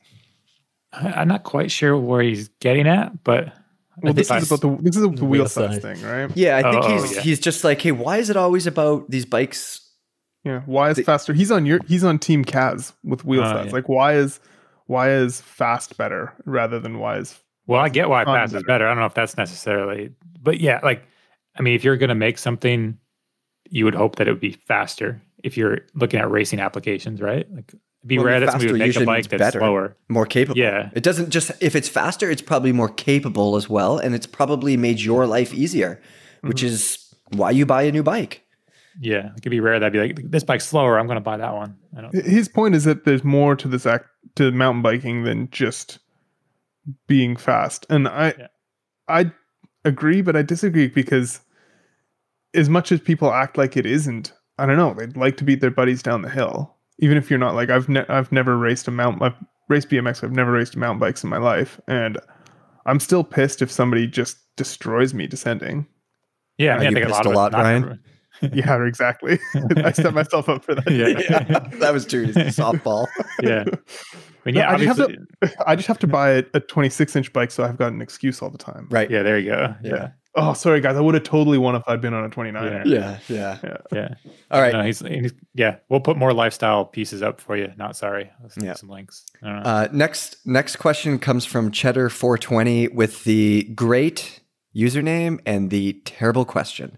I- 0.92 1.12
I'm 1.20 1.28
not 1.28 1.44
quite 1.44 1.70
sure 1.70 1.96
where 1.96 2.22
he's 2.22 2.48
getting 2.60 2.88
at, 2.88 3.22
but 3.22 3.52
Well, 4.02 4.14
this 4.14 4.30
is 4.30 4.50
about 4.50 4.62
the 4.62 4.76
this 4.82 4.96
is 4.96 5.02
the 5.02 5.08
wheel 5.08 5.26
wheel 5.28 5.46
size 5.48 5.74
size. 5.74 5.82
thing, 5.82 6.02
right? 6.02 6.30
Yeah, 6.34 6.56
I 6.56 6.62
think 6.72 6.84
Oh, 6.84 6.88
he's 7.02 7.14
yeah. 7.16 7.20
he's 7.20 7.38
just 7.40 7.62
like, 7.64 7.82
hey, 7.82 7.92
why 7.92 8.16
is 8.16 8.30
it 8.30 8.36
always 8.36 8.66
about 8.66 9.10
these 9.10 9.26
bikes 9.26 9.86
Yeah. 10.42 10.62
Why 10.64 10.88
is 10.90 10.98
faster? 11.00 11.34
He's 11.34 11.50
on 11.50 11.66
your 11.66 11.80
he's 11.86 12.02
on 12.02 12.18
Team 12.18 12.44
Kaz 12.46 12.94
with 13.04 13.24
wheel 13.26 13.42
Oh, 13.42 13.44
size. 13.52 13.66
yeah. 13.66 13.72
Like 13.72 13.88
why 13.90 14.14
is 14.14 14.40
why 14.90 15.10
is 15.10 15.40
fast 15.40 15.96
better 15.96 16.32
rather 16.44 16.80
than 16.80 16.98
why 16.98 17.18
is 17.18 17.38
Well, 17.68 17.80
I 17.80 17.88
get 17.88 18.08
why 18.08 18.24
Fun 18.24 18.34
fast 18.34 18.48
is 18.48 18.54
better. 18.54 18.66
better. 18.66 18.86
I 18.86 18.90
don't 18.90 18.98
know 18.98 19.06
if 19.06 19.14
that's 19.14 19.36
necessarily, 19.36 20.10
but 20.42 20.60
yeah, 20.60 20.80
like, 20.82 21.04
I 21.56 21.62
mean, 21.62 21.76
if 21.76 21.84
you're 21.84 21.96
going 21.96 22.08
to 22.08 22.16
make 22.16 22.38
something, 22.38 22.98
you 23.68 23.84
would 23.84 23.94
hope 23.94 24.16
that 24.16 24.26
it 24.26 24.32
would 24.32 24.40
be 24.40 24.50
faster. 24.66 25.22
If 25.44 25.56
you're 25.56 25.78
looking 25.94 26.18
at 26.18 26.28
racing 26.28 26.58
applications, 26.58 27.20
right? 27.20 27.46
Like, 27.54 27.72
be 28.04 28.18
Well, 28.18 28.26
rare 28.26 28.40
that 28.40 28.50
somebody 28.50 28.72
would 28.72 28.80
make 28.80 28.96
a 28.96 29.04
bike 29.04 29.28
that's 29.28 29.38
better. 29.38 29.60
slower. 29.60 29.96
more 30.08 30.26
capable. 30.26 30.58
Yeah. 30.58 30.90
It 30.92 31.04
doesn't 31.04 31.30
just 31.30 31.52
if 31.60 31.76
it's 31.76 31.88
faster, 31.88 32.28
it's 32.28 32.42
probably 32.42 32.72
more 32.72 32.88
capable 32.88 33.54
as 33.54 33.70
well, 33.70 33.96
and 33.96 34.12
it's 34.12 34.26
probably 34.26 34.76
made 34.76 35.00
your 35.00 35.24
life 35.24 35.54
easier, 35.54 36.00
which 36.40 36.58
mm-hmm. 36.58 36.66
is 36.66 37.14
why 37.28 37.52
you 37.52 37.64
buy 37.64 37.82
a 37.82 37.92
new 37.92 38.02
bike. 38.02 38.44
Yeah, 38.98 39.30
it 39.36 39.42
could 39.42 39.50
be 39.50 39.60
rare 39.60 39.78
that'd 39.78 39.92
be 39.92 40.00
like 40.00 40.30
this 40.30 40.42
bike's 40.44 40.66
slower. 40.66 40.98
I'm 40.98 41.06
going 41.06 41.16
to 41.16 41.20
buy 41.20 41.36
that 41.36 41.54
one. 41.54 41.76
I 41.96 42.00
don't. 42.00 42.14
his 42.14 42.48
point 42.48 42.74
is 42.74 42.84
that 42.84 43.04
there's 43.04 43.22
more 43.24 43.54
to 43.56 43.68
this 43.68 43.86
act 43.86 44.06
to 44.36 44.50
mountain 44.50 44.82
biking 44.82 45.24
than 45.24 45.48
just 45.50 45.98
being 47.06 47.36
fast. 47.36 47.86
And 47.90 48.08
I 48.08 48.34
Yeah. 48.38 48.46
I 49.08 49.32
agree, 49.84 50.22
but 50.22 50.36
I 50.36 50.42
disagree 50.42 50.88
because 50.88 51.40
as 52.54 52.68
much 52.68 52.90
as 52.92 53.00
people 53.00 53.32
act 53.32 53.56
like 53.58 53.76
it 53.76 53.86
isn't, 53.86 54.32
I 54.58 54.66
don't 54.66 54.76
know, 54.76 54.94
they'd 54.94 55.16
like 55.16 55.36
to 55.38 55.44
beat 55.44 55.60
their 55.60 55.70
buddies 55.70 56.02
down 56.02 56.22
the 56.22 56.28
hill. 56.30 56.76
Even 56.98 57.16
if 57.16 57.30
you're 57.30 57.38
not 57.38 57.54
like 57.54 57.70
I've 57.70 57.88
ne- 57.88 58.06
I've 58.08 58.30
never 58.32 58.56
raced 58.58 58.88
a 58.88 58.90
mountain 58.90 59.22
I've 59.22 59.34
raced 59.68 59.88
BMX, 59.88 60.22
I've 60.24 60.32
never 60.32 60.52
raced 60.52 60.76
mountain 60.76 60.98
bikes 60.98 61.22
in 61.24 61.30
my 61.30 61.38
life. 61.38 61.80
And 61.88 62.18
I'm 62.86 63.00
still 63.00 63.24
pissed 63.24 63.62
if 63.62 63.70
somebody 63.70 64.06
just 64.06 64.36
destroys 64.56 65.14
me 65.14 65.26
descending. 65.26 65.86
Yeah, 66.58 66.72
I 66.72 66.76
Are 66.76 66.78
mean, 66.80 66.86
I 66.86 66.90
you 66.90 66.94
think 66.96 67.04
a 67.04 67.08
pissed 67.08 67.18
lot 67.24 67.26
a 67.26 67.30
of 67.30 67.34
lot, 67.36 67.46
it's 67.46 67.52
not 67.54 67.62
Brian? 67.62 67.76
everyone. 67.82 68.00
Yeah, 68.42 68.84
exactly. 68.84 69.38
I 69.76 69.92
set 69.92 70.14
myself 70.14 70.48
up 70.48 70.64
for 70.64 70.74
that. 70.74 70.90
Yeah. 70.90 71.68
that 71.78 71.92
was 71.92 72.06
true. 72.06 72.26
Softball. 72.28 73.06
yeah. 73.42 73.64
I 73.66 74.42
mean, 74.44 74.54
yeah, 74.54 74.72
I 74.72 74.76
just 74.76 74.98
have 74.98 75.00
obviously. 75.00 75.56
I 75.66 75.76
just 75.76 75.88
have 75.88 75.98
to 75.98 76.06
buy 76.06 76.30
a, 76.30 76.44
a 76.54 76.60
26 76.60 77.16
inch 77.16 77.32
bike, 77.32 77.50
so 77.50 77.62
I've 77.62 77.76
got 77.76 77.92
an 77.92 78.00
excuse 78.00 78.40
all 78.40 78.50
the 78.50 78.58
time. 78.58 78.88
Right. 78.90 79.10
Yeah, 79.10 79.22
there 79.22 79.38
you 79.38 79.50
go. 79.50 79.74
Yeah. 79.82 79.90
Yeah. 79.90 80.08
Oh, 80.36 80.52
sorry 80.52 80.80
guys, 80.80 80.94
I 80.96 81.00
would 81.00 81.14
have 81.14 81.24
totally 81.24 81.58
won 81.58 81.74
if 81.74 81.82
I'd 81.88 82.00
been 82.00 82.14
on 82.14 82.24
a 82.24 82.30
29. 82.30 82.86
Yeah. 82.86 83.18
Yeah. 83.28 83.58
Yeah. 83.62 83.76
Yeah. 83.92 84.14
All 84.50 84.60
right. 84.60 84.72
No, 84.72 84.82
he's, 84.84 85.00
he's, 85.00 85.32
yeah, 85.54 85.76
we'll 85.88 86.00
put 86.00 86.16
more 86.16 86.32
lifestyle 86.32 86.84
pieces 86.84 87.20
up 87.20 87.40
for 87.40 87.56
you. 87.56 87.72
Not 87.76 87.96
sorry. 87.96 88.30
Let's 88.40 88.56
Yeah. 88.56 88.66
yeah. 88.66 88.74
some 88.74 88.88
links. 88.88 89.26
I. 89.42 89.48
Uh, 89.48 89.88
next 89.92 90.36
next 90.46 90.76
question 90.76 91.18
comes 91.18 91.44
from 91.44 91.72
Cheddar420 91.72 92.94
with 92.94 93.24
the 93.24 93.64
great 93.74 94.40
username 94.74 95.40
and 95.44 95.70
the 95.70 96.00
terrible 96.04 96.44
question. 96.44 96.96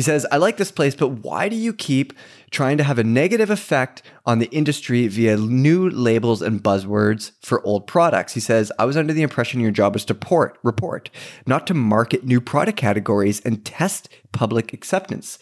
He 0.00 0.04
says, 0.04 0.26
I 0.32 0.38
like 0.38 0.56
this 0.56 0.72
place, 0.72 0.94
but 0.94 1.08
why 1.08 1.50
do 1.50 1.56
you 1.56 1.74
keep 1.74 2.14
trying 2.50 2.78
to 2.78 2.84
have 2.84 2.98
a 2.98 3.04
negative 3.04 3.50
effect 3.50 4.00
on 4.24 4.38
the 4.38 4.46
industry 4.46 5.06
via 5.08 5.36
new 5.36 5.90
labels 5.90 6.40
and 6.40 6.62
buzzwords 6.62 7.32
for 7.42 7.62
old 7.66 7.86
products? 7.86 8.32
He 8.32 8.40
says, 8.40 8.72
I 8.78 8.86
was 8.86 8.96
under 8.96 9.12
the 9.12 9.20
impression 9.20 9.60
your 9.60 9.70
job 9.70 9.92
was 9.92 10.06
to 10.06 10.14
port, 10.14 10.58
report, 10.62 11.10
not 11.44 11.66
to 11.66 11.74
market 11.74 12.24
new 12.24 12.40
product 12.40 12.78
categories 12.78 13.42
and 13.44 13.62
test 13.62 14.08
public 14.32 14.72
acceptance. 14.72 15.38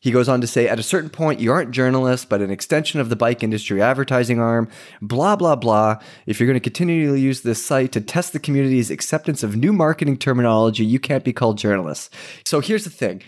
He 0.00 0.10
goes 0.10 0.26
on 0.26 0.40
to 0.40 0.46
say, 0.46 0.68
at 0.68 0.78
a 0.78 0.82
certain 0.82 1.10
point, 1.10 1.40
you 1.40 1.52
aren't 1.52 1.72
journalists, 1.72 2.24
but 2.24 2.40
an 2.40 2.50
extension 2.50 3.00
of 3.00 3.10
the 3.10 3.16
bike 3.16 3.42
industry 3.42 3.82
advertising 3.82 4.40
arm, 4.40 4.70
blah, 5.02 5.36
blah, 5.36 5.56
blah. 5.56 6.00
If 6.24 6.40
you're 6.40 6.46
going 6.46 6.54
to 6.54 6.60
continue 6.60 7.10
to 7.10 7.18
use 7.18 7.42
this 7.42 7.62
site 7.62 7.92
to 7.92 8.00
test 8.00 8.32
the 8.32 8.38
community's 8.38 8.90
acceptance 8.90 9.42
of 9.42 9.54
new 9.54 9.74
marketing 9.74 10.16
terminology, 10.16 10.86
you 10.86 10.98
can't 10.98 11.24
be 11.24 11.34
called 11.34 11.58
journalists. 11.58 12.08
So 12.46 12.60
here's 12.60 12.84
the 12.84 12.90
thing. 12.90 13.22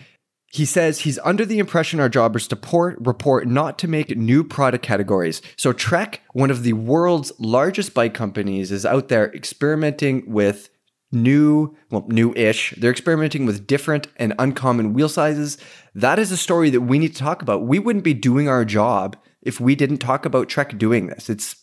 He 0.53 0.65
says 0.65 0.99
he's 0.99 1.17
under 1.23 1.45
the 1.45 1.59
impression 1.59 1.99
our 1.99 2.09
job 2.09 2.35
is 2.35 2.47
to 2.49 2.55
port, 2.55 2.97
report, 2.99 3.47
not 3.47 3.79
to 3.79 3.87
make 3.87 4.17
new 4.17 4.43
product 4.43 4.83
categories. 4.83 5.41
So 5.55 5.71
Trek, 5.71 6.21
one 6.33 6.51
of 6.51 6.63
the 6.63 6.73
world's 6.73 7.31
largest 7.39 7.93
bike 7.93 8.13
companies, 8.13 8.71
is 8.71 8.85
out 8.85 9.07
there 9.07 9.33
experimenting 9.33 10.29
with 10.29 10.69
new, 11.13 11.75
well, 11.89 12.05
new-ish. 12.09 12.73
They're 12.77 12.91
experimenting 12.91 13.45
with 13.45 13.65
different 13.65 14.07
and 14.17 14.33
uncommon 14.39 14.93
wheel 14.93 15.09
sizes. 15.09 15.57
That 15.95 16.19
is 16.19 16.31
a 16.31 16.37
story 16.37 16.69
that 16.69 16.81
we 16.81 16.99
need 16.99 17.13
to 17.13 17.19
talk 17.19 17.41
about. 17.41 17.63
We 17.63 17.79
wouldn't 17.79 18.05
be 18.05 18.13
doing 18.13 18.49
our 18.49 18.65
job 18.65 19.17
if 19.41 19.59
we 19.59 19.75
didn't 19.75 19.97
talk 19.97 20.25
about 20.25 20.49
Trek 20.49 20.77
doing 20.77 21.07
this. 21.07 21.29
It's 21.29 21.55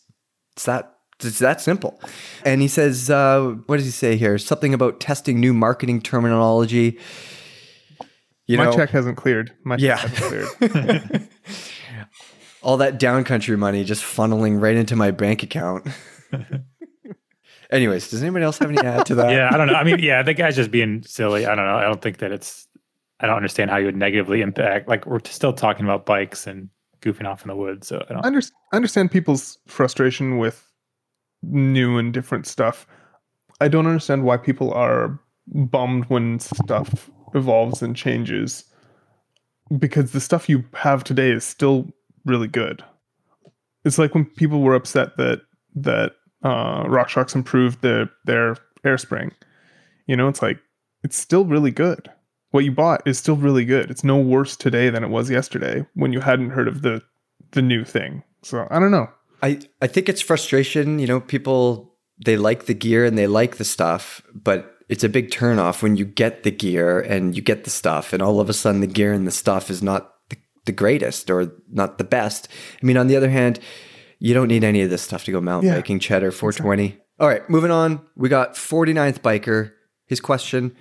it's 0.56 0.64
that 0.64 0.94
it's 1.20 1.38
that 1.40 1.60
simple. 1.60 2.00
And 2.44 2.60
he 2.60 2.68
says, 2.68 3.10
uh, 3.10 3.56
what 3.66 3.76
does 3.76 3.84
he 3.84 3.90
say 3.90 4.16
here? 4.16 4.38
Something 4.38 4.72
about 4.72 5.00
testing 5.00 5.40
new 5.40 5.52
marketing 5.52 6.00
terminology. 6.00 6.98
You 8.48 8.56
My 8.58 8.64
know, 8.64 8.72
check 8.74 8.90
hasn't 8.90 9.16
cleared. 9.16 9.52
My 9.62 9.76
Yeah. 9.76 9.96
check 9.96 10.10
hasn't 10.10 10.72
cleared. 10.72 11.28
all 12.62 12.76
that 12.78 12.98
downcountry 12.98 13.56
money 13.58 13.84
just 13.84 14.02
funneling 14.02 14.60
right 14.60 14.74
into 14.74 14.96
my 14.96 15.10
bank 15.12 15.42
account. 15.44 15.86
Anyways, 17.70 18.08
does 18.10 18.22
anybody 18.22 18.44
else 18.44 18.58
have 18.58 18.70
any 18.70 18.78
add 18.78 19.04
to 19.06 19.14
that? 19.16 19.30
yeah, 19.30 19.50
I 19.52 19.58
don't 19.58 19.66
know. 19.66 19.74
I 19.74 19.84
mean, 19.84 19.98
yeah, 19.98 20.22
the 20.22 20.32
guy's 20.32 20.56
just 20.56 20.70
being 20.70 21.02
silly. 21.02 21.44
I 21.46 21.54
don't 21.54 21.66
know. 21.66 21.76
I 21.76 21.82
don't 21.82 22.00
think 22.00 22.18
that 22.18 22.32
it's. 22.32 22.66
I 23.20 23.26
don't 23.26 23.36
understand 23.36 23.70
how 23.70 23.76
you 23.76 23.86
would 23.86 23.96
negatively 23.96 24.40
impact. 24.40 24.88
Like 24.88 25.04
we're 25.04 25.20
still 25.24 25.52
talking 25.52 25.84
about 25.84 26.06
bikes 26.06 26.46
and 26.46 26.70
goofing 27.02 27.26
off 27.26 27.42
in 27.42 27.48
the 27.48 27.56
woods. 27.56 27.86
So 27.88 28.02
I 28.08 28.12
don't. 28.14 28.24
I 28.24 28.26
under- 28.28 28.40
I 28.72 28.76
understand 28.76 29.10
people's 29.10 29.58
frustration 29.66 30.38
with 30.38 30.64
new 31.42 31.98
and 31.98 32.12
different 32.14 32.46
stuff. 32.46 32.86
I 33.60 33.68
don't 33.68 33.86
understand 33.86 34.24
why 34.24 34.38
people 34.38 34.72
are 34.72 35.20
bummed 35.48 36.06
when 36.06 36.38
stuff 36.38 37.10
evolves 37.34 37.82
and 37.82 37.96
changes 37.96 38.64
because 39.76 40.12
the 40.12 40.20
stuff 40.20 40.48
you 40.48 40.64
have 40.74 41.04
today 41.04 41.30
is 41.30 41.44
still 41.44 41.86
really 42.24 42.48
good. 42.48 42.82
It's 43.84 43.98
like 43.98 44.14
when 44.14 44.24
people 44.24 44.60
were 44.60 44.74
upset 44.74 45.16
that 45.16 45.42
that 45.74 46.12
uh, 46.42 46.84
RockShox 46.84 47.34
improved 47.34 47.82
their 47.82 48.10
their 48.24 48.56
air 48.84 48.98
spring. 48.98 49.32
You 50.06 50.16
know, 50.16 50.28
it's 50.28 50.42
like 50.42 50.58
it's 51.04 51.16
still 51.16 51.44
really 51.44 51.70
good. 51.70 52.10
What 52.50 52.64
you 52.64 52.72
bought 52.72 53.06
is 53.06 53.18
still 53.18 53.36
really 53.36 53.64
good. 53.64 53.90
It's 53.90 54.04
no 54.04 54.16
worse 54.16 54.56
today 54.56 54.88
than 54.88 55.04
it 55.04 55.10
was 55.10 55.30
yesterday 55.30 55.86
when 55.94 56.12
you 56.12 56.20
hadn't 56.20 56.50
heard 56.50 56.68
of 56.68 56.82
the 56.82 57.02
the 57.52 57.62
new 57.62 57.84
thing. 57.84 58.22
So 58.42 58.66
I 58.70 58.78
don't 58.78 58.90
know. 58.90 59.08
I, 59.42 59.60
I 59.80 59.86
think 59.86 60.08
it's 60.08 60.20
frustration. 60.20 60.98
You 60.98 61.06
know, 61.06 61.20
people, 61.20 61.94
they 62.24 62.36
like 62.36 62.66
the 62.66 62.74
gear 62.74 63.04
and 63.04 63.16
they 63.16 63.26
like 63.26 63.56
the 63.56 63.64
stuff, 63.64 64.22
but 64.34 64.77
it's 64.88 65.04
a 65.04 65.08
big 65.08 65.30
turnoff 65.30 65.82
when 65.82 65.96
you 65.96 66.04
get 66.04 66.42
the 66.42 66.50
gear 66.50 67.00
and 67.00 67.36
you 67.36 67.42
get 67.42 67.64
the 67.64 67.70
stuff, 67.70 68.12
and 68.12 68.22
all 68.22 68.40
of 68.40 68.48
a 68.48 68.52
sudden 68.54 68.80
the 68.80 68.86
gear 68.86 69.12
and 69.12 69.26
the 69.26 69.30
stuff 69.30 69.70
is 69.70 69.82
not 69.82 70.14
the, 70.30 70.36
the 70.66 70.72
greatest 70.72 71.30
or 71.30 71.52
not 71.70 71.98
the 71.98 72.04
best. 72.04 72.48
I 72.82 72.86
mean, 72.86 72.96
on 72.96 73.06
the 73.06 73.16
other 73.16 73.30
hand, 73.30 73.60
you 74.18 74.34
don't 74.34 74.48
need 74.48 74.64
any 74.64 74.82
of 74.82 74.90
this 74.90 75.02
stuff 75.02 75.24
to 75.24 75.32
go 75.32 75.40
mountain 75.40 75.70
Yeah. 75.70 75.76
biking, 75.76 75.98
Cheddar 76.00 76.32
420. 76.32 76.98
All 77.20 77.28
right, 77.28 77.48
moving 77.50 77.70
on. 77.70 78.00
We 78.16 78.28
got 78.28 78.54
49th 78.54 79.20
Biker. 79.20 79.72
His 80.06 80.20
question 80.20 80.74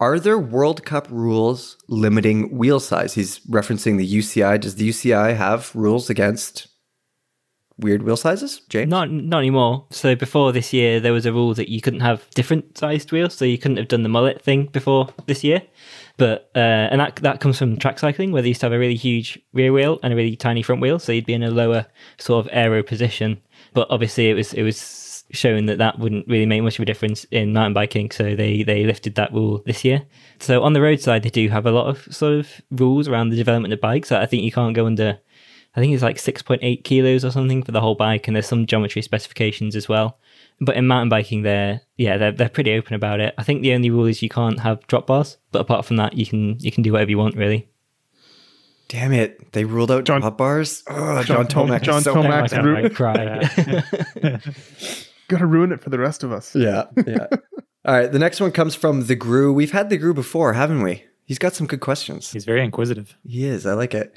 Are 0.00 0.18
there 0.18 0.38
World 0.38 0.84
Cup 0.84 1.06
rules 1.10 1.76
limiting 1.88 2.56
wheel 2.56 2.80
size? 2.80 3.14
He's 3.14 3.40
referencing 3.40 3.98
the 3.98 4.16
UCI. 4.18 4.60
Does 4.60 4.74
the 4.76 4.88
UCI 4.88 5.36
have 5.36 5.70
rules 5.74 6.08
against 6.10 6.68
weird 7.78 8.02
wheel 8.02 8.16
sizes, 8.16 8.60
James? 8.68 8.90
Not 8.90 9.10
not 9.10 9.38
anymore. 9.38 9.86
So 9.90 10.14
before 10.14 10.52
this 10.52 10.72
year, 10.72 11.00
there 11.00 11.12
was 11.12 11.26
a 11.26 11.32
rule 11.32 11.54
that 11.54 11.68
you 11.70 11.80
couldn't 11.80 12.00
have 12.00 12.28
different 12.30 12.76
sized 12.76 13.12
wheels. 13.12 13.34
So 13.34 13.44
you 13.44 13.58
couldn't 13.58 13.76
have 13.76 13.88
done 13.88 14.02
the 14.02 14.08
mullet 14.08 14.42
thing 14.42 14.66
before 14.66 15.08
this 15.26 15.44
year. 15.44 15.62
But 16.16 16.50
uh, 16.54 16.88
and 16.90 17.00
that 17.00 17.16
that 17.16 17.40
comes 17.40 17.58
from 17.58 17.76
track 17.76 17.98
cycling, 17.98 18.32
where 18.32 18.42
they 18.42 18.48
used 18.48 18.60
to 18.60 18.66
have 18.66 18.72
a 18.72 18.78
really 18.78 18.96
huge 18.96 19.38
rear 19.52 19.72
wheel 19.72 20.00
and 20.02 20.12
a 20.12 20.16
really 20.16 20.36
tiny 20.36 20.62
front 20.62 20.80
wheel. 20.80 20.98
So 20.98 21.12
you'd 21.12 21.26
be 21.26 21.34
in 21.34 21.42
a 21.42 21.50
lower 21.50 21.86
sort 22.18 22.44
of 22.44 22.50
aero 22.52 22.82
position. 22.82 23.40
But 23.72 23.88
obviously, 23.90 24.28
it 24.30 24.34
was 24.34 24.52
it 24.52 24.62
was 24.62 25.24
shown 25.30 25.66
that 25.66 25.78
that 25.78 25.98
wouldn't 25.98 26.26
really 26.26 26.46
make 26.46 26.62
much 26.62 26.78
of 26.78 26.82
a 26.82 26.86
difference 26.86 27.24
in 27.24 27.52
mountain 27.52 27.74
biking. 27.74 28.10
So 28.10 28.34
they 28.34 28.62
they 28.62 28.84
lifted 28.84 29.14
that 29.16 29.32
rule 29.32 29.62
this 29.66 29.84
year. 29.84 30.02
So 30.40 30.62
on 30.62 30.72
the 30.72 30.80
road 30.80 31.00
side, 31.00 31.22
they 31.22 31.30
do 31.30 31.48
have 31.48 31.66
a 31.66 31.70
lot 31.70 31.86
of 31.86 32.12
sort 32.14 32.34
of 32.34 32.50
rules 32.70 33.08
around 33.08 33.28
the 33.28 33.36
development 33.36 33.72
of 33.72 33.80
bikes. 33.80 34.10
I 34.10 34.26
think 34.26 34.42
you 34.42 34.52
can't 34.52 34.74
go 34.74 34.86
under 34.86 35.18
I 35.76 35.80
think 35.80 35.94
it's 35.94 36.02
like 36.02 36.16
6.8 36.16 36.82
kilos 36.84 37.24
or 37.24 37.30
something 37.30 37.62
for 37.62 37.72
the 37.72 37.80
whole 37.80 37.94
bike, 37.94 38.26
and 38.26 38.34
there's 38.34 38.48
some 38.48 38.66
geometry 38.66 39.02
specifications 39.02 39.76
as 39.76 39.88
well. 39.88 40.18
But 40.60 40.76
in 40.76 40.86
mountain 40.88 41.08
biking, 41.08 41.42
they're 41.42 41.82
yeah 41.96 42.16
they're 42.16 42.32
they're 42.32 42.48
pretty 42.48 42.72
open 42.74 42.94
about 42.94 43.20
it. 43.20 43.32
I 43.38 43.44
think 43.44 43.62
the 43.62 43.74
only 43.74 43.90
rule 43.90 44.06
is 44.06 44.22
you 44.22 44.28
can't 44.28 44.58
have 44.60 44.84
drop 44.88 45.06
bars, 45.06 45.36
but 45.52 45.60
apart 45.60 45.84
from 45.84 45.96
that, 45.98 46.14
you 46.16 46.26
can 46.26 46.58
you 46.58 46.72
can 46.72 46.82
do 46.82 46.92
whatever 46.92 47.10
you 47.10 47.18
want 47.18 47.36
really. 47.36 47.68
Damn 48.88 49.12
it. 49.12 49.52
They 49.52 49.64
ruled 49.64 49.90
out 49.90 50.04
John- 50.04 50.22
top 50.22 50.38
bars. 50.38 50.82
Oh, 50.88 51.22
John 51.22 51.46
John, 51.48 51.68
Tomac. 51.68 51.82
John 51.82 51.98
is 51.98 52.04
so 52.04 52.14
Tomac. 52.14 52.22
mad. 52.28 52.40
Max 52.40 52.52
I 52.54 52.60
Ru- 52.60 52.82
might 52.82 52.94
cry. 52.94 54.42
Gotta 55.28 55.46
ruin 55.46 55.72
it 55.72 55.80
for 55.82 55.90
the 55.90 55.98
rest 55.98 56.24
of 56.24 56.32
us. 56.32 56.54
Yeah, 56.56 56.84
yeah. 57.06 57.26
All 57.84 57.94
right, 57.94 58.10
the 58.10 58.18
next 58.18 58.40
one 58.40 58.50
comes 58.50 58.74
from 58.74 59.06
the 59.06 59.14
Gru. 59.14 59.52
We've 59.52 59.72
had 59.72 59.90
the 59.90 59.98
Gru 59.98 60.14
before, 60.14 60.54
haven't 60.54 60.82
we? 60.82 61.04
He's 61.26 61.38
got 61.38 61.54
some 61.54 61.66
good 61.66 61.80
questions. 61.80 62.32
He's 62.32 62.46
very 62.46 62.64
inquisitive. 62.64 63.14
He 63.26 63.44
is. 63.46 63.66
I 63.66 63.74
like 63.74 63.94
it. 63.94 64.14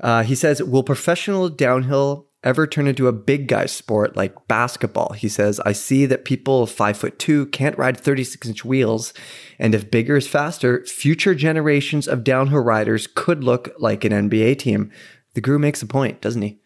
Uh, 0.00 0.22
he 0.22 0.34
says, 0.34 0.62
"Will 0.62 0.82
professional 0.82 1.48
downhill 1.48 2.28
ever 2.44 2.66
turn 2.66 2.86
into 2.86 3.08
a 3.08 3.12
big 3.12 3.48
guy 3.48 3.66
sport 3.66 4.16
like 4.16 4.48
basketball?" 4.48 5.12
He 5.12 5.28
says, 5.28 5.60
"I 5.60 5.72
see 5.72 6.06
that 6.06 6.24
people 6.24 6.66
five 6.66 6.96
foot 6.96 7.18
two 7.18 7.46
can't 7.46 7.78
ride 7.78 7.98
thirty 7.98 8.24
six 8.24 8.46
inch 8.48 8.64
wheels, 8.64 9.12
and 9.58 9.74
if 9.74 9.90
bigger 9.90 10.16
is 10.16 10.28
faster, 10.28 10.84
future 10.84 11.34
generations 11.34 12.08
of 12.08 12.24
downhill 12.24 12.60
riders 12.60 13.06
could 13.06 13.44
look 13.44 13.74
like 13.78 14.04
an 14.04 14.12
NBA 14.12 14.58
team." 14.58 14.90
The 15.34 15.40
Gru 15.40 15.58
makes 15.58 15.82
a 15.82 15.86
point, 15.86 16.20
doesn't 16.20 16.42
he? 16.42 16.58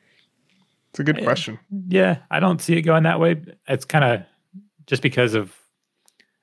It's 0.91 1.01
a 1.01 1.05
good 1.05 1.23
question. 1.23 1.59
Yeah, 1.89 2.19
I 2.31 2.41
don't 2.41 2.61
see 2.61 2.77
it 2.77 2.83
going 2.83 3.05
that 3.05 3.21
way. 3.21 3.43
It's 3.69 3.85
kind 3.85 4.05
of 4.05 4.23
just 4.87 5.03
because 5.03 5.35
of 5.35 5.55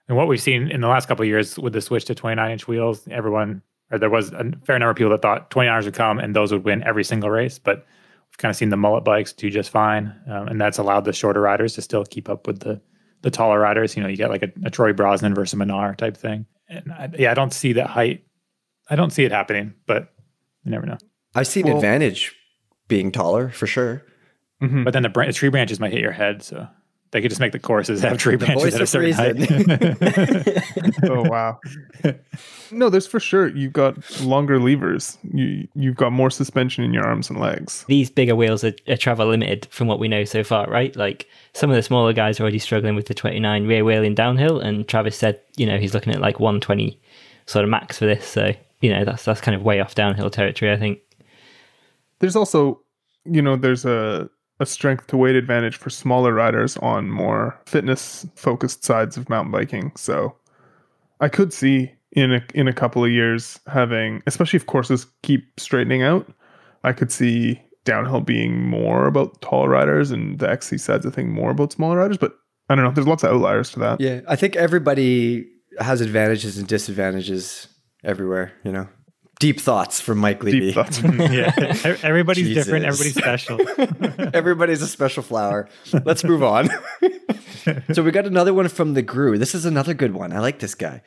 and 0.08 0.18
what 0.18 0.28
we've 0.28 0.42
seen 0.42 0.72
in 0.72 0.82
the 0.82 0.88
last 0.88 1.08
couple 1.08 1.24
of 1.24 1.28
years 1.28 1.58
with 1.58 1.74
the 1.74 1.82
switch 1.82 2.06
to 2.06 2.16
29 2.16 2.52
inch 2.52 2.68
wheels. 2.68 3.08
Everyone, 3.10 3.62
or 3.92 3.98
there 4.00 4.10
was 4.10 4.32
a 4.32 4.52
fair 4.66 4.78
number 4.80 4.92
of 4.92 4.96
people 4.98 5.12
that 5.12 5.22
thought 5.22 5.50
29ers 5.52 5.86
would 5.86 5.94
come 5.94 6.20
and 6.20 6.36
those 6.36 6.52
would 6.52 6.64
win 6.66 6.84
every 6.84 7.04
single 7.04 7.30
race. 7.30 7.58
But 7.60 7.86
we've 8.30 8.38
kind 8.38 8.50
of 8.50 8.56
seen 8.56 8.70
the 8.70 8.78
mullet 8.78 9.04
bikes 9.04 9.34
do 9.34 9.50
just 9.50 9.70
fine, 9.70 10.14
um, 10.30 10.48
and 10.48 10.60
that's 10.60 10.78
allowed 10.78 11.06
the 11.06 11.14
shorter 11.14 11.42
riders 11.42 11.74
to 11.76 11.82
still 11.82 12.04
keep 12.06 12.30
up 12.30 12.48
with 12.48 12.60
the 12.60 12.82
the 13.24 13.32
taller 13.32 13.60
riders. 13.60 13.96
You 13.98 14.04
know, 14.04 14.10
you 14.10 14.18
get 14.18 14.30
like 14.30 14.44
a, 14.44 14.52
a 14.66 14.70
Troy 14.70 14.94
Brosnan 14.94 15.34
versus 15.34 15.60
a 15.60 15.64
Minnaar 15.64 15.96
type 15.98 16.16
thing. 16.18 16.46
And 16.70 16.92
I, 16.92 17.10
yeah, 17.18 17.32
I 17.32 17.34
don't 17.34 17.54
see 17.54 17.74
that 17.74 17.88
height. 17.88 18.24
I 18.90 18.96
don't 18.96 19.12
see 19.12 19.24
it 19.24 19.32
happening, 19.32 19.74
but 19.88 20.14
you 20.64 20.72
never 20.72 20.86
know. 20.86 20.98
I 21.34 21.44
see 21.44 21.62
an 21.62 21.68
Well- 21.68 21.76
advantage 21.78 22.36
being 22.88 23.12
taller 23.12 23.50
for 23.50 23.68
sure. 23.68 24.04
Mhm. 24.62 24.84
But 24.84 24.94
then 24.94 25.04
the, 25.04 25.10
bran- 25.10 25.28
the 25.28 25.34
tree 25.34 25.50
branches 25.50 25.80
might 25.80 25.92
hit 25.92 26.02
your 26.02 26.12
head, 26.12 26.42
so 26.44 26.68
they 27.12 27.22
could 27.22 27.30
just 27.30 27.40
make 27.40 27.52
the 27.52 27.60
courses 27.60 28.02
have 28.02 28.18
tree 28.18 28.36
branches 28.36 28.76
at 28.76 28.82
a 28.82 28.88
certain 28.88 29.38
reason. 29.38 29.70
height. 29.70 31.04
oh 31.04 31.24
wow. 31.24 31.60
No, 32.72 32.90
there's 32.90 33.08
for 33.08 33.20
sure. 33.20 33.48
You've 33.48 33.74
got 33.74 34.22
longer 34.22 34.60
levers. 34.60 35.18
You 35.34 35.68
you've 35.74 35.96
got 35.96 36.12
more 36.12 36.30
suspension 36.30 36.84
in 36.84 36.94
your 36.94 37.06
arms 37.06 37.30
and 37.30 37.40
legs. 37.40 37.86
These 37.88 38.10
bigger 38.10 38.36
wheels 38.36 38.64
are, 38.64 38.74
are 38.88 38.98
travel 38.98 39.28
limited 39.28 39.68
from 39.72 39.88
what 39.88 40.00
we 40.00 40.08
know 40.08 40.26
so 40.26 40.44
far, 40.44 40.68
right? 40.70 40.96
Like 40.96 41.28
some 41.54 41.70
of 41.70 41.76
the 41.76 41.84
smaller 41.84 42.14
guys 42.14 42.40
are 42.40 42.44
already 42.44 42.60
struggling 42.60 42.96
with 42.96 43.08
the 43.08 43.14
29 43.14 43.68
rear 43.68 43.86
wheel 43.86 44.04
in 44.04 44.16
downhill, 44.16 44.60
and 44.60 44.88
Travis 44.88 45.16
said, 45.16 45.40
you 45.56 45.66
know, 45.66 45.78
he's 45.78 45.94
looking 45.94 46.14
at 46.14 46.22
like 46.22 46.40
120 46.40 47.00
sort 47.46 47.64
of 47.64 47.70
max 47.70 47.98
for 47.98 48.06
this. 48.06 48.28
So 48.28 48.54
you 48.82 48.92
know, 48.92 49.06
that's 49.06 49.26
that's 49.26 49.42
kind 49.42 49.56
of 49.56 49.64
way 49.64 49.80
off 49.80 49.96
downhill 49.96 50.30
territory, 50.30 50.72
I 50.72 50.78
think. 50.78 51.00
There's 52.20 52.36
also, 52.36 52.82
you 53.26 53.42
know, 53.42 53.56
there's 53.56 53.86
a 53.86 54.30
a 54.60 54.66
strength 54.66 55.08
to 55.08 55.18
weight 55.18 55.36
advantage 55.36 55.78
for 55.78 55.90
smaller 55.90 56.34
riders 56.34 56.78
on 56.78 57.10
more 57.10 57.60
fitness 57.66 58.26
focused 58.36 58.84
sides 58.84 59.18
of 59.18 59.30
mountain 59.30 59.52
biking. 59.52 59.92
So 59.96 60.36
I 61.20 61.30
could 61.30 61.54
see 61.54 61.92
in 62.12 62.34
a 62.34 62.44
in 62.54 62.68
a 62.68 62.74
couple 62.74 63.04
of 63.04 63.12
years 63.12 63.60
having, 63.68 64.24
especially 64.26 64.58
if 64.58 64.66
courses 64.66 65.06
keep 65.24 65.60
straightening 65.60 66.04
out, 66.04 66.28
I 66.84 66.94
could 66.94 67.12
see 67.12 67.62
downhill 67.86 68.22
being 68.22 68.68
more 68.68 69.08
about 69.08 69.40
tall 69.42 69.68
riders 69.68 70.12
and 70.12 70.40
the 70.40 70.50
XC 70.50 70.78
sides 70.78 71.06
of 71.06 71.14
thing 71.14 71.32
more 71.32 71.52
about 71.52 71.72
smaller 71.72 71.98
riders. 71.98 72.18
But 72.18 72.34
I 72.70 72.76
don't 72.76 72.84
know. 72.84 72.92
There's 72.92 73.08
lots 73.08 73.24
of 73.24 73.32
outliers 73.32 73.72
to 73.72 73.80
that. 73.80 74.02
Yeah, 74.02 74.22
I 74.28 74.36
think 74.36 74.56
everybody 74.56 75.48
has 75.80 76.02
advantages 76.02 76.58
and 76.58 76.68
disadvantages 76.68 77.68
everywhere. 78.04 78.52
You 78.64 78.72
know, 78.72 78.90
deep 79.40 79.60
thoughts 79.60 80.02
from 80.02 80.18
Mike 80.18 80.44
Levy. 80.44 80.60
Deep 80.60 80.76
thoughts. 80.76 81.02
yeah, 81.04 81.54
everybody's 82.04 82.54
different. 82.54 82.86
Everybody's 82.86 83.16
special. 83.16 83.60
Everybody's 84.36 84.82
a 84.82 84.88
special 84.88 85.24
flower. 85.24 85.70
Let's 86.06 86.24
move 86.24 86.44
on. 86.44 86.70
so 87.94 88.04
we 88.04 88.12
got 88.12 88.26
another 88.26 88.54
one 88.54 88.68
from 88.70 88.94
the 88.94 89.02
Gru. 89.02 89.38
This 89.38 89.54
is 89.54 89.66
another 89.66 89.94
good 89.94 90.14
one. 90.14 90.34
I 90.34 90.40
like 90.40 90.60
this 90.60 90.76
guy. 90.76 91.02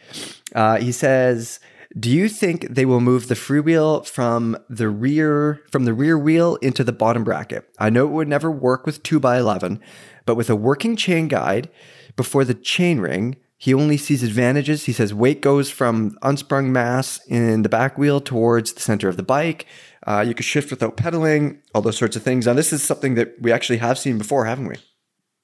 Uh, 0.55 0.79
he 0.79 0.93
says, 0.93 1.61
Do 1.99 2.11
you 2.11 2.29
think 2.29 2.69
they 2.69 2.85
will 2.85 3.01
move 3.01 3.29
the 3.29 3.35
freewheel 3.35 4.07
from 4.07 4.57
the 4.69 4.89
rear 4.89 5.63
from 5.71 5.85
the 5.85 5.95
rear 5.95 6.19
wheel 6.19 6.57
into 6.57 6.85
the 6.85 6.93
bottom 6.93 7.25
bracket? 7.25 7.69
I 7.79 7.91
know 7.91 8.07
it 8.07 8.13
would 8.13 8.29
never 8.29 8.51
work 8.51 8.87
with 8.87 9.03
2x11, 9.03 9.81
but 10.25 10.37
with 10.37 10.51
a 10.51 10.57
working 10.57 10.97
chain 10.97 11.29
guide 11.29 11.69
before 12.17 12.45
the 12.45 12.55
chain 12.55 13.01
ring, 13.01 13.37
he 13.61 13.75
only 13.75 13.99
sees 13.99 14.23
advantages. 14.23 14.87
He 14.87 14.93
says 14.95 15.13
weight 15.13 15.43
goes 15.43 15.71
from 15.71 16.17
unsprung 16.23 16.73
mass 16.73 17.21
in 17.27 17.61
the 17.61 17.69
back 17.69 17.99
wheel 17.99 18.19
towards 18.19 18.73
the 18.73 18.81
center 18.81 19.07
of 19.07 19.19
the 19.19 19.23
bike. 19.23 19.67
Uh, 20.07 20.25
you 20.27 20.33
can 20.33 20.45
shift 20.45 20.71
without 20.71 20.97
pedaling, 20.97 21.61
all 21.75 21.83
those 21.83 21.99
sorts 21.99 22.17
of 22.17 22.23
things. 22.23 22.47
Now, 22.47 22.55
this 22.55 22.73
is 22.73 22.83
something 22.83 23.17
that 23.17 23.35
we 23.39 23.53
actually 23.53 23.77
have 23.77 23.99
seen 23.99 24.17
before, 24.17 24.47
haven't 24.47 24.67
we? 24.67 24.77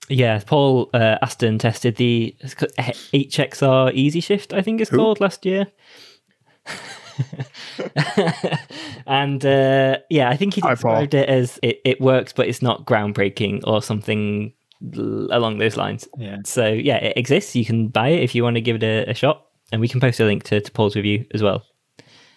Yeah, 0.09 0.41
Paul 0.47 0.89
uh, 0.95 1.19
Aston 1.21 1.59
tested 1.59 1.97
the 1.97 2.35
HXR 2.41 3.93
Easy 3.93 4.21
Shift, 4.21 4.55
I 4.55 4.63
think 4.63 4.81
it's 4.81 4.91
Who? 4.91 4.97
called, 4.97 5.21
last 5.21 5.45
year. 5.45 5.67
and 9.07 9.45
uh, 9.45 9.99
yeah, 10.09 10.31
I 10.31 10.39
think 10.39 10.55
he 10.55 10.63
Hi, 10.63 10.71
described 10.71 11.13
it 11.13 11.29
as 11.29 11.61
it, 11.63 11.83
it 11.85 12.01
works, 12.01 12.33
but 12.33 12.49
it's 12.49 12.63
not 12.63 12.87
groundbreaking 12.87 13.61
or 13.65 13.83
something 13.83 14.45
l- 14.45 14.51
along 14.83 15.59
those 15.59 15.77
lines. 15.77 16.09
Yeah. 16.19 16.39
So 16.45 16.67
yeah, 16.69 16.97
it 16.97 17.17
exists. 17.17 17.57
You 17.57 17.65
can 17.65 17.89
buy 17.89 18.09
it 18.09 18.23
if 18.23 18.35
you 18.35 18.43
want 18.43 18.57
to 18.57 18.61
give 18.61 18.77
it 18.77 18.83
a, 18.83 19.11
a 19.11 19.15
shot, 19.15 19.47
and 19.73 19.81
we 19.81 19.89
can 19.89 20.01
post 20.01 20.21
a 20.21 20.25
link 20.25 20.45
to, 20.45 20.61
to 20.61 20.73
Paul's 20.73 20.97
review 20.97 21.25
as 21.33 21.43
well. 21.43 21.63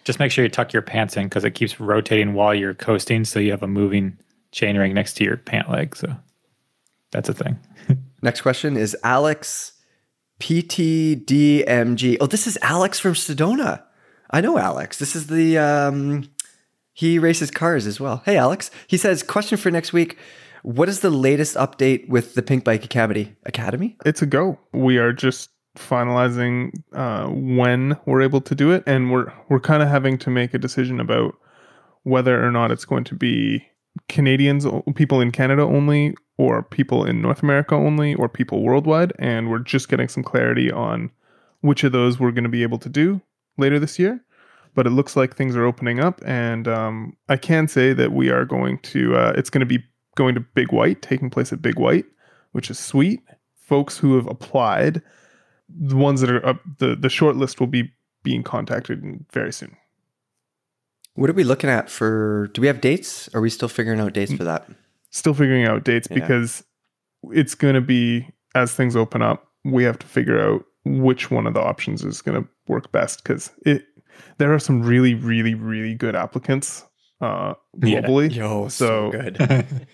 Just 0.04 0.18
make 0.18 0.32
sure 0.32 0.44
you 0.44 0.50
tuck 0.50 0.72
your 0.72 0.82
pants 0.82 1.16
in 1.16 1.24
because 1.24 1.44
it 1.44 1.52
keeps 1.52 1.78
rotating 1.78 2.34
while 2.34 2.54
you're 2.54 2.74
coasting, 2.74 3.24
so 3.24 3.38
you 3.38 3.50
have 3.50 3.62
a 3.62 3.68
moving 3.68 4.18
chain 4.52 4.76
ring 4.76 4.94
next 4.94 5.14
to 5.14 5.24
your 5.24 5.36
pant 5.36 5.70
leg. 5.70 5.94
So 5.94 6.14
that's 7.10 7.28
a 7.28 7.34
thing. 7.34 7.58
Next 8.22 8.42
question 8.42 8.76
is 8.76 8.96
Alex 9.02 9.72
PTDMG. 10.40 12.16
Oh, 12.20 12.26
this 12.26 12.46
is 12.46 12.58
Alex 12.62 12.98
from 12.98 13.14
Sedona. 13.14 13.82
I 14.30 14.40
know 14.40 14.58
Alex. 14.58 14.98
This 14.98 15.16
is 15.16 15.26
the 15.26 15.58
um 15.58 16.30
he 16.92 17.18
races 17.18 17.50
cars 17.50 17.86
as 17.86 18.00
well. 18.00 18.22
Hey 18.24 18.36
Alex. 18.36 18.70
He 18.86 18.96
says 18.96 19.22
question 19.22 19.58
for 19.58 19.70
next 19.70 19.92
week. 19.92 20.18
What 20.62 20.88
is 20.88 21.00
the 21.00 21.10
latest 21.10 21.56
update 21.56 22.08
with 22.08 22.34
the 22.34 22.42
Pinkbike 22.42 22.84
Academy? 22.84 23.34
Academy? 23.46 23.96
It's 24.04 24.22
a 24.22 24.26
go. 24.26 24.58
We 24.72 24.98
are 24.98 25.12
just 25.12 25.50
finalizing 25.76 26.72
uh, 26.92 27.28
when 27.28 27.96
we're 28.06 28.22
able 28.22 28.40
to 28.42 28.54
do 28.54 28.70
it, 28.70 28.82
and 28.86 29.10
we're 29.10 29.32
we're 29.48 29.60
kind 29.60 29.82
of 29.82 29.88
having 29.88 30.18
to 30.18 30.30
make 30.30 30.52
a 30.52 30.58
decision 30.58 31.00
about 31.00 31.34
whether 32.02 32.44
or 32.44 32.50
not 32.50 32.70
it's 32.70 32.84
going 32.84 33.04
to 33.04 33.14
be 33.14 33.66
Canadians, 34.08 34.66
people 34.94 35.20
in 35.20 35.30
Canada 35.30 35.62
only, 35.62 36.14
or 36.38 36.62
people 36.62 37.04
in 37.04 37.22
North 37.22 37.42
America 37.42 37.74
only, 37.74 38.14
or 38.14 38.28
people 38.28 38.62
worldwide. 38.62 39.12
And 39.18 39.50
we're 39.50 39.58
just 39.58 39.88
getting 39.88 40.08
some 40.08 40.22
clarity 40.22 40.70
on 40.70 41.10
which 41.62 41.84
of 41.84 41.92
those 41.92 42.18
we're 42.18 42.32
going 42.32 42.44
to 42.44 42.50
be 42.50 42.62
able 42.62 42.78
to 42.78 42.88
do 42.88 43.20
later 43.58 43.78
this 43.78 43.98
year. 43.98 44.22
But 44.74 44.86
it 44.86 44.90
looks 44.90 45.16
like 45.16 45.34
things 45.34 45.56
are 45.56 45.64
opening 45.64 45.98
up, 45.98 46.20
and 46.24 46.68
um, 46.68 47.16
I 47.28 47.36
can 47.36 47.66
say 47.66 47.92
that 47.92 48.12
we 48.12 48.30
are 48.30 48.44
going 48.44 48.78
to. 48.78 49.16
Uh, 49.16 49.32
it's 49.36 49.50
going 49.50 49.60
to 49.60 49.66
be 49.66 49.82
going 50.20 50.34
to 50.34 50.40
Big 50.40 50.70
White, 50.70 51.00
taking 51.00 51.30
place 51.30 51.50
at 51.50 51.62
Big 51.62 51.78
White, 51.78 52.04
which 52.52 52.70
is 52.70 52.78
sweet. 52.78 53.22
Folks 53.54 53.96
who 53.96 54.16
have 54.16 54.26
applied, 54.26 55.00
the 55.70 55.96
ones 55.96 56.20
that 56.20 56.30
are 56.30 56.44
up, 56.44 56.60
the 56.78 56.94
the 56.94 57.08
short 57.08 57.36
list 57.36 57.58
will 57.58 57.66
be 57.66 57.90
being 58.22 58.42
contacted 58.42 59.24
very 59.32 59.50
soon. 59.50 59.74
What 61.14 61.30
are 61.30 61.32
we 61.32 61.44
looking 61.44 61.70
at 61.70 61.88
for 61.88 62.48
do 62.52 62.60
we 62.60 62.66
have 62.66 62.82
dates? 62.82 63.30
Are 63.34 63.40
we 63.40 63.48
still 63.48 63.68
figuring 63.68 63.98
out 63.98 64.12
dates 64.12 64.32
mm. 64.32 64.36
for 64.36 64.44
that? 64.44 64.68
Still 65.08 65.32
figuring 65.32 65.64
out 65.64 65.84
dates 65.84 66.06
Yeah. 66.10 66.20
because 66.20 66.64
it's 67.32 67.54
going 67.54 67.74
to 67.74 67.80
be 67.80 68.28
as 68.54 68.74
things 68.74 68.96
open 68.96 69.22
up, 69.22 69.48
we 69.64 69.84
have 69.84 69.98
to 70.00 70.06
figure 70.06 70.38
out 70.38 70.64
which 70.84 71.30
one 71.30 71.46
of 71.46 71.54
the 71.54 71.62
options 71.62 72.04
is 72.04 72.20
going 72.20 72.42
to 72.42 72.48
work 72.68 72.92
best 72.92 73.22
because 73.22 73.50
it 73.64 73.86
there 74.36 74.52
are 74.52 74.58
some 74.58 74.82
really 74.82 75.14
really 75.14 75.54
really 75.54 75.94
good 75.94 76.14
applicants 76.14 76.84
uh 77.20 77.54
Yeah. 77.82 78.00
globally. 78.02 78.34
Yo, 78.34 78.68
so 78.68 79.10
good. 79.10 79.36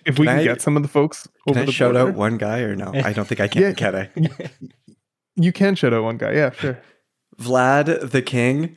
If 0.05 0.19
we 0.19 0.27
Can 0.27 0.37
can 0.37 0.39
I- 0.41 0.45
get 0.45 0.61
some 0.63 0.77
of 0.77 0.83
the 0.83 0.89
folks 0.89 1.27
Can 1.47 1.57
over 1.57 1.61
I 1.61 1.65
the 1.67 1.73
shout 1.73 1.95
border, 1.95 2.11
out 2.11 2.15
one 2.17 2.37
guy 2.39 2.61
or 2.61 2.75
no? 2.77 2.93
I 2.95 3.13
don't 3.13 3.27
think 3.27 3.41
I 3.41 3.49
can, 3.49 3.63
Yeah. 3.63 3.73
can 3.73 3.95
I? 3.97 4.11
you 5.37 5.53
can 5.53 5.75
shout 5.75 5.93
out 5.93 6.05
one 6.05 6.17
guy. 6.19 6.33
Yeah, 6.33 6.51
sure. 6.53 6.79
Vlad 7.41 8.11
the 8.11 8.23
King. 8.23 8.77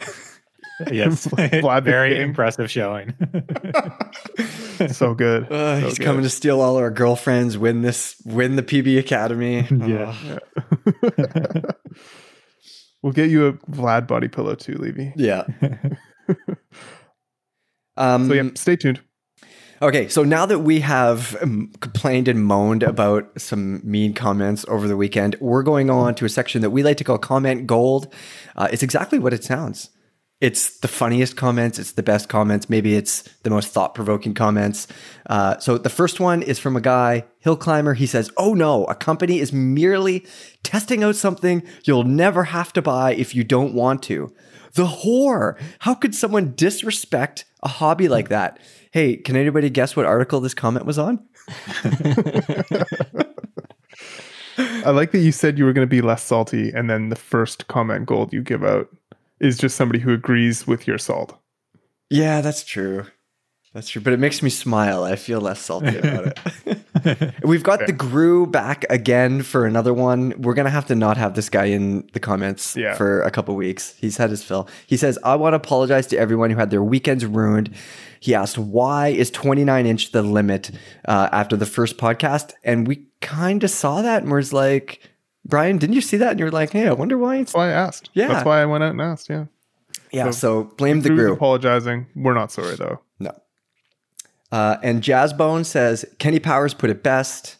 yes. 0.92 1.28
Vlad 1.28 1.84
Very 1.84 2.14
King. 2.16 2.22
impressive 2.24 2.70
showing. 2.72 3.14
so 4.90 5.14
good. 5.14 5.44
Uh, 5.52 5.80
So 5.82 5.86
he's 5.88 5.98
good. 6.00 6.06
coming 6.06 6.24
to 6.24 6.30
steal 6.30 6.60
all 6.62 6.78
our 6.78 6.90
girlfriends, 6.90 7.58
win 7.58 7.82
this, 7.84 8.16
win 8.26 8.56
the 8.56 8.64
PB 8.64 8.98
Academy. 9.00 9.68
Yeah. 9.70 10.16
Oh, 10.92 11.62
we'll 13.04 13.14
get 13.14 13.30
you 13.30 13.48
a 13.48 13.54
Vlad 13.72 14.08
body 14.08 14.28
pillow 14.28 14.56
too, 14.56 14.74
Levy. 14.76 15.14
yeah. 15.16 15.44
Um, 18.00 18.28
So 18.28 18.34
yeah, 18.34 18.50
stay 18.56 18.76
tuned. 18.76 19.02
Okay, 19.82 20.10
so 20.10 20.24
now 20.24 20.46
that 20.46 20.60
we 20.60 20.82
have 20.82 21.42
um, 21.42 21.72
complained 21.80 22.28
and 22.28 22.44
moaned 22.44 22.84
about 22.84 23.30
some 23.40 23.80
mean 23.90 24.14
comments 24.14 24.66
over 24.68 24.90
the 24.90 24.98
weekend, 24.98 25.38
we're 25.40 25.64
going 25.64 25.90
on 25.90 26.16
to 26.16 26.26
a 26.26 26.30
section 26.30 26.62
that 26.64 26.72
we 26.72 26.84
like 26.84 26.98
to 26.98 27.06
call 27.06 27.18
comment 27.18 27.66
gold. 27.66 28.14
Uh, 28.58 28.68
it's 28.74 28.84
exactly 28.84 29.20
what 29.20 29.34
it 29.34 29.44
sounds. 29.44 29.90
It's 30.42 30.80
the 30.80 30.88
funniest 30.88 31.36
comments. 31.36 31.78
It's 31.80 31.92
the 31.92 32.04
best 32.04 32.30
comments. 32.30 32.70
Maybe 32.70 32.96
it's 32.96 33.24
the 33.44 33.50
most 33.50 33.70
thought 33.70 33.94
provoking 33.94 34.34
comments. 34.34 34.88
Uh, 35.30 35.58
so 35.60 35.78
the 35.78 35.90
first 35.90 36.22
one 36.22 36.42
is 36.42 36.58
from 36.58 36.78
a 36.78 36.82
guy, 36.82 37.26
Hill 37.40 37.58
Climber. 37.58 37.94
He 37.94 38.06
says, 38.06 38.32
Oh 38.38 38.54
no, 38.54 38.86
a 38.86 38.96
company 38.96 39.40
is 39.40 39.52
merely 39.52 40.26
testing 40.64 41.04
out 41.04 41.18
something 41.18 41.62
you'll 41.84 42.06
never 42.06 42.46
have 42.46 42.72
to 42.74 42.82
buy 42.82 43.14
if 43.14 43.36
you 43.36 43.44
don't 43.44 43.74
want 43.74 44.02
to. 44.04 44.34
The 44.76 44.86
whore. 44.86 45.60
How 45.80 45.94
could 45.94 46.16
someone 46.16 46.54
disrespect 46.56 47.44
a 47.62 47.68
hobby 47.68 48.08
like 48.08 48.30
that? 48.30 48.60
Hey, 48.92 49.18
can 49.18 49.36
anybody 49.36 49.70
guess 49.70 49.96
what 49.96 50.06
article 50.06 50.40
this 50.40 50.54
comment 50.54 50.86
was 50.86 50.98
on? 50.98 51.20
I 54.86 54.92
like 54.92 55.12
that 55.12 55.20
you 55.20 55.32
said 55.32 55.58
you 55.58 55.66
were 55.66 55.74
going 55.74 55.88
to 55.88 55.90
be 55.90 56.02
less 56.02 56.24
salty, 56.24 56.72
and 56.72 56.90
then 56.90 57.10
the 57.10 57.16
first 57.16 57.68
comment 57.68 58.06
gold 58.06 58.34
you 58.34 58.42
give 58.42 58.64
out 58.64 58.90
is 59.40 59.58
just 59.58 59.76
somebody 59.76 60.00
who 60.00 60.14
agrees 60.14 60.68
with 60.68 60.88
your 60.88 60.98
salt. 60.98 61.38
Yeah, 62.10 62.42
that's 62.42 62.64
true. 62.64 63.06
That's 63.74 63.88
true, 63.88 64.02
but 64.02 64.14
it 64.14 64.20
makes 64.20 64.42
me 64.42 64.50
smile. 64.50 65.04
I 65.04 65.16
feel 65.16 65.40
less 65.40 65.60
salty 65.60 65.96
about 65.96 66.34
it. 66.66 67.34
We've 67.44 67.62
got 67.62 67.86
the 67.86 67.94
Gru 67.94 68.48
back 68.48 68.84
again 68.90 69.44
for 69.44 69.68
another 69.68 69.94
one. 69.94 70.34
We're 70.40 70.56
gonna 70.56 70.72
have 70.72 70.88
to 70.88 70.96
not 70.96 71.18
have 71.18 71.36
this 71.36 71.50
guy 71.50 71.66
in 71.66 72.10
the 72.14 72.20
comments 72.20 72.76
Yeah. 72.76 72.96
for 72.96 73.22
a 73.22 73.30
couple 73.30 73.56
weeks. 73.56 73.94
He's 74.00 74.18
had 74.18 74.32
his 74.32 74.44
fill. 74.44 74.68
He 74.88 74.98
says, 74.98 75.20
"I 75.24 75.36
want 75.36 75.54
to 75.54 75.58
apologize 75.58 76.08
to 76.08 76.18
everyone 76.18 76.50
who 76.50 76.58
had 76.58 76.72
their 76.72 76.84
weekends 76.84 77.28
ruined." 77.28 77.70
He 78.20 78.34
asked, 78.34 78.58
"Why 78.58 79.10
is 79.10 79.30
29 79.30 79.86
inch 79.86 80.14
the 80.14 80.24
limit?" 80.24 80.72
Uh, 81.08 81.30
after 81.32 81.56
the 81.56 81.68
first 81.68 81.98
podcast, 81.98 82.54
and 82.64 82.88
we 82.88 83.06
kind 83.22 83.64
of 83.64 83.70
saw 83.70 84.02
that, 84.02 84.24
and 84.24 84.32
was 84.32 84.52
like, 84.52 85.08
"Brian, 85.50 85.78
didn't 85.78 85.96
you 85.96 86.02
see 86.02 86.18
that?" 86.18 86.32
And 86.32 86.40
you're 86.40 86.52
like, 86.52 86.72
"Hey, 86.72 86.88
I 86.88 86.94
wonder 86.94 87.18
why 87.18 87.38
it's." 87.38 87.52
That's 87.52 87.58
why 87.58 87.68
I 87.70 87.72
asked. 87.72 88.10
Yeah. 88.14 88.28
That's 88.30 88.46
why 88.46 88.62
I 88.62 88.66
went 88.66 88.84
out 88.84 88.92
and 88.92 89.02
asked. 89.02 89.30
Yeah. 89.30 89.46
Yeah, 90.12 90.26
So, 90.26 90.32
so 90.32 90.64
blame 90.78 91.02
the 91.02 91.10
Gru. 91.10 91.34
Apologizing. 91.34 92.08
We're 92.16 92.34
not 92.34 92.52
sorry 92.52 92.76
though. 92.76 93.00
No. 93.20 93.32
Uh, 94.52 94.78
and 94.82 95.04
Jazzbone 95.04 95.66
says 95.66 96.04
Kenny 96.18 96.40
Powers 96.40 96.74
put 96.74 96.90
it 96.90 97.04
best. 97.04 97.58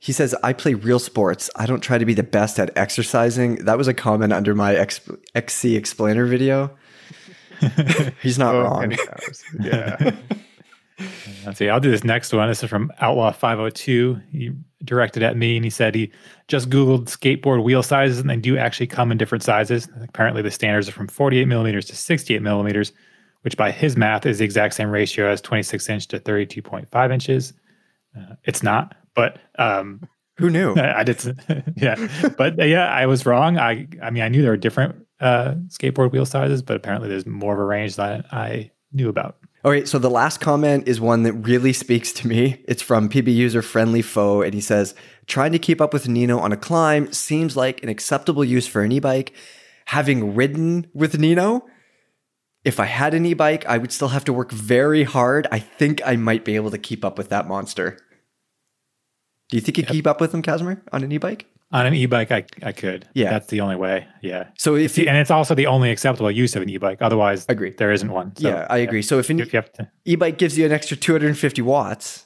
He 0.00 0.12
says, 0.12 0.32
I 0.44 0.52
play 0.52 0.74
real 0.74 1.00
sports. 1.00 1.50
I 1.56 1.66
don't 1.66 1.80
try 1.80 1.98
to 1.98 2.04
be 2.04 2.14
the 2.14 2.22
best 2.22 2.60
at 2.60 2.70
exercising. 2.76 3.64
That 3.64 3.76
was 3.76 3.88
a 3.88 3.94
comment 3.94 4.32
under 4.32 4.54
my 4.54 4.76
X- 4.76 5.00
XC 5.34 5.74
explainer 5.74 6.24
video. 6.26 6.70
He's 8.22 8.38
not 8.38 8.54
Oh, 8.54 8.62
wrong. 8.62 8.96
Yeah. 9.60 10.12
Let's 11.44 11.58
see. 11.58 11.68
I'll 11.68 11.80
do 11.80 11.90
this 11.90 12.04
next 12.04 12.32
one. 12.32 12.48
This 12.48 12.62
is 12.62 12.68
from 12.68 12.92
Outlaw 13.00 13.32
502. 13.32 14.20
He 14.30 14.50
directed 14.84 15.22
at 15.22 15.36
me 15.36 15.56
and 15.56 15.64
he 15.64 15.70
said 15.70 15.94
he 15.94 16.10
just 16.48 16.70
Googled 16.70 17.04
skateboard 17.04 17.62
wheel 17.62 17.82
sizes 17.82 18.18
and 18.18 18.28
they 18.28 18.36
do 18.36 18.56
actually 18.58 18.86
come 18.86 19.12
in 19.12 19.18
different 19.18 19.44
sizes. 19.44 19.88
Apparently, 20.02 20.42
the 20.42 20.50
standards 20.50 20.88
are 20.88 20.92
from 20.92 21.08
48 21.08 21.46
millimeters 21.46 21.86
to 21.86 21.96
68 21.96 22.42
millimeters, 22.42 22.92
which 23.42 23.56
by 23.56 23.70
his 23.70 23.96
math 23.96 24.26
is 24.26 24.38
the 24.38 24.44
exact 24.44 24.74
same 24.74 24.90
ratio 24.90 25.28
as 25.30 25.40
26 25.40 25.88
inch 25.88 26.08
to 26.08 26.18
32.5 26.20 27.12
inches. 27.12 27.52
Uh, 28.16 28.34
it's 28.44 28.62
not, 28.62 28.96
but 29.14 29.38
um, 29.58 30.00
Who 30.38 30.50
knew? 30.50 30.74
I 30.76 31.04
did, 31.04 31.22
yeah, 31.76 32.08
but 32.36 32.58
uh, 32.58 32.64
yeah, 32.64 32.88
I 32.88 33.06
was 33.06 33.26
wrong. 33.26 33.58
I, 33.58 33.86
I 34.02 34.10
mean, 34.10 34.22
I 34.22 34.28
knew 34.28 34.42
there 34.42 34.50
were 34.50 34.56
different 34.56 35.06
uh, 35.20 35.54
skateboard 35.68 36.12
wheel 36.12 36.26
sizes, 36.26 36.62
but 36.62 36.76
apparently 36.76 37.08
there's 37.08 37.26
more 37.26 37.52
of 37.52 37.60
a 37.60 37.64
range 37.64 37.96
than 37.96 38.24
I 38.32 38.70
knew 38.92 39.08
about. 39.08 39.36
All 39.64 39.72
right, 39.72 39.88
so 39.88 39.98
the 39.98 40.08
last 40.08 40.40
comment 40.40 40.86
is 40.86 41.00
one 41.00 41.24
that 41.24 41.32
really 41.32 41.72
speaks 41.72 42.12
to 42.12 42.28
me. 42.28 42.62
It's 42.68 42.80
from 42.80 43.08
PB 43.08 43.34
user 43.34 43.60
Friendly 43.60 44.02
Foe, 44.02 44.40
and 44.40 44.54
he 44.54 44.60
says, 44.60 44.94
Trying 45.26 45.50
to 45.50 45.58
keep 45.58 45.80
up 45.80 45.92
with 45.92 46.08
Nino 46.08 46.38
on 46.38 46.52
a 46.52 46.56
climb 46.56 47.12
seems 47.12 47.56
like 47.56 47.82
an 47.82 47.88
acceptable 47.88 48.44
use 48.44 48.68
for 48.68 48.82
an 48.82 48.92
e 48.92 49.00
bike. 49.00 49.32
Having 49.86 50.36
ridden 50.36 50.86
with 50.94 51.18
Nino, 51.18 51.66
if 52.64 52.78
I 52.78 52.84
had 52.84 53.14
an 53.14 53.26
e 53.26 53.34
bike, 53.34 53.66
I 53.66 53.78
would 53.78 53.90
still 53.90 54.08
have 54.08 54.24
to 54.26 54.32
work 54.32 54.52
very 54.52 55.02
hard. 55.02 55.48
I 55.50 55.58
think 55.58 56.00
I 56.06 56.14
might 56.14 56.44
be 56.44 56.54
able 56.54 56.70
to 56.70 56.78
keep 56.78 57.04
up 57.04 57.18
with 57.18 57.28
that 57.30 57.48
monster. 57.48 57.98
Do 59.48 59.56
you 59.56 59.60
think 59.60 59.76
you 59.76 59.84
keep 59.84 60.06
up 60.06 60.20
with 60.20 60.32
him, 60.32 60.42
Kazimer, 60.42 60.82
on 60.92 61.02
an 61.02 61.10
e 61.10 61.18
bike? 61.18 61.46
On 61.70 61.84
an 61.84 61.92
e-bike, 61.94 62.32
I 62.32 62.44
I 62.62 62.72
could. 62.72 63.06
Yeah. 63.14 63.28
that's 63.30 63.48
the 63.48 63.60
only 63.60 63.76
way. 63.76 64.06
Yeah, 64.22 64.48
So 64.56 64.74
if 64.74 64.96
you, 64.96 65.06
and 65.06 65.18
it's 65.18 65.30
also 65.30 65.54
the 65.54 65.66
only 65.66 65.90
acceptable 65.90 66.30
use 66.30 66.56
of 66.56 66.62
an 66.62 66.70
e-bike. 66.70 67.02
Otherwise, 67.02 67.44
Agree. 67.48 67.70
there 67.76 67.92
isn't 67.92 68.10
one. 68.10 68.34
So, 68.36 68.48
yeah, 68.48 68.66
I 68.70 68.78
agree. 68.78 69.02
So 69.02 69.18
if 69.18 69.28
an 69.28 69.38
If 69.40 69.52
you 69.52 69.58
have 69.58 69.70
to, 69.74 69.90
e-bike 70.06 70.38
gives 70.38 70.56
you 70.56 70.64
an 70.64 70.72
extra 70.72 70.96
250 70.96 71.60
watts, 71.60 72.24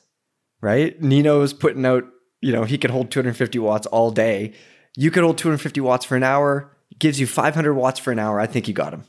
right? 0.61 1.01
Nino's 1.03 1.53
putting 1.53 1.85
out, 1.85 2.05
you 2.41 2.53
know, 2.53 2.63
he 2.63 2.79
could 2.79 2.91
hold 2.91 3.11
250 3.11 3.59
watts 3.59 3.87
all 3.89 4.13
day. 4.13 4.53
You 4.97 5.11
could 5.11 5.25
hold 5.25 5.39
250 5.39 5.81
watts 5.81 6.05
for 6.05 6.15
an 6.17 6.23
hour. 6.23 6.71
Gives 7.01 7.19
you 7.19 7.27
500 7.27 7.75
watts 7.75 7.99
for 7.99 8.13
an 8.13 8.21
hour. 8.21 8.39
I 8.39 8.47
think 8.47 8.69
you 8.69 8.75
got 8.75 8.93
him. 8.95 9.05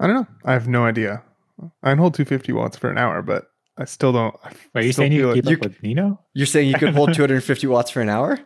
I 0.00 0.06
don't 0.08 0.16
know. 0.16 0.26
I 0.44 0.52
have 0.54 0.66
no 0.66 0.84
idea. 0.84 1.22
I 1.84 1.90
can 1.90 1.98
hold 1.98 2.14
250 2.14 2.52
watts 2.52 2.76
for 2.76 2.90
an 2.90 2.98
hour, 2.98 3.22
but 3.22 3.44
I 3.78 3.84
still 3.84 4.12
don't. 4.12 4.34
I 4.42 4.48
wait, 4.74 4.82
are 4.82 4.86
you 4.86 4.92
saying 4.92 5.12
you 5.12 5.22
feel 5.22 5.34
keep 5.34 5.44
like- 5.46 5.56
up 5.58 5.62
with 5.64 5.82
Nino? 5.82 6.18
You're 6.34 6.46
saying 6.46 6.68
you 6.68 6.74
could 6.74 6.94
hold 6.94 7.14
250 7.14 7.66
watts 7.68 7.90
for 7.92 8.00
an 8.00 8.08
hour? 8.08 8.40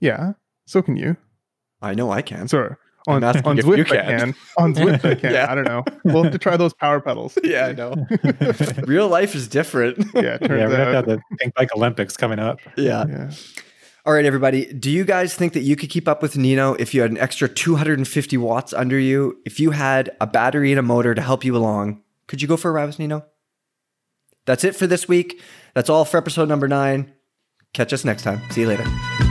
Yeah, 0.00 0.32
so 0.66 0.82
can 0.82 0.96
you. 0.96 1.16
I 1.82 1.94
know 1.94 2.10
I 2.10 2.22
can. 2.22 2.48
Sorry. 2.48 2.74
On, 3.08 3.24
asking 3.24 3.46
on 3.46 3.58
if 3.58 3.64
you 3.64 3.72
Zwift, 3.72 3.92
I 3.98 4.04
can. 4.04 4.18
can. 4.18 4.34
On 4.58 4.74
Zwift, 4.80 5.04
I 5.04 5.14
can. 5.14 5.32
Yeah. 5.32 5.50
I 5.50 5.54
don't 5.54 5.64
know. 5.64 5.82
We'll 6.04 6.22
have 6.24 6.32
to 6.32 6.38
try 6.38 6.56
those 6.58 6.74
power 6.74 7.00
pedals. 7.00 7.38
Yeah, 7.44 7.66
I 7.66 7.72
know. 7.72 7.94
Real 8.86 9.08
life 9.08 9.34
is 9.34 9.48
different. 9.48 9.98
Yeah, 10.14 10.34
it 10.34 10.42
Yeah, 10.42 10.48
turns 10.48 10.70
we're 10.70 10.76
have 10.76 10.94
out. 10.94 11.06
the 11.06 11.20
Pinkbike 11.42 11.68
Olympics 11.74 12.16
coming 12.18 12.38
up. 12.38 12.58
yeah. 12.76 13.04
Yeah. 13.08 13.30
All 14.06 14.12
right, 14.12 14.24
everybody. 14.26 14.70
Do 14.72 14.90
you 14.90 15.04
guys 15.04 15.34
think 15.34 15.52
that 15.54 15.60
you 15.62 15.76
could 15.76 15.88
keep 15.90 16.08
up 16.08 16.20
with 16.22 16.36
Nino 16.36 16.74
if 16.74 16.92
you 16.94 17.00
had 17.02 17.10
an 17.10 17.18
extra 17.18 17.48
250 17.48 18.36
watts 18.38 18.72
under 18.74 18.98
you? 18.98 19.38
If 19.46 19.58
you 19.60 19.70
had 19.72 20.10
a 20.20 20.26
battery 20.26 20.70
and 20.72 20.78
a 20.78 20.82
motor 20.82 21.14
to 21.14 21.20
help 21.22 21.44
you 21.44 21.56
along, 21.56 22.02
could 22.26 22.40
you 22.42 22.48
go 22.48 22.56
for 22.56 22.68
a 22.68 22.72
ride 22.72 22.86
with 22.86 22.98
Nino? 22.98 23.24
That's 24.46 24.64
it 24.64 24.74
for 24.76 24.86
this 24.86 25.06
week. 25.08 25.40
That's 25.74 25.88
all 25.90 26.04
for 26.04 26.16
episode 26.18 26.48
number 26.48 26.66
nine. 26.68 27.12
Catch 27.74 27.92
us 27.92 28.04
next 28.04 28.22
time. 28.24 28.40
See 28.50 28.62
you 28.62 28.68
later. 28.68 29.29